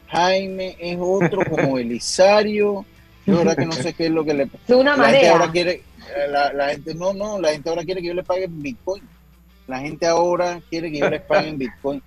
Jaime 0.08 0.78
es 0.80 0.98
otro 1.00 1.42
como 1.50 1.74
Belisario. 1.76 2.86
Yo 3.26 3.38
verdad 3.38 3.58
que 3.58 3.66
no 3.66 3.74
sé 3.74 3.94
qué 3.94 4.06
es 4.06 4.12
lo 4.12 4.24
que 4.24 4.34
le 4.34 4.48
pasa. 4.48 4.76
una 4.76 4.96
Gente 4.96 5.30
ahora 5.30 5.52
quiere, 5.52 5.84
la, 6.30 6.70
gente, 6.70 6.94
no, 6.94 7.14
no, 7.14 7.40
la 7.40 7.52
gente 7.52 7.70
ahora 7.70 7.84
quiere 7.84 8.02
que 8.02 8.08
yo 8.08 8.14
le 8.14 8.24
pague 8.24 8.46
en 8.46 8.62
Bitcoin. 8.62 9.04
La 9.68 9.80
gente 9.80 10.06
ahora 10.06 10.62
quiere 10.70 10.92
que 10.92 11.00
yo 11.00 11.10
les 11.10 11.22
pague 11.22 11.50
en 11.50 11.58
Bitcoin. 11.58 12.02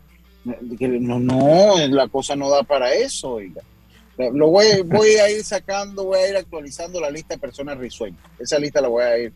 No, 0.45 1.18
no, 1.18 1.86
la 1.88 2.09
cosa 2.09 2.36
no 2.36 2.51
da 2.51 2.62
para 2.62 2.92
eso, 2.92 3.32
oiga. 3.32 3.62
Lo 4.16 4.49
voy, 4.49 4.66
a 4.66 5.30
ir 5.30 5.42
sacando, 5.42 6.05
voy 6.05 6.18
a 6.18 6.28
ir 6.28 6.36
actualizando 6.36 7.01
la 7.01 7.11
lista 7.11 7.34
de 7.34 7.40
personas 7.40 7.78
risueñas. 7.78 8.20
Esa 8.38 8.59
lista 8.59 8.80
la 8.80 8.88
voy 8.88 9.03
a 9.03 9.18
ir 9.18 9.32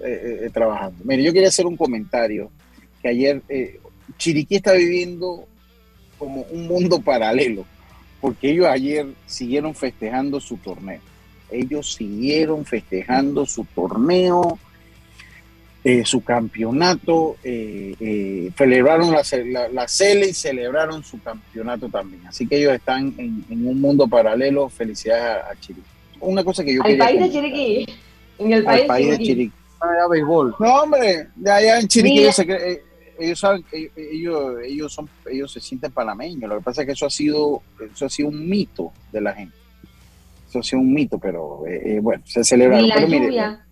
eh, 0.00 0.40
eh, 0.44 0.50
trabajando. 0.52 1.04
Mire, 1.04 1.22
yo 1.22 1.32
quería 1.32 1.48
hacer 1.48 1.66
un 1.66 1.76
comentario 1.76 2.50
que 3.02 3.08
ayer 3.08 3.42
eh, 3.48 3.78
Chiriquí 4.16 4.56
está 4.56 4.72
viviendo 4.72 5.46
como 6.18 6.42
un 6.50 6.66
mundo 6.66 7.00
paralelo, 7.00 7.66
porque 8.20 8.50
ellos 8.50 8.66
ayer 8.66 9.06
siguieron 9.26 9.74
festejando 9.74 10.40
su 10.40 10.56
torneo. 10.56 11.00
Ellos 11.52 11.94
siguieron 11.94 12.64
festejando 12.64 13.46
su 13.46 13.64
torneo, 13.74 14.58
su 16.04 16.22
campeonato, 16.22 17.36
celebraron 17.42 19.12
la, 19.12 19.68
la, 19.68 19.88
CELE 19.88 20.28
y 20.28 20.34
celebraron 20.34 21.02
su 21.02 21.20
campeonato 21.20 21.88
también. 21.88 22.26
Así 22.26 22.46
que 22.46 22.58
ellos 22.58 22.72
están 22.72 23.14
en, 23.18 23.44
un 23.66 23.80
mundo 23.80 24.06
paralelo. 24.06 24.68
Felicidades 24.68 25.44
a, 25.44 25.60
Chiriquí. 25.60 25.86
Una 26.20 26.44
cosa 26.44 26.64
que 26.64 26.74
yo 26.74 26.82
Al 26.84 26.96
país 26.96 27.20
de 27.20 27.30
Chiriquí. 27.30 27.86
En 28.38 28.52
el 28.52 28.64
país, 28.64 29.10
de 29.10 29.18
Chiriquí 29.18 29.52
béisbol. 30.10 30.54
No, 30.58 30.82
hombre, 30.82 31.28
de 31.34 31.50
allá 31.50 31.80
en 31.80 31.88
Chiriquí 31.88 32.20
ellos, 32.20 32.38
eh, 32.38 32.82
ellos 33.18 33.38
saben 33.38 33.62
que 33.64 33.90
ellos, 33.96 34.56
ellos 34.64 34.92
son, 34.92 35.08
ellos 35.30 35.52
se 35.52 35.60
sienten 35.60 35.92
panameños. 35.92 36.48
Lo 36.48 36.58
que 36.58 36.64
pasa 36.64 36.82
es 36.82 36.86
que 36.86 36.92
eso 36.92 37.06
ha 37.06 37.10
sido, 37.10 37.62
eso 37.92 38.06
ha 38.06 38.08
sido 38.08 38.28
un 38.28 38.48
mito 38.48 38.92
de 39.10 39.20
la 39.20 39.32
gente. 39.32 39.56
Eso 40.52 40.58
ha 40.58 40.62
sido 40.62 40.82
un 40.82 40.92
mito, 40.92 41.18
pero 41.18 41.66
eh, 41.66 41.96
eh, 41.96 42.00
bueno, 42.00 42.22
se 42.26 42.44
celebra. 42.44 42.76
Ni 42.76 42.88
la 42.88 43.00
lluvia. 43.00 43.66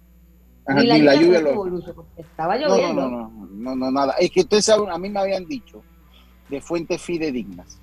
ni 0.68 0.86
la, 1.02 1.14
lluvia, 1.14 1.40
lo... 1.42 1.78
estaba 2.16 2.56
lloviendo. 2.56 3.02
No, 3.02 3.28
no, 3.28 3.50
no, 3.52 3.76
no, 3.76 3.90
nada. 3.90 4.14
Es 4.18 4.30
que 4.30 4.40
ustedes 4.40 4.64
saben, 4.64 4.88
a 4.88 4.96
mí 4.96 5.10
me 5.10 5.20
habían 5.20 5.46
dicho 5.46 5.82
de 6.48 6.60
fuentes 6.62 7.02
fidedignas. 7.02 7.78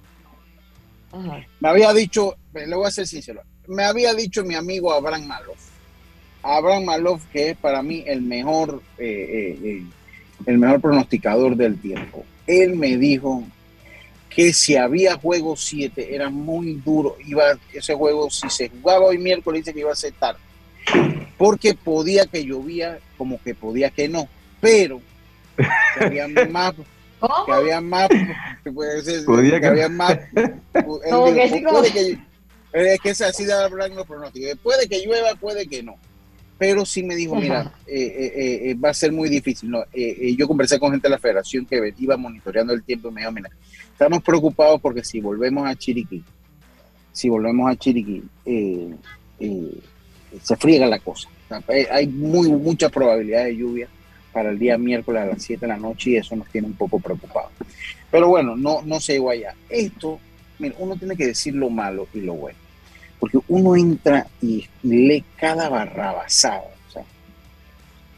Me 1.60 1.70
había 1.70 1.94
dicho, 1.94 2.36
le 2.54 2.76
voy 2.76 2.88
a 2.88 2.92
ser 2.92 3.06
sincero, 3.06 3.42
me 3.68 3.84
había 3.84 4.16
dicho 4.16 4.44
mi 4.44 4.56
amigo 4.56 4.92
Abraham 4.92 5.28
Maloff 5.28 5.78
Abraham 6.44 6.86
Maloff, 6.86 7.26
que 7.28 7.52
es 7.52 7.58
para 7.58 7.82
mí 7.84 8.04
el 8.08 8.22
mejor, 8.22 8.82
eh, 8.98 9.06
eh, 9.06 9.60
eh, 9.64 9.84
el 10.46 10.58
mejor 10.58 10.82
pronosticador 10.82 11.56
del 11.56 11.80
tiempo. 11.80 12.24
Él 12.46 12.76
me 12.76 12.98
dijo 12.98 13.44
que 14.38 14.54
si 14.54 14.76
había 14.76 15.18
juego 15.18 15.58
7 15.58 16.14
era 16.14 16.30
muy 16.30 16.76
duro. 16.76 17.18
Iba, 17.26 17.58
ese 17.74 17.96
juego, 17.96 18.30
si 18.30 18.48
se 18.52 18.70
jugaba 18.70 19.08
hoy 19.08 19.18
miércoles, 19.18 19.62
dice 19.62 19.74
que 19.74 19.80
iba 19.80 19.92
a 19.92 19.96
ser 19.96 20.14
tarde. 20.14 20.40
Porque 21.40 21.74
podía 21.74 22.28
que 22.28 22.46
llovía, 22.46 23.00
como 23.18 23.42
que 23.42 23.56
podía 23.56 23.90
que 23.90 24.08
no. 24.08 24.30
Pero 24.62 25.02
que 25.58 26.06
había 26.06 26.28
más, 26.52 26.76
que 27.48 27.52
había 27.52 27.82
más, 27.82 28.10
que, 28.64 28.72
puede 28.72 29.02
ser, 29.02 29.26
que, 29.26 29.60
que 29.60 29.66
había 29.66 29.90
más. 29.90 30.20
Él 30.36 30.54
dijo, 30.72 31.56
que 31.56 31.64
puede 31.68 31.92
que, 31.92 32.18
es 32.74 33.00
que 33.00 33.10
es 33.10 33.22
así 33.22 33.44
de 33.44 33.54
hablar 33.54 33.90
los 33.90 34.06
pronósticos. 34.06 34.60
Puede 34.62 34.88
que 34.88 35.04
llueva, 35.04 35.34
puede 35.34 35.66
que 35.66 35.82
no. 35.82 35.96
Pero 36.60 36.86
sí 36.86 37.02
me 37.02 37.16
dijo, 37.16 37.36
mira, 37.36 37.74
eh, 37.88 37.96
eh, 37.96 38.70
eh, 38.70 38.76
va 38.76 38.90
a 38.90 38.94
ser 38.94 39.12
muy 39.12 39.30
difícil. 39.30 39.72
No, 39.72 39.84
yo 39.94 40.48
conversé 40.48 40.78
con 40.80 40.92
gente 40.92 41.08
de 41.08 41.12
la 41.12 41.20
federación 41.20 41.66
que 41.66 41.94
iba 41.98 42.18
monitoreando 42.18 42.74
el 42.74 42.84
tiempo 42.84 43.10
y 43.10 43.12
me 43.14 43.22
dijo, 43.22 43.32
mira, 43.32 43.50
estamos 43.98 44.22
preocupados 44.22 44.80
porque 44.80 45.04
si 45.04 45.20
volvemos 45.20 45.68
a 45.68 45.76
Chiriquí, 45.76 46.24
si 47.12 47.30
volvemos 47.30 47.70
a 47.70 47.76
Chiriquí, 47.76 48.24
se 50.44 50.56
friega 50.56 50.86
la 50.86 51.00
cosa. 51.00 51.30
hay 51.92 52.08
muy 52.08 52.52
mucha 52.52 52.90
probabilidad 52.90 53.46
de 53.46 53.58
lluvia 53.58 53.88
para 54.32 54.52
el 54.52 54.60
día 54.60 54.78
miércoles 54.78 55.24
a 55.24 55.26
las 55.26 55.42
7 55.42 55.62
de 55.62 55.68
la 55.68 55.78
noche 55.78 56.12
y 56.12 56.18
eso 56.18 56.36
nos 56.36 56.48
tiene 56.50 56.68
un 56.68 56.76
poco 56.76 57.00
preocupados. 57.00 57.52
Pero 58.12 58.30
bueno, 58.30 58.56
no, 58.56 58.82
no 58.84 59.00
se 59.00 59.14
llegó 59.14 59.32
allá. 59.32 59.56
Esto, 59.68 60.20
mira, 60.60 60.76
uno 60.78 60.96
tiene 60.96 61.16
que 61.16 61.28
decir 61.28 61.56
lo 61.56 61.70
malo 61.70 62.08
y 62.14 62.22
lo 62.22 62.36
bueno 62.36 62.68
porque 63.20 63.40
uno 63.48 63.76
entra 63.76 64.28
y 64.42 64.66
lee 64.84 65.24
cada 65.38 65.70
barrabasada, 65.70 66.70
o 66.88 66.92
sea, 66.92 67.04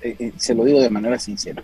eh, 0.02 0.16
eh, 0.20 0.34
se 0.38 0.54
lo 0.54 0.66
digo 0.66 0.82
de 0.82 0.90
manera 0.90 1.18
sincera, 1.18 1.64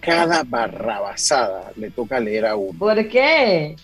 cada 0.00 0.42
barrabasada 0.44 1.72
le 1.76 1.90
toca 1.90 2.20
leer 2.20 2.46
a 2.46 2.56
uno. 2.56 2.78
¿Por 2.78 3.08
qué? 3.08 3.76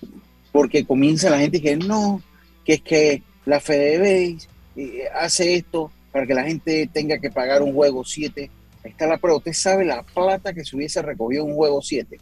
Porque 0.50 0.84
comienza 0.84 1.30
la 1.30 1.38
gente 1.38 1.60
que 1.60 1.76
no, 1.76 2.22
que 2.64 2.74
es 2.74 2.82
que 2.82 3.22
la 3.44 3.60
FedeBase 3.60 4.48
eh, 4.76 5.04
hace 5.14 5.54
esto 5.54 5.90
para 6.10 6.26
que 6.26 6.34
la 6.34 6.44
gente 6.44 6.88
tenga 6.92 7.18
que 7.18 7.30
pagar 7.30 7.62
un 7.62 7.72
juego 7.72 8.04
7. 8.04 8.50
Ahí 8.84 8.90
está 8.90 9.06
la 9.06 9.18
prueba. 9.18 9.38
Usted 9.38 9.52
sabe 9.52 9.84
la 9.84 10.02
plata 10.02 10.52
que 10.52 10.64
se 10.64 10.76
hubiese 10.76 11.00
recogido 11.02 11.44
un 11.44 11.54
juego 11.54 11.80
7. 11.80 12.18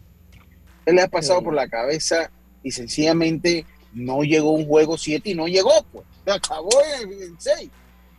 Usted 0.78 0.92
le 0.92 1.02
ha 1.02 1.08
pasado 1.08 1.42
por 1.42 1.54
la 1.54 1.68
cabeza 1.68 2.30
y 2.62 2.70
sencillamente 2.70 3.64
no 3.92 4.22
llegó 4.22 4.52
un 4.52 4.66
juego 4.66 4.96
7 4.96 5.30
y 5.30 5.34
no 5.34 5.48
llegó, 5.48 5.72
pues 5.92 6.06
acabó 6.26 6.70
en 7.02 7.38
6. 7.38 7.70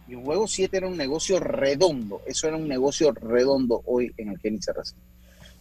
Y 0.07 0.16
un 0.16 0.26
juego 0.26 0.47
7 0.47 0.76
era 0.76 0.88
un 0.88 0.97
negocio 0.97 1.39
redondo. 1.39 2.22
Eso 2.26 2.47
era 2.47 2.57
un 2.57 2.68
negocio 2.68 3.14
redondo 3.14 3.82
hoy 3.86 4.12
en 4.18 4.30
el 4.30 4.39
Kenny 4.39 4.62
Serracín. 4.62 4.97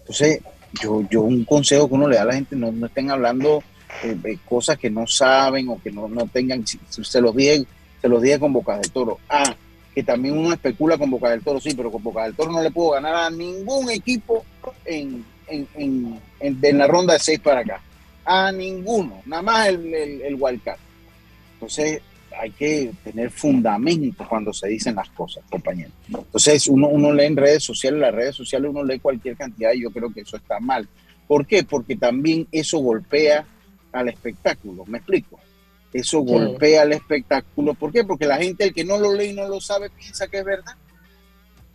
Entonces, 0.01 0.41
yo, 0.83 1.03
yo 1.11 1.23
un 1.23 1.45
consejo 1.45 1.89
que 1.89 1.95
uno 1.95 2.09
le 2.09 2.17
da 2.17 2.23
a 2.23 2.27
la 2.27 2.35
gente, 2.35 2.57
no, 2.57 2.87
estén 2.87 3.11
hablando 3.11 3.63
eh, 4.03 4.39
cosas 4.45 4.79
que 4.79 4.91
no 4.91 5.07
saben 5.07 5.69
o 5.69 5.81
que 5.83 5.91
no, 5.91 6.09
no 6.09 6.27
tengan, 6.27 6.65
se 6.67 7.21
los 7.21 7.35
dije, 7.35 7.65
se 8.01 8.09
los 8.09 8.23
dije 8.23 8.39
con 8.39 8.53
Boca 8.53 8.77
del 8.77 8.91
Toro. 8.91 9.19
Ah, 9.29 9.55
que 9.95 10.03
también 10.05 10.39
uno 10.39 10.53
especula 10.53 10.97
con 10.97 11.11
Boca 11.11 11.31
del 11.31 11.43
Toro, 11.43 11.61
sí, 11.61 11.75
pero 11.75 11.91
con 11.91 12.03
Boca 12.03 12.25
del 12.25 12.35
Toro 12.35 12.53
no 12.53 12.63
le 12.63 12.71
puedo 12.71 12.91
ganar 12.91 13.15
a 13.15 13.31
ningún 13.31 13.91
equipo 13.91 14.45
en, 14.85 15.25
en, 15.49 15.67
en, 15.75 16.21
en 16.41 16.79
la 16.79 16.87
ronda 16.87 17.15
de 17.15 17.19
6 17.19 17.41
para 17.41 17.61
acá. 17.61 17.81
A 18.25 18.53
ninguno, 18.53 19.23
nada 19.27 19.43
más 19.43 19.69
el, 19.69 19.93
el, 19.93 20.23
el 20.23 20.37
Wildcard. 20.39 20.79
Entonces, 21.55 22.01
hay 22.41 22.51
que 22.53 22.91
tener 23.05 23.31
fundamento 23.31 24.27
cuando 24.27 24.53
se 24.53 24.69
dicen 24.69 24.95
las 24.95 25.11
cosas, 25.11 25.45
compañeros. 25.51 25.93
Entonces, 26.09 26.69
uno, 26.69 26.89
uno 26.89 27.13
lee 27.13 27.27
en 27.27 27.37
redes 27.37 27.63
sociales, 27.63 28.01
las 28.01 28.15
redes 28.15 28.35
sociales 28.35 28.71
uno 28.71 28.83
lee 28.83 28.99
cualquier 28.99 29.37
cantidad 29.37 29.73
y 29.75 29.83
yo 29.83 29.91
creo 29.91 30.11
que 30.11 30.23
eso 30.23 30.39
está 30.39 30.59
mal. 30.59 30.89
¿Por 31.27 31.47
qué? 31.47 31.65
Porque 31.65 31.97
también 31.97 32.49
eso 32.51 32.79
golpea 32.79 33.47
al 33.93 34.09
espectáculo, 34.09 34.87
¿me 34.87 34.99
explico? 34.99 35.39
Eso 35.93 36.21
golpea 36.21 36.83
al 36.83 36.93
espectáculo. 36.93 37.75
¿Por 37.75 37.93
qué? 37.93 38.05
Porque 38.05 38.27
la 38.27 38.39
gente, 38.39 38.65
el 38.65 38.73
que 38.73 38.85
no 38.85 38.99
lo 38.99 39.13
lee 39.13 39.31
y 39.31 39.35
no 39.35 39.47
lo 39.47 39.61
sabe, 39.61 39.91
piensa 39.91 40.29
que 40.29 40.39
es 40.39 40.45
verdad. 40.45 40.75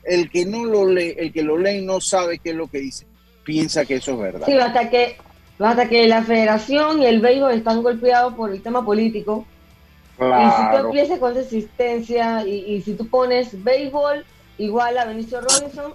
El 0.04 0.30
que 0.30 0.46
no 0.46 0.66
lo 0.66 0.88
lee, 0.88 1.14
el 1.18 1.32
que 1.32 1.44
lo 1.44 1.58
lee 1.58 1.80
y 1.80 1.86
no 1.86 2.02
sabe 2.02 2.40
qué 2.40 2.52
es 2.52 2.56
lo 2.56 2.68
que 2.68 2.80
dice, 2.80 3.06
piensa 3.44 3.86
que 3.86 3.96
eso 3.96 4.14
es 4.14 4.20
verdad. 4.20 4.48
Sí, 4.48 4.54
hasta 4.54 4.90
que, 4.90 5.18
hasta 5.60 5.90
que 5.90 6.08
la 6.08 6.24
federación 6.24 7.02
y 7.02 7.06
el 7.06 7.22
béisbol 7.22 7.54
están 7.54 7.84
golpeados 7.84 8.34
por 8.34 8.52
el 8.52 8.62
tema 8.62 8.84
político, 8.84 9.46
y 10.20 10.50
si 10.52 10.72
tú 10.72 10.86
empiezas 10.86 11.20
con 11.20 11.36
resistencia 11.36 12.46
y, 12.46 12.82
si 12.82 12.94
tú 12.94 13.08
pones 13.08 13.64
béisbol 13.64 14.26
igual 14.58 14.98
a 14.98 15.06
Benicio 15.06 15.42
Robinson, 15.42 15.94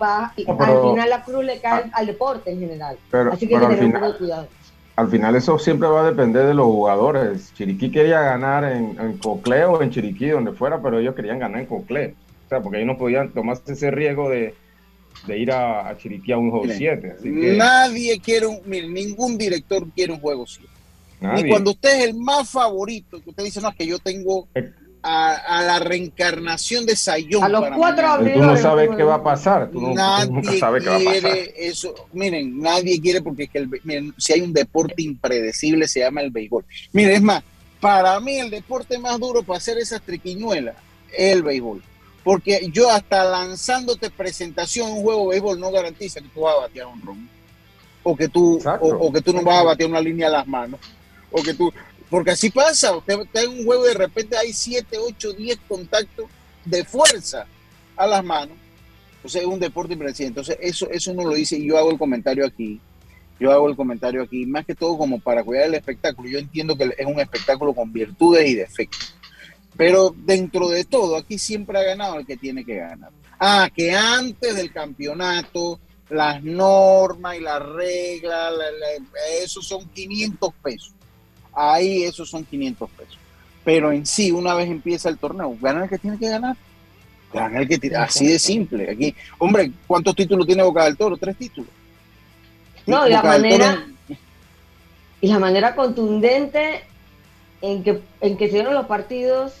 va, 0.00 0.32
al 0.36 0.82
final 0.82 1.08
la 1.08 1.22
cruz 1.24 1.44
le 1.44 1.58
cae 1.60 1.90
al 1.92 2.06
deporte 2.06 2.50
en 2.50 2.60
general. 2.60 2.98
Así 3.32 3.48
que 3.48 3.56
hay 3.56 3.68
que 3.68 3.76
tener 3.76 4.00
de 4.00 4.16
cuidado. 4.16 4.48
Al 4.94 5.08
final 5.08 5.34
eso 5.36 5.58
siempre 5.58 5.88
va 5.88 6.02
a 6.02 6.10
depender 6.10 6.46
de 6.46 6.54
los 6.54 6.66
jugadores. 6.66 7.52
Chiriquí 7.54 7.90
quería 7.90 8.20
ganar 8.20 8.64
en, 8.64 8.98
en 9.00 9.16
Coclé 9.16 9.64
o 9.64 9.80
en 9.80 9.90
Chiriquí, 9.90 10.28
donde 10.28 10.52
fuera, 10.52 10.82
pero 10.82 10.98
ellos 10.98 11.14
querían 11.14 11.38
ganar 11.38 11.60
en 11.60 11.66
Coclé. 11.66 12.14
O 12.44 12.48
sea, 12.50 12.60
porque 12.60 12.78
ellos 12.78 12.88
no 12.88 12.98
podían 12.98 13.30
tomarse 13.32 13.72
ese 13.72 13.90
riesgo 13.90 14.28
de, 14.28 14.54
ir 15.28 15.50
a, 15.50 15.96
Chiriquí 15.96 16.32
a 16.32 16.36
un 16.36 16.50
juego 16.50 16.66
7. 16.68 17.16
Nadie 17.56 18.20
quiere 18.20 18.46
un, 18.46 18.60
ningún 18.66 19.38
director 19.38 19.88
quiere 19.94 20.12
un 20.12 20.20
juego 20.20 20.46
7. 20.46 20.68
Y 21.36 21.48
cuando 21.48 21.70
usted 21.72 22.00
es 22.00 22.04
el 22.08 22.14
más 22.14 22.48
favorito, 22.50 23.22
que 23.22 23.30
usted 23.30 23.44
dice, 23.44 23.60
no, 23.60 23.68
es 23.68 23.76
que 23.76 23.86
yo 23.86 23.98
tengo 23.98 24.48
eh. 24.54 24.72
a, 25.02 25.62
la 25.62 25.78
reencarnación 25.78 26.84
de 26.84 26.96
Sayón. 26.96 27.44
A 27.44 27.48
los 27.48 27.64
cuatro 27.76 28.06
Tú 28.18 28.40
no 28.40 28.56
sabes 28.56 28.90
qué 28.96 29.02
va 29.02 29.16
a 29.16 29.22
pasar. 29.22 29.70
Tú 29.70 29.80
no, 29.80 29.94
nadie 29.94 30.60
quiere 30.80 31.54
eso. 31.56 31.94
Miren, 32.12 32.58
nadie 32.58 33.00
quiere 33.00 33.22
porque 33.22 33.44
es 33.44 33.50
que 33.50 33.66
miren, 33.84 34.14
si 34.18 34.32
hay 34.32 34.40
un 34.40 34.52
deporte 34.52 35.02
impredecible 35.02 35.86
se 35.86 36.00
llama 36.00 36.22
el 36.22 36.30
béisbol. 36.30 36.64
Miren, 36.92 37.14
es 37.14 37.22
más, 37.22 37.42
para 37.80 38.18
mí 38.20 38.38
el 38.38 38.50
deporte 38.50 38.98
más 38.98 39.18
duro 39.18 39.42
para 39.42 39.58
hacer 39.58 39.78
esas 39.78 40.02
triquiñuelas 40.02 40.76
es 41.12 41.36
el 41.36 41.42
béisbol. 41.42 41.82
Porque 42.24 42.70
yo 42.72 42.88
hasta 42.88 43.24
lanzándote 43.24 44.08
presentación 44.10 44.88
en 44.88 44.96
un 44.98 45.02
juego 45.02 45.22
de 45.22 45.28
béisbol 45.30 45.60
no 45.60 45.70
garantiza 45.72 46.20
que 46.20 46.28
tú 46.28 46.42
vas 46.42 46.56
a 46.56 46.60
batear 46.60 46.86
un 46.86 47.02
ron. 47.02 47.28
O 48.04 48.16
que 48.16 48.28
tú, 48.28 48.60
o, 48.80 49.12
que 49.12 49.20
tú 49.20 49.32
no 49.32 49.42
vas 49.42 49.60
a 49.60 49.62
batear 49.62 49.88
una 49.88 50.00
línea 50.00 50.26
a 50.26 50.30
las 50.30 50.46
manos 50.46 50.80
o 51.32 51.42
tú, 51.54 51.72
porque 52.12 52.32
así 52.32 52.50
pasa, 52.50 52.94
usted 52.94 53.20
está 53.20 53.40
en 53.40 53.48
un 53.52 53.64
juego 53.64 53.86
y 53.86 53.88
de 53.88 53.94
repente 53.94 54.36
hay 54.36 54.52
7, 54.52 54.98
8, 54.98 55.32
10 55.32 55.58
contactos 55.66 56.26
de 56.62 56.84
fuerza 56.84 57.46
a 57.96 58.06
las 58.06 58.22
manos. 58.22 58.54
Entonces 59.16 59.40
es 59.40 59.48
un 59.48 59.58
deporte 59.58 59.94
impredecible. 59.94 60.28
Entonces 60.28 60.58
eso, 60.60 60.90
eso 60.90 61.12
uno 61.12 61.24
lo 61.24 61.34
dice 61.34 61.56
y 61.56 61.66
yo 61.66 61.78
hago 61.78 61.90
el 61.90 61.96
comentario 61.96 62.44
aquí. 62.44 62.78
Yo 63.40 63.50
hago 63.50 63.66
el 63.66 63.76
comentario 63.76 64.22
aquí, 64.22 64.44
más 64.44 64.66
que 64.66 64.74
todo 64.74 64.98
como 64.98 65.20
para 65.20 65.42
cuidar 65.42 65.68
el 65.68 65.74
espectáculo. 65.74 66.28
Yo 66.28 66.38
entiendo 66.38 66.76
que 66.76 66.94
es 66.98 67.06
un 67.06 67.18
espectáculo 67.18 67.72
con 67.72 67.90
virtudes 67.90 68.46
y 68.46 68.56
defectos. 68.56 69.14
Pero 69.74 70.14
dentro 70.14 70.68
de 70.68 70.84
todo, 70.84 71.16
aquí 71.16 71.38
siempre 71.38 71.78
ha 71.78 71.82
ganado 71.82 72.18
el 72.18 72.26
que 72.26 72.36
tiene 72.36 72.62
que 72.62 72.76
ganar. 72.76 73.10
Ah, 73.40 73.70
que 73.74 73.90
antes 73.90 74.54
del 74.54 74.70
campeonato, 74.70 75.80
las 76.10 76.44
normas 76.44 77.38
y 77.38 77.40
las 77.40 77.62
reglas, 77.62 78.52
eso 79.42 79.62
son 79.62 79.88
500 79.88 80.52
pesos 80.62 80.92
ahí 81.52 82.04
esos 82.04 82.28
son 82.28 82.44
500 82.44 82.90
pesos. 82.90 83.18
Pero 83.64 83.92
en 83.92 84.04
sí, 84.06 84.32
una 84.32 84.54
vez 84.54 84.68
empieza 84.68 85.08
el 85.08 85.18
torneo, 85.18 85.56
gana 85.60 85.84
el 85.84 85.90
que 85.90 85.98
tiene 85.98 86.18
que 86.18 86.28
ganar. 86.28 86.56
Gana 87.32 87.60
el 87.60 87.68
que 87.68 87.78
tiene, 87.78 87.96
así 87.96 88.26
de 88.26 88.38
simple. 88.38 88.90
Aquí, 88.90 89.14
hombre, 89.38 89.72
¿cuántos 89.86 90.14
títulos 90.14 90.46
tiene 90.46 90.62
Boca 90.62 90.84
del 90.84 90.96
Toro? 90.96 91.16
Tres 91.16 91.36
títulos. 91.36 91.70
No, 92.86 93.06
y 93.06 93.10
la 93.10 93.22
manera, 93.22 93.86
y 95.20 95.28
la 95.28 95.38
manera 95.38 95.74
contundente 95.76 96.82
en 97.60 97.84
que, 97.84 98.02
en 98.20 98.36
que 98.36 98.46
se 98.46 98.54
dieron 98.54 98.74
los 98.74 98.86
partidos, 98.86 99.54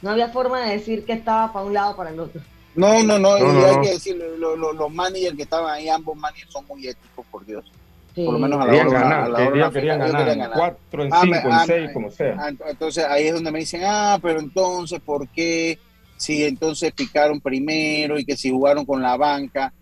no 0.00 0.10
había 0.10 0.30
forma 0.30 0.60
de 0.60 0.78
decir 0.78 1.04
que 1.04 1.12
estaba 1.12 1.52
para 1.52 1.66
un 1.66 1.74
lado 1.74 1.92
o 1.92 1.96
para 1.96 2.10
el 2.10 2.18
otro. 2.18 2.40
No, 2.74 3.02
no, 3.02 3.18
no, 3.18 3.34
hay 3.34 3.80
que 3.82 3.90
decir, 3.90 4.16
los 4.16 4.92
managers 4.92 5.36
que 5.36 5.42
estaban 5.42 5.70
ahí, 5.70 5.88
ambos 5.90 6.16
managers 6.16 6.50
son 6.50 6.66
muy 6.66 6.88
éticos, 6.88 7.26
por 7.30 7.44
Dios. 7.44 7.70
Por 8.14 8.34
lo 8.34 8.38
menos 8.38 8.60
a 8.60 8.66
la 8.66 8.72
hora, 8.72 8.90
ganar, 8.90 9.22
a 9.22 9.28
la 9.28 9.48
hora 9.48 9.70
querían, 9.70 9.98
ganar, 9.98 10.28
en 10.28 10.50
cuatro, 10.52 11.04
en 11.04 11.12
ah, 11.12 11.20
cinco, 11.22 11.36
en 11.36 11.52
ah, 11.52 11.64
seis, 11.66 11.90
como 11.94 12.10
sea. 12.10 12.36
Ah, 12.38 12.50
entonces 12.68 13.04
ahí 13.04 13.26
es 13.26 13.34
donde 13.34 13.50
me 13.50 13.60
dicen, 13.60 13.82
ah, 13.84 14.18
pero 14.20 14.38
entonces, 14.38 15.00
¿por 15.00 15.28
qué? 15.28 15.78
Si 16.16 16.44
entonces 16.44 16.92
picaron 16.92 17.40
primero 17.40 18.18
y 18.18 18.24
que 18.24 18.36
si 18.36 18.50
jugaron 18.50 18.84
con 18.84 19.00
la 19.00 19.16
banca. 19.16 19.72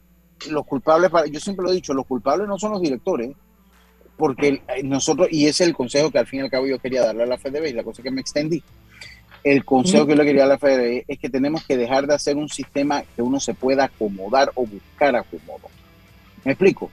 Los 0.48 0.64
culpables, 0.64 1.10
para, 1.10 1.26
yo 1.26 1.38
siempre 1.38 1.64
lo 1.64 1.70
he 1.70 1.74
dicho, 1.74 1.92
los 1.92 2.06
culpables 2.06 2.48
no 2.48 2.58
son 2.58 2.72
los 2.72 2.80
directores, 2.80 3.30
porque 4.16 4.62
nosotros, 4.84 5.28
y 5.30 5.46
ese 5.46 5.64
es 5.64 5.68
el 5.68 5.74
consejo 5.74 6.10
que 6.10 6.18
al 6.18 6.26
fin 6.26 6.40
y 6.40 6.42
al 6.44 6.50
cabo 6.50 6.66
yo 6.66 6.78
quería 6.78 7.04
darle 7.04 7.24
a 7.24 7.26
la 7.26 7.36
FDB, 7.36 7.66
y 7.66 7.72
la 7.72 7.84
cosa 7.84 8.02
que 8.02 8.10
me 8.10 8.22
extendí. 8.22 8.62
El 9.42 9.64
consejo 9.64 10.06
que 10.06 10.12
yo 10.12 10.18
le 10.18 10.24
quería 10.24 10.44
a 10.44 10.46
la 10.46 10.58
FDB 10.58 11.04
es 11.08 11.18
que 11.18 11.28
tenemos 11.28 11.64
que 11.64 11.76
dejar 11.76 12.06
de 12.06 12.14
hacer 12.14 12.36
un 12.36 12.48
sistema 12.48 13.02
que 13.16 13.22
uno 13.22 13.40
se 13.40 13.54
pueda 13.54 13.84
acomodar 13.84 14.50
o 14.54 14.66
buscar 14.66 15.16
acomodo. 15.16 15.68
¿Me 16.44 16.52
explico? 16.52 16.90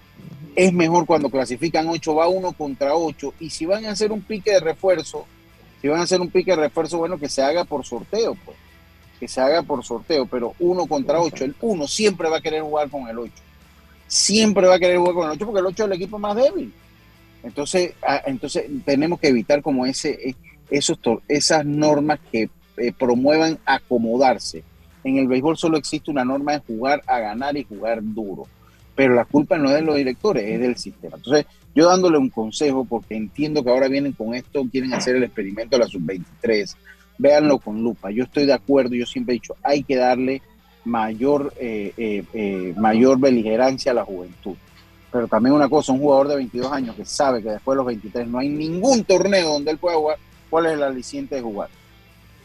es 0.57 0.73
mejor 0.73 1.05
cuando 1.05 1.29
clasifican 1.29 1.87
8 1.87 2.15
va 2.15 2.27
uno 2.27 2.51
contra 2.51 2.95
8 2.95 3.35
y 3.39 3.51
si 3.51 3.67
van 3.67 3.85
a 3.85 3.91
hacer 3.91 4.11
un 4.11 4.21
pique 4.21 4.51
de 4.51 4.59
refuerzo, 4.59 5.27
si 5.79 5.87
van 5.87 5.99
a 5.99 6.03
hacer 6.03 6.19
un 6.19 6.31
pique 6.31 6.49
de 6.49 6.57
refuerzo, 6.57 6.97
bueno, 6.97 7.19
que 7.19 7.29
se 7.29 7.43
haga 7.43 7.63
por 7.63 7.85
sorteo, 7.85 8.35
pues, 8.43 8.57
que 9.19 9.27
se 9.27 9.39
haga 9.39 9.61
por 9.61 9.85
sorteo, 9.85 10.25
pero 10.25 10.55
uno 10.57 10.87
contra 10.87 11.21
8, 11.21 11.45
el 11.45 11.55
1 11.61 11.87
siempre 11.87 12.27
va 12.27 12.37
a 12.37 12.41
querer 12.41 12.63
jugar 12.63 12.89
con 12.89 13.07
el 13.07 13.19
8, 13.19 13.31
siempre 14.07 14.65
va 14.65 14.75
a 14.75 14.79
querer 14.79 14.97
jugar 14.97 15.13
con 15.13 15.25
el 15.25 15.31
8 15.33 15.45
porque 15.45 15.59
el 15.59 15.65
8 15.67 15.83
es 15.83 15.87
el 15.91 15.95
equipo 15.95 16.17
más 16.17 16.35
débil. 16.35 16.73
Entonces, 17.43 17.93
ah, 18.01 18.23
entonces 18.25 18.65
tenemos 18.83 19.19
que 19.19 19.27
evitar 19.27 19.61
como 19.61 19.85
ese, 19.85 20.29
eh, 20.29 20.35
esos, 20.71 20.97
esas 21.27 21.63
normas 21.67 22.19
que 22.31 22.49
eh, 22.77 22.91
promuevan 22.97 23.59
acomodarse. 23.63 24.63
En 25.03 25.17
el 25.17 25.27
béisbol 25.27 25.55
solo 25.55 25.77
existe 25.77 26.09
una 26.09 26.25
norma 26.25 26.53
de 26.53 26.59
jugar 26.65 27.03
a 27.05 27.19
ganar 27.19 27.55
y 27.55 27.63
jugar 27.63 27.99
duro 28.01 28.47
pero 28.97 29.13
la 29.13 29.25
culpa 29.25 29.59
no 29.59 29.69
es 29.69 29.75
de 29.75 29.81
los 29.83 29.95
directores, 29.95 30.43
es 30.43 30.59
del 30.59 30.75
sistema. 30.75 31.17
Entonces, 31.17 31.45
yo 31.75 31.87
dándole 31.87 32.17
un 32.17 32.31
consejo, 32.31 32.83
porque 32.83 33.15
entiendo 33.15 33.63
que 33.63 33.69
ahora 33.69 33.87
vienen 33.87 34.13
con 34.13 34.33
esto, 34.33 34.65
quieren 34.71 34.91
hacer 34.95 35.15
el 35.15 35.23
experimento 35.23 35.77
de 35.77 35.83
la 35.83 35.87
sub-23, 35.87 36.75
véanlo 37.19 37.59
con 37.59 37.83
lupa. 37.83 38.09
Yo 38.09 38.23
estoy 38.23 38.47
de 38.47 38.53
acuerdo, 38.53 38.95
yo 38.95 39.05
siempre 39.05 39.33
he 39.33 39.37
dicho, 39.37 39.55
hay 39.61 39.83
que 39.83 39.97
darle 39.97 40.41
mayor, 40.83 41.53
eh, 41.59 41.93
eh, 41.95 42.23
eh, 42.33 42.73
mayor 42.75 43.19
beligerancia 43.19 43.91
a 43.91 43.95
la 43.95 44.03
juventud. 44.03 44.55
Pero 45.11 45.27
también 45.27 45.53
una 45.53 45.69
cosa, 45.69 45.91
un 45.91 45.99
jugador 45.99 46.29
de 46.29 46.37
22 46.37 46.71
años 46.71 46.95
que 46.95 47.05
sabe 47.05 47.43
que 47.43 47.49
después 47.51 47.75
de 47.75 47.77
los 47.77 47.85
23 47.85 48.27
no 48.27 48.39
hay 48.39 48.49
ningún 48.49 49.03
torneo 49.03 49.49
donde 49.53 49.69
él 49.69 49.77
pueda 49.77 49.95
jugar, 49.95 50.17
¿cuál 50.49 50.65
es 50.65 50.71
el 50.71 50.81
aliciente 50.81 51.35
de 51.35 51.41
jugar? 51.43 51.69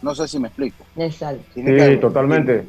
No 0.02 0.14
sé 0.14 0.28
si 0.28 0.38
me 0.38 0.48
explico. 0.48 0.84
Exacto. 0.96 1.42
Sí, 1.54 1.96
totalmente. 1.98 2.66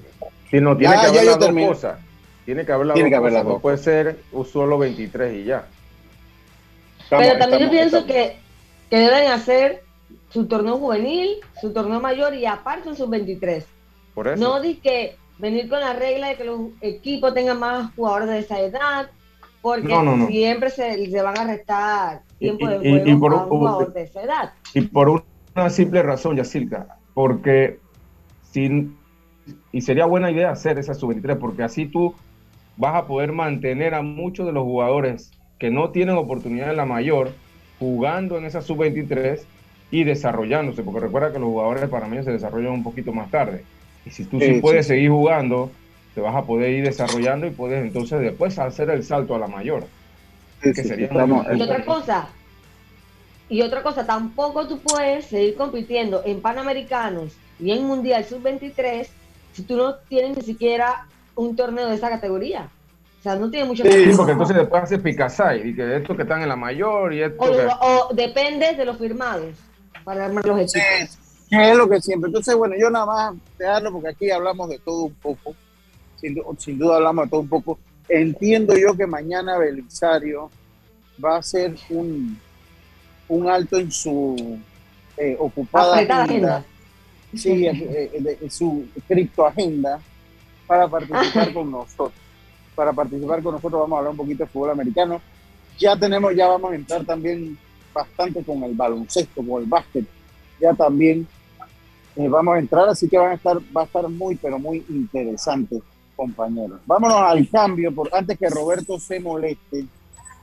Si 0.50 0.62
no, 0.62 0.78
tiene 0.78 0.96
que 0.96 1.08
haber 1.08 1.26
las 1.26 1.38
dos 1.38 1.52
cosas. 1.68 2.00
Tiene 2.46 2.66
que 2.66 2.72
haber 2.72 2.88
las 2.88 2.98
dos 2.98 3.10
cosas. 3.22 3.46
No 3.46 3.60
puede 3.60 3.78
ser 3.78 4.20
un 4.32 4.46
solo 4.46 4.78
23 4.78 5.36
y 5.36 5.44
ya. 5.46 5.68
Pero 7.10 7.38
también 7.38 7.64
yo 7.64 7.70
pienso 7.70 8.06
que, 8.06 8.38
que 8.90 8.98
deben 8.98 9.32
hacer 9.32 9.84
su 10.30 10.48
torneo 10.48 10.78
juvenil, 10.78 11.38
su 11.62 11.72
torneo 11.72 12.00
mayor 12.00 12.34
y 12.34 12.46
aparte 12.46 12.96
sus 12.96 13.10
23. 13.10 13.66
Por 14.14 14.28
eso. 14.28 14.44
No 14.44 14.60
di 14.60 14.76
que 14.76 15.16
venir 15.38 15.70
con 15.70 15.80
la 15.80 15.94
regla 15.94 16.30
de 16.30 16.36
que 16.36 16.44
los 16.44 16.62
equipos 16.82 17.34
tengan 17.34 17.60
más 17.60 17.94
jugadores 17.96 18.30
de 18.30 18.40
esa 18.40 18.60
edad, 18.60 19.10
porque 19.62 19.96
siempre 20.28 20.70
se, 20.70 21.10
se, 21.10 21.22
van 21.22 21.38
a 21.38 21.46
restar 21.46 22.22
tiempo 22.40 22.68
de 22.68 22.80
juego 22.80 23.10
y, 23.10 23.16
por, 23.16 23.34
a 23.34 23.38
un 23.38 23.50
jugador 23.50 23.94
de 23.94 24.04
esa 24.04 24.24
edad. 24.24 24.54
Y 24.74 24.82
por 24.82 25.24
una 25.56 25.70
simple 25.70 26.02
razón, 26.04 26.36
Yacilca, 26.36 26.98
porque 27.14 27.80
sin, 28.52 28.98
y 29.72 29.82
sería 29.82 30.06
buena 30.06 30.32
idea 30.32 30.52
hacer 30.52 30.78
esa 30.80 30.94
sub-23, 30.94 31.38
porque 31.38 31.64
así 31.64 31.86
tú 31.86 32.14
vas 32.78 32.96
a 32.96 33.08
poder 33.08 33.32
mantener 33.32 33.94
a 33.94 34.02
muchos 34.02 34.46
de 34.46 34.52
los 34.52 34.64
jugadores 34.64 35.32
que 35.60 35.70
no 35.70 35.90
tienen 35.90 36.16
oportunidad 36.16 36.72
en 36.72 36.78
la 36.78 36.86
mayor 36.86 37.32
jugando 37.80 38.38
en 38.38 38.46
esa 38.46 38.62
sub-23 38.62 39.42
y 39.92 40.04
desarrollándose, 40.04 40.84
porque 40.84 41.02
recuerda 41.02 41.32
que 41.32 41.40
los 41.40 41.50
jugadores 41.50 41.88
para 41.90 42.08
mí 42.08 42.22
se 42.24 42.32
desarrollan 42.32 42.72
un 42.72 42.84
poquito 42.84 43.12
más 43.14 43.30
tarde. 43.30 43.64
Y 44.06 44.10
si 44.10 44.26
tú 44.26 44.40
sí, 44.40 44.60
puedes 44.62 44.88
seguir 44.88 45.10
jugando, 45.10 45.72
te 46.16 46.22
vas 46.22 46.36
a 46.36 46.44
poder 46.44 46.72
ir 46.72 46.84
desarrollando 46.84 47.46
y 47.48 47.52
puedes 47.52 47.84
entonces 47.84 48.20
después 48.22 48.58
hacer 48.60 48.90
el 48.90 49.04
salto 49.04 49.36
a 49.36 49.40
la 49.40 49.48
mayor. 49.48 49.86
que 50.62 50.74
sería 50.74 51.10
y 51.12 51.62
otra 51.62 51.86
cosa, 51.86 52.30
y 53.50 53.62
otra 53.62 53.84
cosa, 53.84 54.06
tampoco 54.06 54.68
tú 54.68 54.80
puedes 54.80 55.26
seguir 55.26 55.56
compitiendo 55.56 56.24
en 56.26 56.42
Panamericanos 56.42 57.34
y 57.60 57.72
en 57.72 57.86
Mundial 57.86 58.26
Sub-23 58.26 59.08
si 59.54 59.62
tú 59.64 59.78
no 59.78 59.96
tienes 59.96 60.38
ni 60.38 60.44
siquiera 60.44 61.06
un 61.36 61.56
torneo 61.56 61.90
de 61.90 61.96
esa 61.96 62.10
categoría. 62.10 62.70
O 63.20 63.24
sea, 63.24 63.36
no 63.36 63.50
tiene 63.50 63.68
mucho 63.68 63.84
Sí, 63.84 64.12
porque 64.18 64.34
entonces 64.34 64.58
después 64.58 64.84
hace 64.84 65.00
Picasay 65.00 65.70
y 65.70 65.76
que 65.76 65.98
estos 65.98 66.16
que 66.16 66.24
están 66.24 66.42
en 66.42 66.50
la 66.50 66.58
mayor 66.58 67.14
y 67.14 67.22
esto 67.22 67.42
o, 67.42 68.10
o 68.10 68.14
depende 68.14 68.74
de 68.74 68.84
los 68.86 68.98
firmados 68.98 69.56
para 70.04 70.26
armar 70.26 70.46
los 70.46 70.60
equipos 70.60 71.18
es 71.62 71.78
lo 71.78 71.90
que 71.90 72.02
siempre. 72.02 72.28
Entonces, 72.28 72.56
bueno, 72.56 72.76
yo 72.78 72.90
nada 72.90 73.06
más 73.06 73.36
dejarlo 73.58 73.92
porque 73.92 74.10
aquí 74.10 74.32
hablamos 74.32 74.70
de 74.70 74.80
todo 74.80 75.04
un 75.04 75.14
poco. 75.16 75.56
Sin, 76.18 76.80
duda 76.80 76.98
hablamos 76.98 77.26
de 77.26 77.30
todo 77.30 77.42
un 77.42 77.50
poco. 77.50 77.80
Entiendo 78.08 78.76
yo 78.78 78.96
que 78.96 79.06
mañana 79.06 79.58
Belisario 79.58 80.50
va 81.24 81.38
a 81.38 81.44
ser 81.44 81.76
un, 81.90 82.40
un 83.28 83.50
alto 83.50 83.78
en 83.78 83.92
su 83.92 84.60
eh, 85.18 85.36
ocupada 85.40 85.98
agenda, 85.98 86.64
Sí, 87.36 87.66
eh, 87.66 88.12
eh, 88.14 88.38
de, 88.40 88.50
su 88.50 88.86
criptoagenda 89.08 90.00
para 90.68 90.88
participar 90.88 91.54
con 91.54 91.72
nosotros. 91.72 92.14
Para 92.76 92.94
participar 92.94 93.44
con 93.44 93.54
nosotros 93.54 93.82
vamos 93.82 93.96
a 93.96 94.00
hablar 94.00 94.12
un 94.12 94.18
poquito 94.18 94.44
de 94.44 94.50
fútbol 94.50 94.72
americano. 94.72 95.22
Ya 95.78 95.96
tenemos, 95.96 96.36
ya 96.36 96.48
vamos 96.48 96.72
a 96.72 96.76
entrar 96.76 97.04
también 97.06 97.58
bastante 97.94 98.44
con 98.44 98.64
el 98.64 98.74
baloncesto, 98.74 99.42
con 99.46 99.62
el 99.62 99.70
básquet. 99.70 100.06
Ya 100.60 100.74
también 100.74 101.28
eh, 102.16 102.28
vamos 102.28 102.56
a 102.56 102.60
entrar, 102.60 102.88
así 102.90 103.08
que 103.08 103.18
van 103.18 103.32
a 103.32 103.36
estar, 103.36 103.58
va 103.76 103.82
a 103.82 103.86
estar 103.86 104.08
muy, 104.10 104.36
pero 104.36 104.60
muy 104.60 104.86
interesante, 104.90 105.82
compañeros. 106.16 106.80
Vámonos 106.86 107.18
al 107.18 107.50
cambio, 107.50 107.94
por, 107.94 108.10
antes 108.14 108.38
que 108.38 108.50
Roberto 108.50 109.00
se 109.00 109.20
moleste 109.20 109.86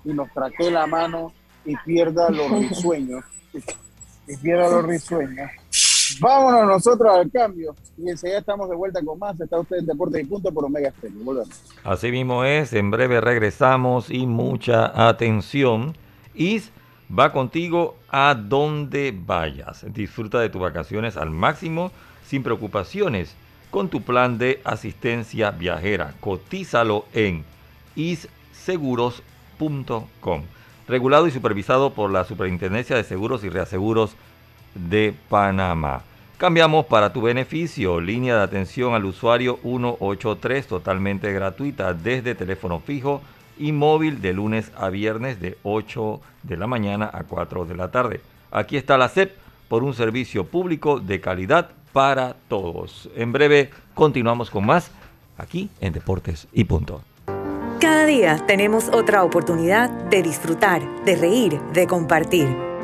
y 0.04 0.12
nos 0.12 0.30
traque 0.32 0.70
la 0.70 0.86
mano 0.86 1.32
y 1.64 1.76
pierda 1.76 2.30
los 2.30 2.50
risueños. 2.50 3.24
y 4.26 4.36
pierda 4.36 4.68
los 4.68 4.84
risueños. 4.84 5.50
Vámonos 6.18 6.66
nosotros 6.66 7.14
al 7.14 7.30
cambio 7.30 7.74
y 7.96 8.11
enseguida 8.11 8.38
estamos 8.38 8.68
de 8.68 8.76
vuelta 8.76 9.00
con 9.04 9.18
más. 9.18 9.38
Está 9.40 9.61
usted 9.61 9.78
en 9.78 9.86
Deportes 9.86 10.22
y 10.22 10.24
Punto 10.24 10.52
por 10.52 10.64
Omega 10.64 10.88
Estéreo. 10.88 11.22
Volvemos. 11.22 11.62
Así 11.84 12.11
mismo 12.11 12.44
es, 12.44 12.72
en 12.72 12.90
breve 12.90 13.20
regresamos 13.20 14.11
y 14.11 14.26
mucha 14.26 15.08
atención. 15.08 15.96
Y 16.34 16.62
va 17.16 17.32
contigo 17.32 17.96
a 18.08 18.34
donde 18.34 19.16
vayas. 19.16 19.84
Disfruta 19.92 20.40
de 20.40 20.48
tus 20.48 20.61
vacaciones 20.61 21.16
al 21.16 21.30
máximo, 21.30 21.92
sin 22.26 22.42
preocupaciones, 22.42 23.36
con 23.70 23.88
tu 23.88 24.02
plan 24.02 24.38
de 24.38 24.61
asistencia 24.64 25.50
viajera. 25.50 26.14
Cotízalo 26.20 27.04
en 27.12 27.44
isseguros.com. 27.94 30.42
Regulado 30.88 31.28
y 31.28 31.30
supervisado 31.30 31.94
por 31.94 32.11
la 32.11 32.24
Superintendencia 32.24 32.96
de 32.96 33.04
Seguros 33.04 33.44
y 33.44 33.48
Reaseguros 33.48 34.16
de 34.74 35.14
Panamá. 35.28 36.02
Cambiamos 36.40 36.86
para 36.86 37.12
tu 37.12 37.20
beneficio. 37.20 38.00
Línea 38.00 38.36
de 38.36 38.42
atención 38.42 38.94
al 38.94 39.04
usuario 39.04 39.58
183 39.62 40.66
totalmente 40.66 41.32
gratuita 41.32 41.92
desde 41.92 42.34
teléfono 42.34 42.80
fijo 42.80 43.20
y 43.58 43.72
móvil 43.72 44.22
de 44.22 44.32
lunes 44.32 44.72
a 44.76 44.88
viernes 44.88 45.38
de 45.38 45.58
8 45.64 46.20
de 46.42 46.56
la 46.56 46.66
mañana 46.66 47.10
a 47.12 47.24
4 47.24 47.66
de 47.66 47.76
la 47.76 47.90
tarde. 47.90 48.22
Aquí 48.50 48.78
está 48.78 48.96
la 48.96 49.10
CEP 49.10 49.36
por 49.68 49.84
un 49.84 49.92
servicio 49.92 50.46
público 50.46 50.98
de 50.98 51.20
calidad 51.20 51.72
para 51.92 52.36
todos. 52.48 53.10
En 53.14 53.32
breve 53.32 53.70
continuamos 53.94 54.50
con 54.50 54.64
más 54.64 54.90
aquí 55.36 55.68
en 55.80 55.92
Deportes 55.92 56.48
y 56.52 56.64
Punto. 56.64 57.02
Cada 57.80 58.06
día 58.06 58.44
tenemos 58.46 58.88
otra 58.88 59.24
oportunidad 59.24 59.90
de 59.90 60.22
disfrutar, 60.22 60.82
de 61.04 61.16
reír, 61.16 61.60
de 61.72 61.86
compartir. 61.86 62.69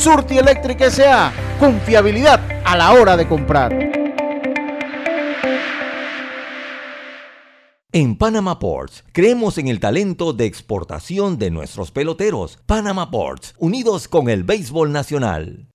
Surti 0.00 0.38
Electric 0.38 0.80
S.A. 0.80 1.30
Confiabilidad 1.58 2.40
a 2.64 2.74
la 2.74 2.94
hora 2.94 3.18
de 3.18 3.28
comprar. 3.28 3.70
En 7.92 8.16
Panama 8.16 8.58
Ports 8.58 9.04
creemos 9.12 9.58
en 9.58 9.68
el 9.68 9.78
talento 9.78 10.32
de 10.32 10.46
exportación 10.46 11.38
de 11.38 11.50
nuestros 11.50 11.90
peloteros. 11.90 12.58
Panama 12.64 13.10
Ports, 13.10 13.54
unidos 13.58 14.08
con 14.08 14.30
el 14.30 14.42
béisbol 14.42 14.90
nacional. 14.90 15.68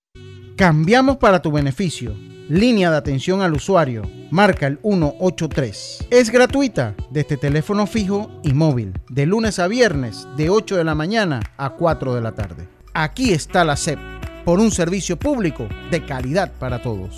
Cambiamos 0.56 1.18
para 1.18 1.44
tu 1.44 1.52
beneficio 1.52 2.16
línea 2.50 2.90
de 2.90 2.98
atención 2.98 3.42
al 3.42 3.54
usuario. 3.54 4.04
Marca 4.32 4.66
el 4.66 4.80
183. 4.82 6.08
Es 6.10 6.32
gratuita 6.32 6.96
desde 7.12 7.38
teléfono 7.38 7.86
fijo 7.86 8.32
y 8.44 8.54
móvil, 8.54 8.94
de 9.10 9.28
lunes 9.28 9.60
a 9.60 9.68
viernes, 9.68 10.28
de 10.36 10.50
8 10.50 10.78
de 10.78 10.84
la 10.84 10.96
mañana 10.96 11.42
a 11.58 11.72
4 11.72 12.16
de 12.16 12.22
la 12.22 12.34
tarde. 12.34 12.68
Aquí 12.98 13.34
está 13.34 13.66
la 13.66 13.76
SEP, 13.76 14.00
por 14.46 14.60
un 14.60 14.72
servicio 14.72 15.18
público 15.18 15.68
de 15.90 16.06
calidad 16.06 16.52
para 16.60 16.82
todos. 16.82 17.16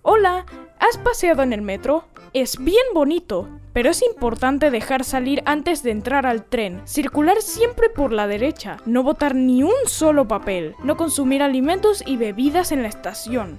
Hola, 0.00 0.46
¿has 0.80 0.96
paseado 0.98 1.42
en 1.42 1.52
el 1.52 1.60
metro? 1.60 2.06
Es 2.32 2.56
bien 2.56 2.86
bonito, 2.94 3.46
pero 3.74 3.90
es 3.90 4.02
importante 4.02 4.70
dejar 4.70 5.04
salir 5.04 5.42
antes 5.44 5.82
de 5.82 5.90
entrar 5.90 6.24
al 6.24 6.44
tren, 6.44 6.80
circular 6.86 7.42
siempre 7.42 7.90
por 7.90 8.10
la 8.10 8.26
derecha, 8.26 8.78
no 8.86 9.02
botar 9.02 9.34
ni 9.34 9.62
un 9.62 9.72
solo 9.84 10.26
papel, 10.26 10.74
no 10.82 10.96
consumir 10.96 11.42
alimentos 11.42 12.02
y 12.06 12.16
bebidas 12.16 12.72
en 12.72 12.82
la 12.82 12.88
estación. 12.88 13.58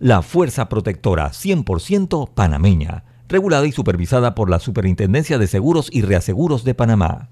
la 0.00 0.22
fuerza 0.22 0.68
protectora 0.68 1.30
100% 1.30 2.32
panameña, 2.32 3.04
regulada 3.28 3.66
y 3.66 3.72
supervisada 3.72 4.34
por 4.34 4.48
la 4.48 4.60
Superintendencia 4.60 5.36
de 5.38 5.48
Seguros 5.48 5.88
y 5.92 6.02
Reaseguros 6.02 6.64
de 6.64 6.74
Panamá. 6.74 7.30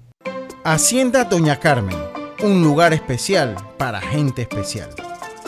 Hacienda 0.63 1.23
Doña 1.23 1.59
Carmen, 1.59 1.97
un 2.43 2.63
lugar 2.63 2.93
especial 2.93 3.55
para 3.77 4.01
gente 4.01 4.41
especial. 4.41 4.89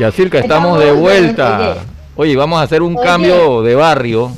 Yacirca, 0.00 0.38
estamos 0.38 0.78
de 0.78 0.92
vuelta. 0.92 1.76
Oye, 2.16 2.34
vamos 2.34 2.58
a 2.58 2.62
hacer 2.62 2.80
un 2.80 2.96
cambio 2.96 3.60
de 3.60 3.74
barrio. 3.74 4.32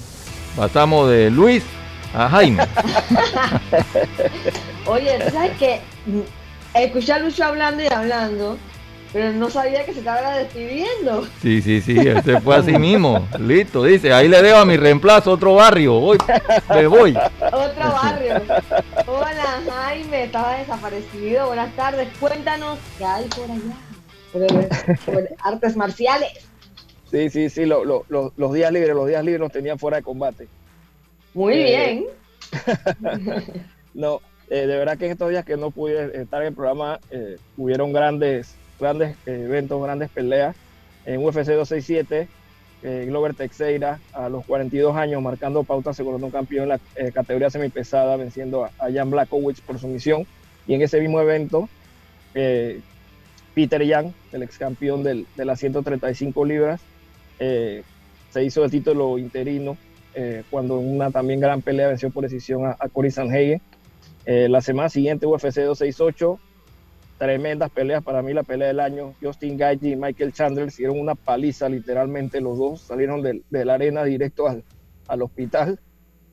Pasamos 0.57 1.09
de 1.09 1.31
Luis 1.31 1.63
a 2.13 2.29
Jaime. 2.29 2.67
Oye, 4.87 5.31
¿sabes 5.31 5.53
qué? 5.61 5.81
Escuché 6.75 7.13
a 7.13 7.21
Lucho 7.21 7.45
hablando 7.45 7.81
y 7.81 7.87
hablando 7.87 8.59
pero 9.13 9.31
no 9.31 9.51
sabía 9.51 9.85
que 9.85 9.93
se 9.93 9.99
estaba 9.99 10.39
despidiendo. 10.39 11.27
Sí, 11.43 11.61
sí, 11.61 11.83
sí, 11.83 11.99
él 11.99 12.23
se 12.25 12.41
fue 12.41 12.57
así 12.57 12.73
mismo. 12.79 13.29
Listo, 13.39 13.85
dice, 13.85 14.13
ahí 14.13 14.27
le 14.27 14.43
dejo 14.43 14.57
a 14.57 14.65
mi 14.65 14.77
reemplazo 14.77 15.33
otro 15.33 15.55
barrio. 15.55 15.95
Hoy 15.95 16.19
me 16.71 16.87
voy. 16.87 17.17
Otro 17.53 17.93
barrio. 17.93 18.43
Hola 19.07 19.61
Jaime, 19.71 20.25
estaba 20.25 20.57
desaparecido. 20.57 21.49
Buenas 21.49 21.77
tardes. 21.77 22.09
Cuéntanos 22.19 22.79
qué 22.97 23.05
hay 23.05 23.27
por 23.27 23.51
allá. 23.51 23.92
Artes 25.43 25.77
marciales. 25.77 26.33
Sí, 27.11 27.29
sí, 27.29 27.51
sí, 27.51 27.67
los 27.67 28.53
días 28.55 28.73
libres, 28.73 28.95
los 28.95 29.07
días 29.07 29.25
libres 29.25 29.41
los 29.41 29.53
tenían 29.53 29.79
fuera 29.79 29.99
de 29.99 30.03
combate. 30.03 30.49
Muy 31.35 31.55
eh, 31.55 31.65
bien. 31.65 32.07
no, 33.95 34.21
eh, 34.49 34.67
de 34.67 34.77
verdad 34.79 34.97
que 34.97 35.11
estos 35.11 35.31
días 35.31 35.45
que 35.45 35.57
no 35.57 35.71
pude 35.71 36.23
estar 36.23 36.41
en 36.41 36.49
el 36.49 36.55
programa, 36.55 37.01
eh, 37.11 37.37
hubieron 37.57 37.93
grandes 37.93 38.57
grandes 38.83 39.17
eh, 39.27 39.45
eventos, 39.47 39.83
grandes 39.83 40.11
peleas. 40.11 40.55
En 41.07 41.25
UFC 41.25 41.47
267, 41.47 42.29
eh, 42.83 43.05
Glover 43.07 43.35
Teixeira 43.35 43.99
a 44.13 44.29
los 44.29 44.45
42 44.45 44.95
años 44.97 45.23
marcando 45.23 45.65
pauta 45.65 45.95
se 45.95 46.05
coronó 46.05 46.31
campeón 46.31 46.65
en 46.65 46.69
la 46.69 46.81
eh, 46.97 47.13
categoría 47.13 47.51
semipesada 47.51 48.17
venciendo 48.17 48.65
a, 48.65 48.71
Jan 48.93 49.11
Blakowicz 49.11 49.61
por 49.63 49.79
sumisión. 49.79 50.27
Y 50.67 50.75
en 50.75 50.83
ese 50.83 51.01
mismo 51.01 51.21
evento, 51.21 51.69
Peter 53.55 53.83
Young, 53.83 54.13
el 54.33 54.43
ex 54.43 54.59
campeón 54.59 55.03
de 55.03 55.27
las 55.37 55.61
135 55.61 56.45
libras, 56.45 56.81
se 57.39 58.45
hizo 58.45 58.65
el 58.65 58.71
título 58.71 59.19
interino 59.19 59.77
cuando 60.51 60.81
en 60.81 60.95
una 60.95 61.11
también 61.11 61.41
gran 61.41 61.61
pelea 61.61 61.89
venció 61.89 62.11
por 62.11 62.23
decisión 62.23 62.67
a, 62.67 62.89
Cory 62.89 63.11
Sanhagen. 63.11 63.61
la 64.27 64.61
semana 64.61 64.89
siguiente, 64.89 65.27
UFC 65.27 65.61
268, 65.61 66.39
tremendas 67.23 67.71
peleas 67.71 68.03
para 68.03 68.21
mí 68.21 68.33
la 68.33 68.43
pelea 68.43 68.67
del 68.67 68.81
año. 68.81 69.15
Justin 69.23 69.57
Gaethje 69.57 69.91
y 69.91 69.97
Michael 69.97 70.33
Chandler 70.33 70.67
hicieron 70.67 70.99
una 70.99 71.15
paliza 71.15 71.69
literalmente 71.69 72.41
los 72.41 72.59
dos 72.59 72.81
salieron 72.81 73.23
de, 73.23 73.43
la 73.51 73.75
arena 73.75 74.03
directo 74.03 74.49
al, 74.49 74.65
al 75.07 75.23
hospital. 75.23 75.79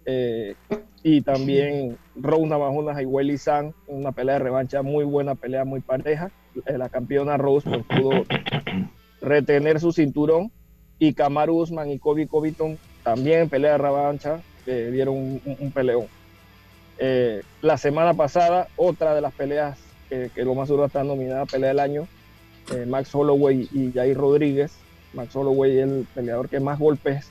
Eh, 0.05 0.55
y 1.03 1.22
también 1.22 1.95
Rose 2.15 2.47
Navajunas 2.47 2.99
y 2.99 3.05
Welly 3.05 3.38
San 3.38 3.76
una 3.86 4.11
pelea 4.11 4.36
de 4.36 4.39
revancha 4.39 4.82
muy 4.82 5.03
buena 5.03 5.36
pelea 5.36 5.63
muy 5.63 5.82
pareja. 5.82 6.26
eh, 6.26 6.32
la 6.65 6.89
campeona 6.89 7.37
Rose 7.37 7.69
pues, 7.69 7.85
pudo 7.85 8.23
retener 9.21 9.79
su 9.79 9.91
cinturón 9.91 10.51
y 10.97 11.13
Kamaru 11.13 11.61
Usman 11.61 11.89
y 11.89 11.99
Kobe 11.99 12.27
Covington 12.27 12.77
también 13.03 13.49
pelea 13.49 13.73
de 13.73 13.77
revancha 13.77 14.41
eh, 14.65 14.89
dieron 14.91 15.41
un, 15.43 15.71
peleón 15.73 16.07
la 17.61 17.77
semana 17.77 18.13
pasada 18.13 18.67
otra 18.75 19.15
de 19.15 19.21
las 19.21 19.33
peleas 19.33 19.79
que, 20.09 20.43
lo 20.43 20.55
más 20.55 20.69
está 20.69 21.03
nominada 21.03 21.45
pelea 21.45 21.69
del 21.69 21.79
año, 21.79 22.07
eh, 22.73 22.85
Max 22.85 23.13
Holloway 23.13 23.69
y 23.71 23.91
Jair 23.91 24.17
Rodríguez. 24.17 24.73
Max 25.13 25.35
Holloway 25.35 25.77
es 25.77 25.87
el 25.87 26.07
peleador 26.13 26.49
que 26.49 26.59
más 26.59 26.79
golpes 26.79 27.27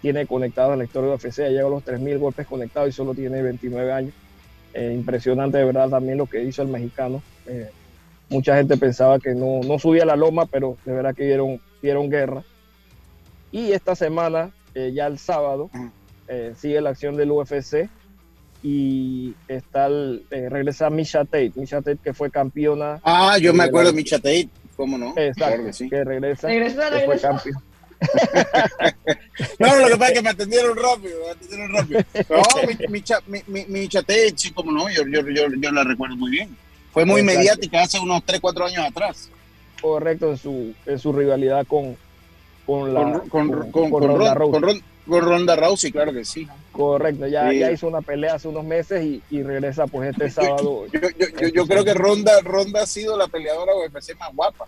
tiene 0.00 0.26
conectados 0.26 0.72
en 0.72 0.78
la 0.78 0.84
historia 0.84 1.10
de 1.10 1.16
UFC, 1.16 1.40
ha 1.40 1.48
llegado 1.48 1.68
a 1.68 1.70
los 1.70 1.84
3.000 1.84 2.18
golpes 2.18 2.46
conectados 2.46 2.90
y 2.90 2.92
solo 2.92 3.14
tiene 3.14 3.42
29 3.42 3.92
años. 3.92 4.14
Eh, 4.74 4.92
impresionante 4.94 5.58
de 5.58 5.64
verdad 5.64 5.88
también 5.88 6.18
lo 6.18 6.26
que 6.26 6.44
hizo 6.44 6.62
el 6.62 6.68
mexicano. 6.68 7.22
Eh, 8.28 8.34
mucha 8.34 8.56
gente 8.56 8.76
pensaba 8.76 9.18
que 9.18 9.34
no, 9.34 9.60
no, 9.64 9.78
subía 9.78 10.04
la 10.04 10.16
loma, 10.16 10.46
pero 10.46 10.76
de 10.84 10.92
verdad 10.92 11.14
que 11.14 11.24
dieron, 11.24 11.60
dieron 11.82 12.10
guerra. 12.10 12.42
Y 13.50 13.72
esta 13.72 13.94
semana, 13.94 14.50
ya 14.74 15.06
el 15.06 15.18
sábado, 15.18 15.70
sigue 16.56 16.80
la 16.80 16.90
acción 16.90 17.16
del 17.16 17.30
UFC 17.32 17.88
y 18.62 19.34
está 19.48 19.86
el, 19.86 20.24
eh, 20.30 20.48
regresa 20.48 20.90
Misha 20.90 21.24
Tate, 21.24 21.52
Misha 21.54 21.78
Tate 21.80 21.98
que 22.02 22.12
fue 22.12 22.30
campeona. 22.30 23.00
Ah, 23.02 23.38
yo 23.38 23.54
me 23.54 23.64
acuerdo 23.64 23.90
de 23.90 23.96
Misha 23.96 24.16
Tate, 24.18 24.48
¿cómo 24.76 24.98
no? 24.98 25.14
Exacto, 25.16 25.70
que 25.88 26.04
regresa, 26.04 26.48
que 26.48 27.04
fue 27.06 27.18
campeón. 27.20 27.62
no, 29.58 29.76
lo 29.76 29.86
que 29.86 29.92
que 29.92 29.98
pasa 29.98 30.08
es 30.08 30.12
que 30.18 30.22
me 30.22 30.28
atendieron 30.30 30.76
rápido, 30.76 31.18
me 31.24 31.30
atendieron 31.30 31.72
rápido. 31.74 32.04
No, 32.30 32.66
mi, 32.68 32.92
mi, 32.92 33.02
cha- 33.02 33.22
mi, 33.26 33.40
mi, 33.46 33.64
mi 33.66 33.88
chate, 33.88 34.32
sí, 34.36 34.52
como 34.52 34.70
no, 34.70 34.88
yo, 34.90 35.02
yo, 35.08 35.20
yo, 35.28 35.46
yo 35.56 35.72
la 35.72 35.82
recuerdo 35.82 36.16
muy 36.16 36.30
bien. 36.30 36.56
Fue 36.92 37.04
muy 37.04 37.20
Exacto. 37.20 37.38
mediática 37.38 37.82
hace 37.82 37.98
unos 38.00 38.22
3, 38.24 38.40
4 38.40 38.64
años 38.66 38.84
atrás. 38.86 39.28
Correcto, 39.80 40.30
en 40.30 40.36
su, 40.38 40.74
en 40.86 40.98
su 40.98 41.12
rivalidad 41.12 41.66
con, 41.66 41.96
con 42.66 42.92
la 42.94 43.02
Con, 43.02 43.28
con, 43.28 43.48
con, 43.48 43.70
con, 43.70 43.90
con 43.90 43.90
con 43.90 44.02
Ronda 44.08 44.34
Ron- 44.34 44.38
Rousey. 44.38 44.52
con 44.52 44.62
Ron- 44.62 44.82
con 45.08 45.20
Ronda 45.22 45.56
Rousey, 45.56 45.92
claro 45.92 46.12
que 46.12 46.24
sí. 46.24 46.46
Correcto, 46.72 47.26
ya, 47.26 47.48
Sí. 47.50 47.58
ya 47.60 47.70
hizo 47.72 47.86
una 47.88 48.02
pelea 48.02 48.34
hace 48.34 48.48
unos 48.48 48.64
meses 48.64 49.02
y, 49.04 49.22
y 49.30 49.42
regresa 49.42 49.86
pues 49.86 50.10
este 50.10 50.28
sábado. 50.30 50.86
Yo, 50.92 51.00
yo, 51.00 51.26
yo, 51.40 51.48
yo 51.48 51.66
creo 51.66 51.84
que 51.84 51.94
Ronda, 51.94 52.32
Ronda 52.42 52.82
ha 52.82 52.86
sido 52.86 53.16
la 53.16 53.26
peleadora 53.28 53.72
UFC 53.76 54.18
más 54.18 54.34
guapa. 54.34 54.66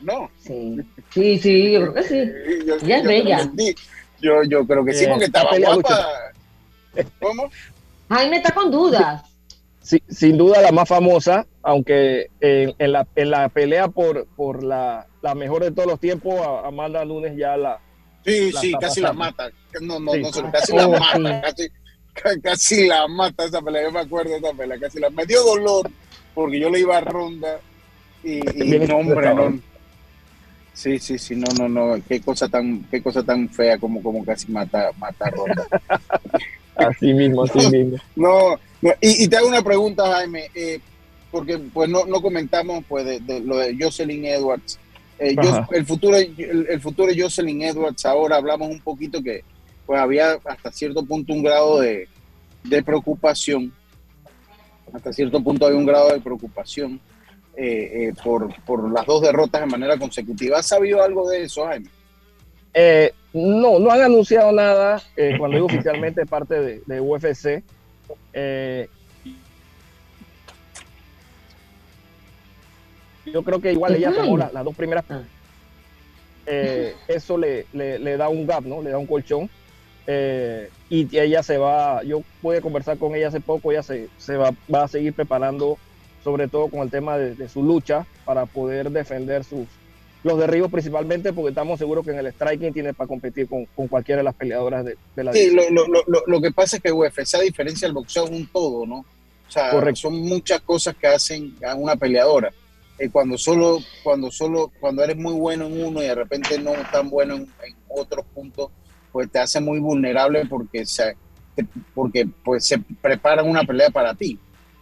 No. 0.00 0.30
Sí, 0.40 0.76
sí, 1.10 1.38
sí, 1.38 1.72
yo 1.72 1.80
creo 1.80 1.94
que 1.94 2.02
sí. 2.02 2.14
Ella 2.18 2.76
es 2.76 2.82
yo 3.02 3.08
bella. 3.08 3.36
creo 3.38 3.52
que 3.56 3.62
sí. 3.62 3.74
Yo, 4.20 4.42
yo 4.44 4.66
creo 4.66 4.84
que 4.84 4.92
sí, 4.94 5.06
porque 5.08 5.24
estaba 5.26 5.50
guapa. 5.58 6.06
¿Cómo? 7.20 7.50
Jaime 8.10 8.36
está 8.36 8.52
con 8.54 8.70
dudas. 8.70 9.22
Sí, 9.86 10.02
sin 10.08 10.36
duda 10.36 10.60
la 10.62 10.72
más 10.72 10.88
famosa, 10.88 11.46
aunque 11.62 12.28
en, 12.40 12.74
en 12.76 12.90
la, 12.90 13.06
en 13.14 13.30
la 13.30 13.48
pelea 13.48 13.86
por, 13.86 14.26
por 14.34 14.64
la, 14.64 15.06
la 15.22 15.36
mejor 15.36 15.62
de 15.62 15.70
todos 15.70 15.86
los 15.88 16.00
tiempos, 16.00 16.34
Amanda 16.64 17.04
Nunes 17.04 17.36
ya 17.36 17.56
la... 17.56 17.78
Sí, 18.24 18.50
la 18.50 18.60
sí, 18.60 18.74
casi 18.80 19.00
la 19.00 19.12
mata. 19.12 19.48
No, 19.80 20.00
no, 20.00 20.10
Sí. 20.14 20.22
no, 20.22 20.32
solo- 20.32 20.50
casi 20.50 20.72
la 20.74 20.88
Oh, 20.88 20.90
mata. 20.98 21.14
sí. 21.14 21.22
Casi, 21.44 21.68
ca- 22.14 22.40
casi 22.42 22.86
la 22.88 23.06
mata 23.06 23.44
esa 23.44 23.62
pelea. 23.62 23.84
Yo 23.84 23.92
me 23.92 24.00
acuerdo 24.00 24.30
de 24.32 24.38
esa 24.38 24.52
pelea. 24.54 24.76
Casi 24.80 24.98
la, 24.98 25.08
me 25.10 25.24
dio 25.24 25.40
dolor 25.44 25.88
porque 26.34 26.58
yo 26.58 26.68
le 26.68 26.80
iba 26.80 26.96
a 26.96 27.02
ronda 27.02 27.60
y, 28.24 28.38
y 28.74 28.78
no, 28.88 28.96
hombre, 28.96 29.32
no. 29.36 29.56
Sí, 30.72 30.98
sí, 30.98 31.16
sí, 31.16 31.36
no, 31.36 31.46
no, 31.56 31.68
no. 31.68 32.02
Qué 32.08 32.20
cosa 32.20 32.48
tan, 32.48 32.82
qué 32.90 33.00
cosa 33.00 33.22
tan 33.22 33.48
fea 33.48 33.78
como, 33.78 34.02
como 34.02 34.24
casi 34.24 34.50
mata, 34.50 34.90
mata 34.98 35.26
a 35.26 35.30
ronda. 35.30 35.64
Así 36.74 37.14
mismo, 37.14 37.44
así 37.44 37.58
mismo. 37.70 37.96
No, 38.16 38.58
y, 39.00 39.24
y 39.24 39.28
te 39.28 39.36
hago 39.36 39.48
una 39.48 39.62
pregunta, 39.62 40.06
Jaime, 40.14 40.50
eh, 40.54 40.80
porque 41.30 41.58
pues 41.58 41.88
no, 41.88 42.04
no 42.06 42.20
comentamos 42.22 42.84
pues 42.88 43.04
de, 43.04 43.20
de 43.20 43.40
lo 43.40 43.56
de 43.58 43.76
Jocelyn 43.78 44.24
Edwards. 44.24 44.78
Eh, 45.18 45.34
yo- 45.42 45.66
el 45.72 45.86
futuro 45.86 46.16
el, 46.16 46.66
el 46.68 46.80
futuro 46.80 47.12
de 47.12 47.20
Jocelyn 47.20 47.62
Edwards, 47.62 48.04
ahora 48.04 48.36
hablamos 48.36 48.68
un 48.68 48.80
poquito 48.80 49.22
que 49.22 49.42
pues 49.86 49.98
había 50.00 50.38
hasta 50.44 50.70
cierto 50.72 51.04
punto 51.04 51.32
un 51.32 51.42
grado 51.42 51.80
de, 51.80 52.08
de 52.64 52.82
preocupación, 52.82 53.72
hasta 54.92 55.12
cierto 55.12 55.42
punto 55.42 55.66
hay 55.66 55.74
un 55.74 55.86
grado 55.86 56.08
de 56.12 56.20
preocupación 56.20 57.00
eh, 57.56 58.08
eh, 58.08 58.12
por, 58.22 58.52
por 58.64 58.90
las 58.92 59.06
dos 59.06 59.22
derrotas 59.22 59.60
de 59.62 59.66
manera 59.66 59.96
consecutiva. 59.98 60.58
¿Has 60.58 60.66
sabido 60.68 61.02
algo 61.02 61.28
de 61.30 61.44
eso, 61.44 61.64
Jaime? 61.66 61.88
Eh, 62.74 63.12
no, 63.32 63.78
no 63.78 63.90
han 63.90 64.02
anunciado 64.02 64.52
nada, 64.52 65.02
eh, 65.16 65.36
cuando 65.38 65.56
digo 65.56 65.66
oficialmente 65.72 66.26
parte 66.26 66.60
de, 66.60 66.82
de 66.86 67.00
UFC. 67.00 67.62
Eh, 68.32 68.88
yo 73.26 73.42
creo 73.42 73.60
que 73.60 73.72
igual 73.72 73.94
ella 73.96 74.12
tomó 74.14 74.36
la- 74.38 74.50
las 74.52 74.64
dos 74.64 74.74
primeras. 74.74 75.04
eh, 76.48 76.94
eso 77.08 77.36
le, 77.36 77.66
le- 77.72 77.98
le 77.98 78.16
da 78.16 78.28
un 78.28 78.46
gap, 78.46 78.64
¿no? 78.64 78.80
Le 78.80 78.90
da 78.90 78.98
un 78.98 79.06
colchón. 79.06 79.50
Eh, 80.06 80.70
y 80.88 81.18
ella 81.18 81.42
se 81.42 81.58
va, 81.58 82.04
yo 82.04 82.22
pude 82.40 82.60
conversar 82.60 82.96
con 82.98 83.16
ella 83.16 83.26
hace 83.28 83.40
poco, 83.40 83.72
ella 83.72 83.82
se, 83.82 84.08
se 84.18 84.36
va, 84.36 84.52
va 84.72 84.84
a 84.84 84.88
seguir 84.88 85.12
preparando, 85.12 85.76
sobre 86.22 86.46
todo 86.46 86.68
con 86.68 86.80
el 86.82 86.90
tema 86.90 87.18
de, 87.18 87.34
de 87.34 87.48
su 87.48 87.64
lucha, 87.64 88.06
para 88.24 88.46
poder 88.46 88.90
defender 88.92 89.42
sus, 89.42 89.66
los 90.26 90.38
derribos 90.38 90.70
principalmente, 90.70 91.32
porque 91.32 91.50
estamos 91.50 91.78
seguros 91.78 92.04
que 92.04 92.10
en 92.10 92.18
el 92.18 92.26
striking 92.32 92.72
tiene 92.72 92.92
para 92.92 93.06
competir 93.08 93.48
con, 93.48 93.64
con 93.66 93.86
cualquiera 93.88 94.18
de 94.18 94.24
las 94.24 94.34
peleadoras 94.34 94.84
de, 94.84 94.96
de 95.14 95.24
la 95.24 95.32
Sí, 95.32 95.50
lo, 95.54 95.62
lo, 95.70 95.86
lo, 96.06 96.22
lo 96.26 96.40
que 96.40 96.50
pasa 96.52 96.76
es 96.76 96.82
que 96.82 96.92
UFC, 96.92 97.34
a 97.36 97.40
diferencia 97.40 97.86
del 97.86 97.94
boxeo, 97.94 98.24
es 98.24 98.30
un 98.30 98.46
todo, 98.48 98.84
¿no? 98.86 98.98
O 98.98 99.50
sea, 99.50 99.70
Correcto. 99.70 100.00
son 100.00 100.20
muchas 100.22 100.60
cosas 100.62 100.96
que 100.96 101.06
hacen 101.06 101.54
a 101.66 101.74
una 101.76 101.94
peleadora. 101.96 102.52
Eh, 102.98 103.08
cuando 103.10 103.38
solo, 103.38 103.78
cuando 104.02 104.30
solo, 104.30 104.72
cuando 104.80 105.04
eres 105.04 105.16
muy 105.16 105.34
bueno 105.34 105.66
en 105.66 105.84
uno 105.84 106.02
y 106.02 106.06
de 106.06 106.14
repente 106.14 106.58
no 106.58 106.72
tan 106.90 107.08
bueno 107.08 107.34
en, 107.36 107.42
en 107.42 107.76
otros 107.88 108.24
puntos, 108.34 108.70
pues 109.12 109.30
te 109.30 109.38
hace 109.38 109.60
muy 109.60 109.78
vulnerable 109.78 110.44
porque 110.46 110.84
se, 110.84 111.14
porque 111.94 112.26
pues 112.44 112.66
se 112.66 112.78
preparan 113.00 113.48
una 113.48 113.62
pelea 113.64 113.90
para 113.90 114.14
ti, 114.14 114.38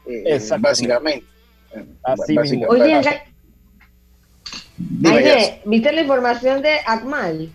eh, 0.06 0.22
Exactamente. 0.26 0.68
básicamente. 0.68 1.26
Eh, 1.74 1.84
Así 2.04 2.34
básica- 2.34 2.42
mismo. 2.42 2.66
Oye, 2.68 3.02
Jaime, 5.02 5.60
¿viste 5.64 5.92
la 5.92 6.00
información 6.02 6.62
de 6.62 6.78
Akmal? 6.86 7.50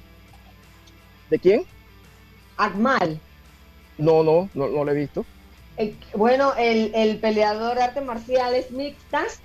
¿De 1.30 1.40
quién? 1.40 1.64
Akmal. 2.58 3.20
No, 3.98 4.24
no, 4.24 4.50
no, 4.54 4.68
no 4.70 4.84
lo 4.86 4.92
he 4.92 4.96
visto. 4.96 5.26
Eh, 5.78 5.96
bueno, 6.14 6.54
el, 6.58 6.92
el 6.96 7.18
peleador 7.18 7.76
de 7.78 7.84
artes 7.84 8.04
marciales 8.04 8.72
mixtas 8.72 9.40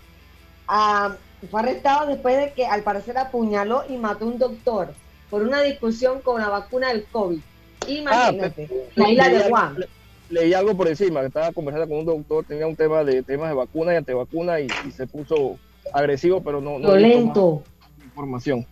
ah, 0.69 1.17
fue 1.51 1.61
arrestado 1.61 2.07
después 2.09 2.37
de 2.37 2.53
que 2.53 2.67
al 2.67 2.83
parecer 2.83 3.19
apuñaló 3.19 3.85
y 3.89 3.97
mató 3.97 4.25
a 4.25 4.29
un 4.29 4.39
doctor 4.39 4.95
por 5.31 5.43
una 5.43 5.63
discusión 5.63 6.21
con 6.21 6.41
la 6.41 6.49
vacuna 6.49 6.89
del 6.89 7.05
COVID. 7.07 7.41
Imagínate, 7.89 8.69
la 8.95 9.11
isla 9.11 9.29
de 9.29 9.49
Guam. 9.49 9.77
le- 9.79 9.89
leí 10.31 10.55
algo 10.55 10.77
por 10.77 10.89
encima, 10.89 11.21
que 11.21 11.27
estaba 11.27 11.53
conversando 11.53 11.89
con 11.89 11.99
un 11.99 12.07
doctor, 12.07 12.45
tenía 12.47 12.67
un 12.67 12.77
tema 12.77 13.05
de 13.05 13.23
temas 13.23 13.49
de 13.51 13.55
vacuna 13.57 13.93
y 13.93 13.97
antevacuna 13.97 14.61
y, 14.61 14.69
y 14.87 14.91
se 14.91 15.07
puso 15.07 15.59
agresivo, 15.93 16.43
pero 16.43 16.61
no, 16.61 16.79
Violento. 16.79 17.63
información. 18.05 18.67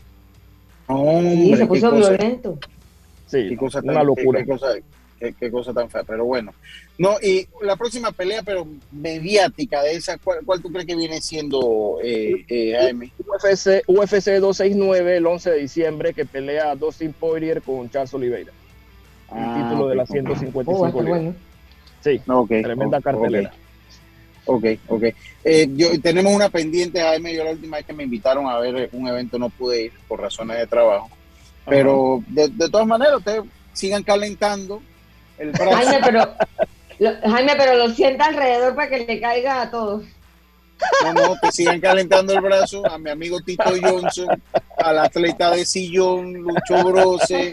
Hombre, 0.86 1.36
Sí, 1.36 1.56
se 1.56 1.66
puso 1.66 1.90
cosa- 1.90 2.10
violento. 2.10 2.58
Sí, 3.26 3.48
qué 3.48 3.56
cosa 3.56 3.80
una 3.82 3.94
tan- 3.94 4.06
locura. 4.06 4.40
Qué, 4.40 4.44
qué 4.44 4.50
cosa, 4.52 4.66
qué- 5.18 5.34
qué 5.38 5.50
cosa 5.50 5.72
tan 5.72 5.88
fea, 5.88 6.02
pero 6.04 6.24
bueno. 6.24 6.52
No, 6.98 7.12
y 7.22 7.46
la 7.62 7.76
próxima 7.76 8.12
pelea, 8.12 8.42
pero 8.42 8.66
mediática 8.90 9.82
de 9.82 9.94
esa, 9.94 10.18
¿cuál, 10.18 10.40
cuál 10.44 10.60
tú 10.60 10.70
crees 10.70 10.86
que 10.86 10.94
viene 10.96 11.20
siendo, 11.22 11.98
eh, 12.02 12.44
eh, 12.48 12.76
Jaime? 12.78 13.10
UFC, 13.26 13.82
UFC 13.86 14.38
269 14.38 15.16
el 15.16 15.26
11 15.26 15.50
de 15.50 15.58
diciembre 15.60 16.12
que 16.12 16.26
pelea 16.26 16.74
Dustin 16.74 17.12
Poirier 17.12 17.62
con 17.62 17.88
Charles 17.88 18.12
Oliveira. 18.14 18.52
El 19.30 19.38
Ah, 19.38 19.66
título 19.70 19.88
de 19.88 19.98
ok. 19.98 20.06
155 20.08 20.98
Oh, 20.98 21.02
bueno. 21.02 21.34
Sí, 22.02 22.20
tremenda 22.62 23.00
cartelera. 23.00 23.52
Ok, 24.44 24.64
ok. 24.88 25.02
Eh, 25.44 25.68
yo, 25.74 26.00
tenemos 26.00 26.32
una 26.32 26.48
pendiente, 26.48 27.00
Jaime. 27.00 27.34
Yo 27.34 27.44
la 27.44 27.52
última 27.52 27.76
vez 27.76 27.86
que 27.86 27.92
me 27.92 28.02
invitaron 28.04 28.46
a 28.48 28.58
ver 28.58 28.88
un 28.92 29.06
evento 29.08 29.38
no 29.38 29.48
pude 29.50 29.84
ir 29.84 29.92
por 30.08 30.20
razones 30.20 30.58
de 30.58 30.66
trabajo. 30.66 31.10
Pero 31.66 32.22
de, 32.26 32.48
de 32.48 32.68
todas 32.68 32.86
maneras, 32.86 33.18
ustedes 33.18 33.42
sigan 33.72 34.02
calentando 34.02 34.82
el 35.38 35.52
brazo. 35.52 35.76
Jaime, 35.76 36.00
pero, 36.04 36.34
lo- 36.98 37.30
Jaime, 37.30 37.52
pero 37.56 37.76
lo 37.76 37.88
sienta 37.94 38.26
alrededor 38.26 38.74
para 38.74 38.88
que 38.90 39.06
le 39.06 39.20
caiga 39.20 39.62
a 39.62 39.70
todos. 39.70 40.04
No, 41.04 41.12
no, 41.12 41.36
que 41.40 41.52
sigan 41.52 41.80
calentando 41.80 42.32
el 42.32 42.40
brazo 42.40 42.84
a 42.84 42.98
mi 42.98 43.10
amigo 43.10 43.40
Tito 43.40 43.70
Johnson, 43.80 44.26
al 44.78 44.98
atleta 44.98 45.52
de 45.52 45.64
sillón, 45.64 46.32
Lucho 46.34 46.82
Brose. 46.84 47.52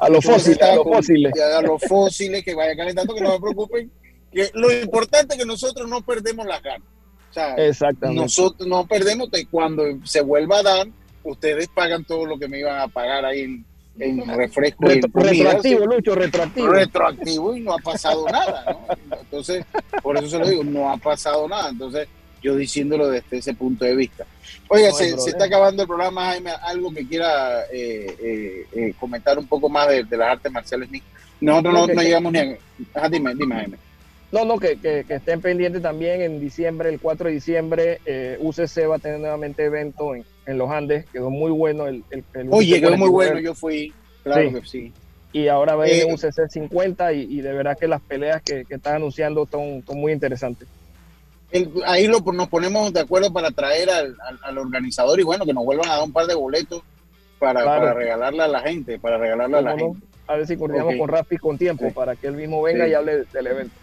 A 0.00 0.08
los 0.10 0.22
fósiles, 0.24 0.60
a 0.62 0.74
los 0.76 0.84
fósiles. 0.84 1.32
A 1.40 1.62
los 1.62 1.82
fósiles, 1.88 2.44
que 2.44 2.54
vayan 2.54 2.76
calentando, 2.76 3.14
que 3.14 3.20
no 3.22 3.32
se 3.32 3.40
preocupen. 3.40 3.90
Que 4.32 4.50
lo 4.54 4.70
importante 4.72 5.34
es 5.34 5.40
que 5.40 5.46
nosotros 5.46 5.88
no 5.88 6.00
perdemos 6.02 6.46
las 6.46 6.62
ganas. 6.62 6.86
O 7.30 7.32
sea, 7.32 7.54
Exactamente. 7.56 8.20
nosotros 8.22 8.68
no 8.68 8.86
perdemos 8.86 9.28
que 9.30 9.46
cuando 9.46 9.82
se 10.04 10.20
vuelva 10.22 10.58
a 10.58 10.62
dar, 10.62 10.88
ustedes 11.24 11.68
pagan 11.68 12.04
todo 12.04 12.24
lo 12.26 12.38
que 12.38 12.48
me 12.48 12.58
iban 12.60 12.78
a 12.80 12.88
pagar 12.88 13.24
ahí 13.24 13.40
en, 13.40 13.64
en 13.98 14.26
refresco 14.36 14.88
en 14.90 15.02
Retro- 15.02 15.12
comida. 15.12 15.30
retroactivo. 15.30 15.86
Lucho, 15.86 16.14
retroactivo. 16.14 16.68
retroactivo 16.68 17.56
y 17.56 17.60
no 17.60 17.74
ha 17.74 17.78
pasado 17.78 18.26
nada, 18.30 18.64
¿no? 18.70 19.16
Entonces, 19.20 19.64
por 20.02 20.16
eso 20.16 20.28
se 20.28 20.38
lo 20.38 20.48
digo, 20.48 20.64
no 20.64 20.90
ha 20.90 20.96
pasado 20.96 21.46
nada. 21.48 21.68
Entonces, 21.70 22.08
yo 22.42 22.54
diciéndolo 22.54 23.08
desde 23.08 23.38
ese 23.38 23.54
punto 23.54 23.84
de 23.84 23.96
vista. 23.96 24.24
Oiga, 24.68 24.88
No 24.90 24.94
se, 24.94 25.08
está 25.30 25.46
acabando 25.46 25.82
el 25.82 25.88
programa, 25.88 26.26
Jaime, 26.26 26.50
algo 26.62 26.92
que 26.92 27.06
quiera 27.06 27.64
eh, 27.72 28.16
eh, 28.22 28.66
eh, 28.72 28.94
comentar 28.98 29.38
un 29.38 29.46
poco 29.46 29.68
más 29.68 29.88
de, 29.88 30.04
de 30.04 30.16
las 30.16 30.30
artes 30.32 30.52
marciales 30.52 30.88
mixtas. 30.90 31.12
Nosotros 31.40 31.74
no, 31.74 31.86
no 31.88 32.02
llegamos 32.02 32.32
ni 32.32 32.38
a... 32.38 32.58
Ajá, 32.94 33.08
dime, 33.08 33.34
dime, 33.34 33.54
Jaime. 33.56 33.76
No, 34.30 34.44
no, 34.44 34.58
que, 34.58 34.76
que, 34.78 35.04
que 35.08 35.14
estén 35.14 35.40
pendientes 35.40 35.80
también 35.80 36.20
en 36.20 36.38
diciembre, 36.38 36.90
el 36.90 37.00
4 37.00 37.28
de 37.28 37.34
diciembre, 37.34 38.00
eh, 38.04 38.36
UCC 38.40 38.88
va 38.90 38.96
a 38.96 38.98
tener 38.98 39.18
nuevamente 39.20 39.64
evento 39.64 40.14
en, 40.14 40.24
en 40.46 40.58
los 40.58 40.70
Andes, 40.70 41.06
quedó 41.10 41.30
muy 41.30 41.50
bueno 41.50 41.86
el, 41.86 42.04
el, 42.10 42.22
el 42.34 42.48
Oye, 42.50 42.78
quedó 42.80 42.96
muy 42.98 43.08
49. 43.08 43.12
bueno, 43.12 43.40
yo 43.40 43.54
fui, 43.54 43.92
claro 44.22 44.48
Sí. 44.48 44.54
que 44.54 44.66
sí. 44.66 44.92
Y 45.32 45.48
ahora 45.48 45.76
va 45.76 45.84
a 45.84 45.88
Eh, 45.88 46.04
venir 46.04 46.14
UCC 46.14 46.48
50 46.50 47.12
y, 47.14 47.22
y 47.38 47.40
de 47.40 47.52
verdad 47.52 47.78
que 47.78 47.88
las 47.88 48.00
peleas 48.02 48.42
que, 48.42 48.64
que 48.66 48.74
están 48.74 48.96
anunciando 48.96 49.46
son, 49.50 49.82
son 49.86 49.98
muy 49.98 50.12
interesantes. 50.12 50.68
El- 51.50 51.70
ahí 51.86 52.06
lo, 52.06 52.20
nos 52.20 52.48
ponemos 52.48 52.92
de 52.92 53.00
acuerdo 53.00 53.32
para 53.32 53.50
traer 53.50 53.88
al, 53.88 54.14
al- 54.26 54.38
al 54.42 54.58
organizador 54.58 55.18
y 55.18 55.22
bueno, 55.22 55.46
que 55.46 55.54
nos 55.54 55.64
vuelvan 55.64 55.88
a 55.88 55.96
dar 55.96 56.04
un 56.04 56.12
par 56.12 56.26
de 56.26 56.34
boletos 56.34 56.82
para, 57.38 57.62
Claro. 57.62 57.80
para 57.80 57.94
regalarle 57.94 58.42
a 58.42 58.48
la 58.48 58.60
gente, 58.60 58.98
para 58.98 59.16
regalarle 59.16 59.56
a 59.56 59.62
la 59.62 59.78
gente. 59.78 59.98
A 60.26 60.36
ver 60.36 60.46
si 60.46 60.56
coordinamos 60.58 60.96
con 60.98 61.08
Rafi 61.08 61.38
con 61.38 61.56
tiempo 61.56 61.90
para 61.94 62.14
que 62.14 62.26
él 62.26 62.34
mismo 62.34 62.60
venga 62.60 62.84
Sí. 62.84 62.90
y 62.90 62.94
hable 62.94 63.24
del 63.32 63.46
evento. 63.46 63.74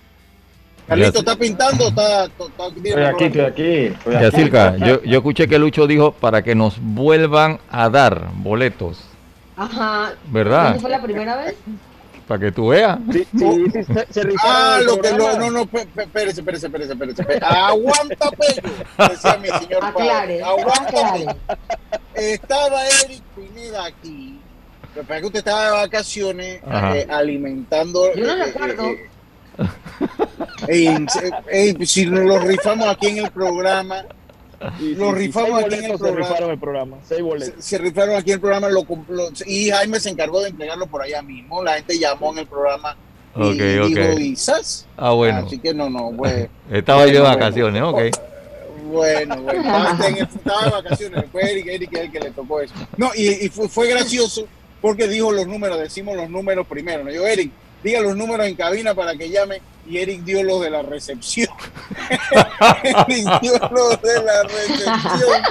Carlito, 0.87 1.19
¿está 1.19 1.35
pintando? 1.35 1.87
¿Está, 1.87 2.25
está, 2.25 2.43
está- 2.45 2.67
Estoy 2.67 3.03
aquí, 3.03 3.23
estoy 3.25 3.41
aquí. 3.41 3.71
Estoy 3.85 4.15
aquí. 4.15 4.23
Yacirca, 4.25 4.77
yo, 4.77 5.01
yo 5.03 5.17
escuché 5.17 5.47
que 5.47 5.57
Lucho 5.57 5.87
dijo 5.87 6.11
para 6.11 6.43
que 6.43 6.53
nos 6.55 6.75
vuelvan 6.79 7.59
a 7.71 7.89
dar 7.89 8.29
boletos. 8.35 8.99
Ajá. 9.57 10.13
¿Verdad? 10.27 10.61
¿Cuándo 10.63 10.79
fue 10.81 10.89
la 10.91 11.01
primera 11.01 11.35
vez? 11.37 11.55
Para 12.27 12.39
que 12.39 12.51
tú 12.51 12.67
veas. 12.69 12.97
Sí, 13.11 13.27
sí, 13.37 13.65
sí, 13.71 13.83
se, 13.83 14.13
se 14.13 14.29
Ah, 14.43 14.79
lo 14.83 14.99
que 14.99 15.11
no, 15.13 15.37
no, 15.37 15.49
no, 15.51 15.61
espérese, 15.61 16.41
espérese, 16.41 16.65
espérese, 16.67 16.93
espérese. 16.93 17.23
Aguanta, 17.45 18.31
pello, 18.31 18.73
decía 19.09 19.37
mi 19.41 19.47
señor 19.49 19.93
padre. 19.93 20.41
Aguanta. 20.43 21.35
Estaba 22.15 22.81
Eric 23.05 23.21
Pineda 23.35 23.85
aquí. 23.85 24.39
Lo 24.95 25.01
que 25.01 25.07
pasa 25.07 25.15
es 25.15 25.21
que 25.21 25.27
usted 25.27 25.39
estaba 25.39 25.65
de 25.65 25.71
vacaciones 25.71 26.61
eh, 26.65 27.07
alimentando. 27.09 28.13
Yo 28.15 28.25
no 28.25 28.33
eh, 28.33 28.45
recuerdo. 28.45 28.83
eh, 28.85 28.91
eh, 28.93 29.09
eh, 30.67 31.05
eh, 31.51 31.85
si 31.85 32.05
nos 32.05 32.23
lo 32.23 32.39
rifamos 32.39 32.87
aquí 32.87 33.07
en 33.07 33.17
el 33.25 33.31
programa, 33.31 34.05
Sí, 34.79 34.95
lo 34.95 35.09
sí, 35.11 35.15
rifamos 35.15 35.63
aquí 35.63 35.75
en 35.75 35.83
el 35.85 35.91
boletos 35.91 35.91
se 35.91 35.97
programa. 35.97 36.27
rifaron 36.27 36.49
el 36.51 36.59
programa. 36.59 36.97
Seis 37.07 37.21
boletos. 37.21 37.63
se, 37.63 37.77
se 37.77 37.77
rifaron 37.77 38.15
aquí 38.15 38.31
en 38.31 38.35
el 38.35 38.39
programa 38.41 38.69
lo, 38.69 38.85
y 39.45 39.69
Jaime 39.69 39.99
se 39.99 40.09
encargó 40.09 40.41
de 40.41 40.49
entregarlo 40.49 40.87
por 40.87 41.01
allá 41.01 41.21
mismo. 41.21 41.61
La 41.61 41.73
gente 41.75 41.99
llamó 41.99 42.31
en 42.31 42.39
el 42.39 42.47
programa 42.47 42.95
y 43.35 43.41
Ok, 43.41 43.87
dijo, 43.87 44.11
ok. 44.13 44.19
¿y 44.19 44.35
sas? 44.35 44.87
Ah, 44.97 45.11
bueno. 45.11 45.43
Así 45.45 45.59
que 45.59 45.73
no, 45.73 45.89
no, 45.89 46.11
pues. 46.17 46.47
Estaba 46.71 47.05
yo 47.05 47.13
de 47.13 47.19
Bueno, 47.19 47.35
vacaciones, 47.35 47.81
ok. 47.83 48.01
Bueno, 48.85 49.41
bueno, 49.41 49.61
estaba, 49.61 50.63
de 50.65 50.71
vacaciones, 50.71 51.25
fue 51.31 51.51
Eric, 51.51 51.67
Eric 51.67 51.93
es 51.93 51.99
el 52.01 52.11
que 52.11 52.19
le 52.21 52.31
tocó 52.31 52.61
eso. 52.61 52.73
No, 52.97 53.11
y, 53.15 53.45
y 53.45 53.49
fue, 53.49 53.67
fue 53.67 53.87
gracioso 53.89 54.47
porque 54.81 55.07
dijo 55.07 55.31
los 55.31 55.47
números, 55.47 55.79
decimos 55.79 56.15
los 56.15 56.29
números 56.29 56.65
primero. 56.67 57.03
¿no? 57.03 57.11
Yo, 57.11 57.25
Eric, 57.27 57.51
diga 57.85 58.01
los 58.01 58.17
números 58.17 58.47
en 58.47 58.55
cabina 58.55 58.95
para 58.95 59.15
que 59.15 59.29
llame, 59.29 59.61
y 59.87 59.99
Eric 59.99 60.23
dio 60.23 60.41
los 60.43 60.59
de 60.61 60.71
la 60.71 60.81
recepción. 60.81 61.49
Eric 62.83 63.41
dio 63.41 63.53
los 63.71 64.01
de 64.01 64.23
la 64.23 64.43
recepción. 64.43 65.43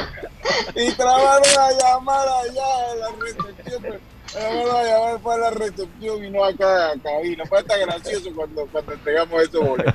Y 0.74 0.92
trabaron 0.92 1.58
a 1.60 1.70
llamar 1.70 2.26
allá 2.28 2.90
a 2.90 2.94
la 2.96 3.08
recepción. 3.20 4.00
Trabaron 4.32 4.76
a 4.76 4.82
llamar 4.82 5.20
para 5.20 5.38
la 5.42 5.50
recepción 5.50 6.24
y 6.24 6.30
no 6.30 6.44
acá 6.44 6.90
a 6.90 6.98
cabina. 7.00 7.44
Fue 7.46 7.58
hasta 7.60 7.76
gracioso 7.76 8.30
cuando, 8.34 8.66
cuando 8.66 8.92
entregamos 8.94 9.40
esos 9.40 9.64
boletos. 9.64 9.94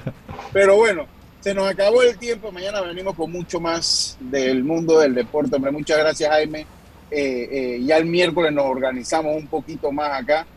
Pero 0.53 0.77
bueno, 0.77 1.05
se 1.41 1.53
nos 1.53 1.69
acabó 1.69 2.01
el 2.03 2.17
tiempo. 2.17 2.53
Mañana 2.53 2.79
venimos 2.79 3.15
con 3.15 3.29
mucho 3.33 3.59
más 3.59 4.15
del 4.21 4.63
mundo 4.63 4.99
del 4.99 5.13
deporte. 5.13 5.57
Hombre, 5.57 5.71
muchas 5.71 5.97
gracias, 5.97 6.31
Jaime. 6.31 6.65
Eh, 7.11 7.49
eh, 7.51 7.79
ya 7.83 7.97
el 7.97 8.05
miércoles 8.05 8.53
nos 8.53 8.65
organizamos 8.65 9.35
un 9.35 9.47
poquito 9.47 9.91
más 9.91 10.21
acá. 10.21 10.47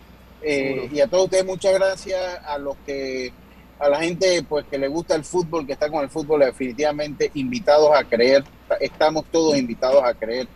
Eh, 0.42 0.88
y 0.92 1.00
a 1.00 1.06
todos 1.06 1.24
ustedes, 1.24 1.44
muchas 1.44 1.74
gracias. 1.74 2.20
A 2.44 2.58
los 2.58 2.76
que, 2.86 3.32
a 3.78 3.88
la 3.88 4.00
gente 4.00 4.42
pues 4.48 4.64
que 4.66 4.78
le 4.78 4.88
gusta 4.88 5.14
el 5.14 5.24
fútbol, 5.24 5.66
que 5.66 5.72
está 5.72 5.90
con 5.90 6.02
el 6.02 6.10
fútbol, 6.10 6.40
definitivamente 6.40 7.30
invitados 7.34 7.90
a 7.94 8.04
creer. 8.04 8.44
Estamos 8.80 9.24
todos 9.30 9.56
invitados 9.56 10.02
a 10.04 10.14
creer. 10.14 10.48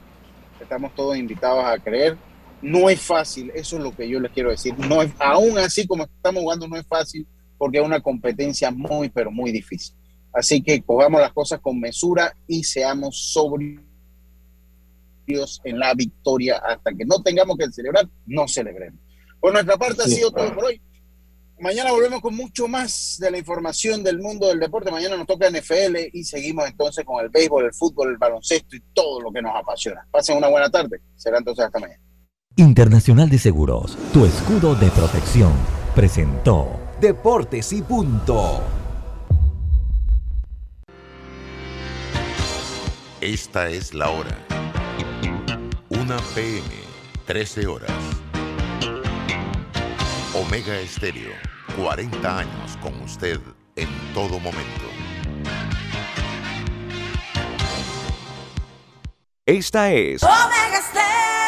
Estamos 0.60 0.94
todos 0.94 1.16
invitados 1.16 1.64
a 1.64 1.78
creer. 1.78 2.16
No 2.62 2.88
es 2.88 3.00
fácil, 3.00 3.52
eso 3.54 3.76
es 3.76 3.82
lo 3.82 3.94
que 3.94 4.08
yo 4.08 4.18
les 4.18 4.32
quiero 4.32 4.50
decir. 4.50 4.74
No 4.78 5.02
es, 5.02 5.12
aún 5.18 5.58
así 5.58 5.86
como 5.86 6.04
estamos 6.04 6.42
jugando, 6.42 6.66
no 6.66 6.76
es 6.76 6.86
fácil 6.86 7.26
porque 7.58 7.78
es 7.78 7.84
una 7.84 8.00
competencia 8.00 8.70
muy, 8.70 9.08
pero 9.08 9.30
muy 9.30 9.52
difícil. 9.52 9.94
Así 10.32 10.62
que 10.62 10.82
cojamos 10.82 11.20
las 11.20 11.32
cosas 11.32 11.60
con 11.60 11.80
mesura 11.80 12.34
y 12.46 12.62
seamos 12.64 13.32
sobrios 13.32 13.80
en 15.64 15.78
la 15.78 15.94
victoria 15.94 16.58
hasta 16.58 16.92
que 16.92 17.04
no 17.04 17.22
tengamos 17.22 17.56
que 17.56 17.70
celebrar, 17.70 18.08
no 18.26 18.46
celebremos. 18.46 19.00
Por 19.40 19.52
nuestra 19.52 19.76
parte 19.76 20.02
ha 20.02 20.06
sido 20.06 20.30
todo 20.30 20.54
por 20.54 20.64
hoy. 20.66 20.80
Mañana 21.58 21.90
volvemos 21.90 22.20
con 22.20 22.34
mucho 22.34 22.68
más 22.68 23.16
de 23.18 23.30
la 23.30 23.38
información 23.38 24.04
del 24.04 24.18
mundo 24.18 24.48
del 24.48 24.60
deporte. 24.60 24.90
Mañana 24.90 25.16
nos 25.16 25.26
toca 25.26 25.48
NFL 25.48 25.96
y 26.12 26.22
seguimos 26.24 26.68
entonces 26.68 27.04
con 27.04 27.24
el 27.24 27.30
béisbol, 27.30 27.64
el 27.64 27.72
fútbol, 27.72 28.10
el 28.10 28.18
baloncesto 28.18 28.76
y 28.76 28.82
todo 28.92 29.22
lo 29.22 29.32
que 29.32 29.40
nos 29.40 29.56
apasiona. 29.56 30.06
Pasen 30.10 30.36
una 30.36 30.48
buena 30.48 30.68
tarde. 30.68 31.00
Será 31.16 31.38
entonces 31.38 31.64
hasta 31.64 31.78
mañana. 31.78 32.02
Internacional 32.56 33.30
de 33.30 33.38
Seguros, 33.38 33.96
tu 34.12 34.24
escudo 34.24 34.74
de 34.74 34.90
protección, 34.90 35.52
presentó 35.94 36.78
Deportes 37.00 37.72
y 37.72 37.82
punto. 37.82 38.62
Esta 43.20 43.68
es 43.68 43.92
la 43.92 44.10
hora. 44.10 44.38
1 45.90 46.16
PM, 46.34 46.62
13 47.26 47.66
horas. 47.66 48.25
Omega 50.38 50.78
Estéreo, 50.78 51.32
40 51.78 52.38
años 52.38 52.76
con 52.82 53.00
usted 53.00 53.40
en 53.74 53.88
todo 54.12 54.38
momento. 54.38 54.84
Esta 59.46 59.90
es 59.92 60.22
Omega 60.22 60.82
Stereo. 60.82 61.45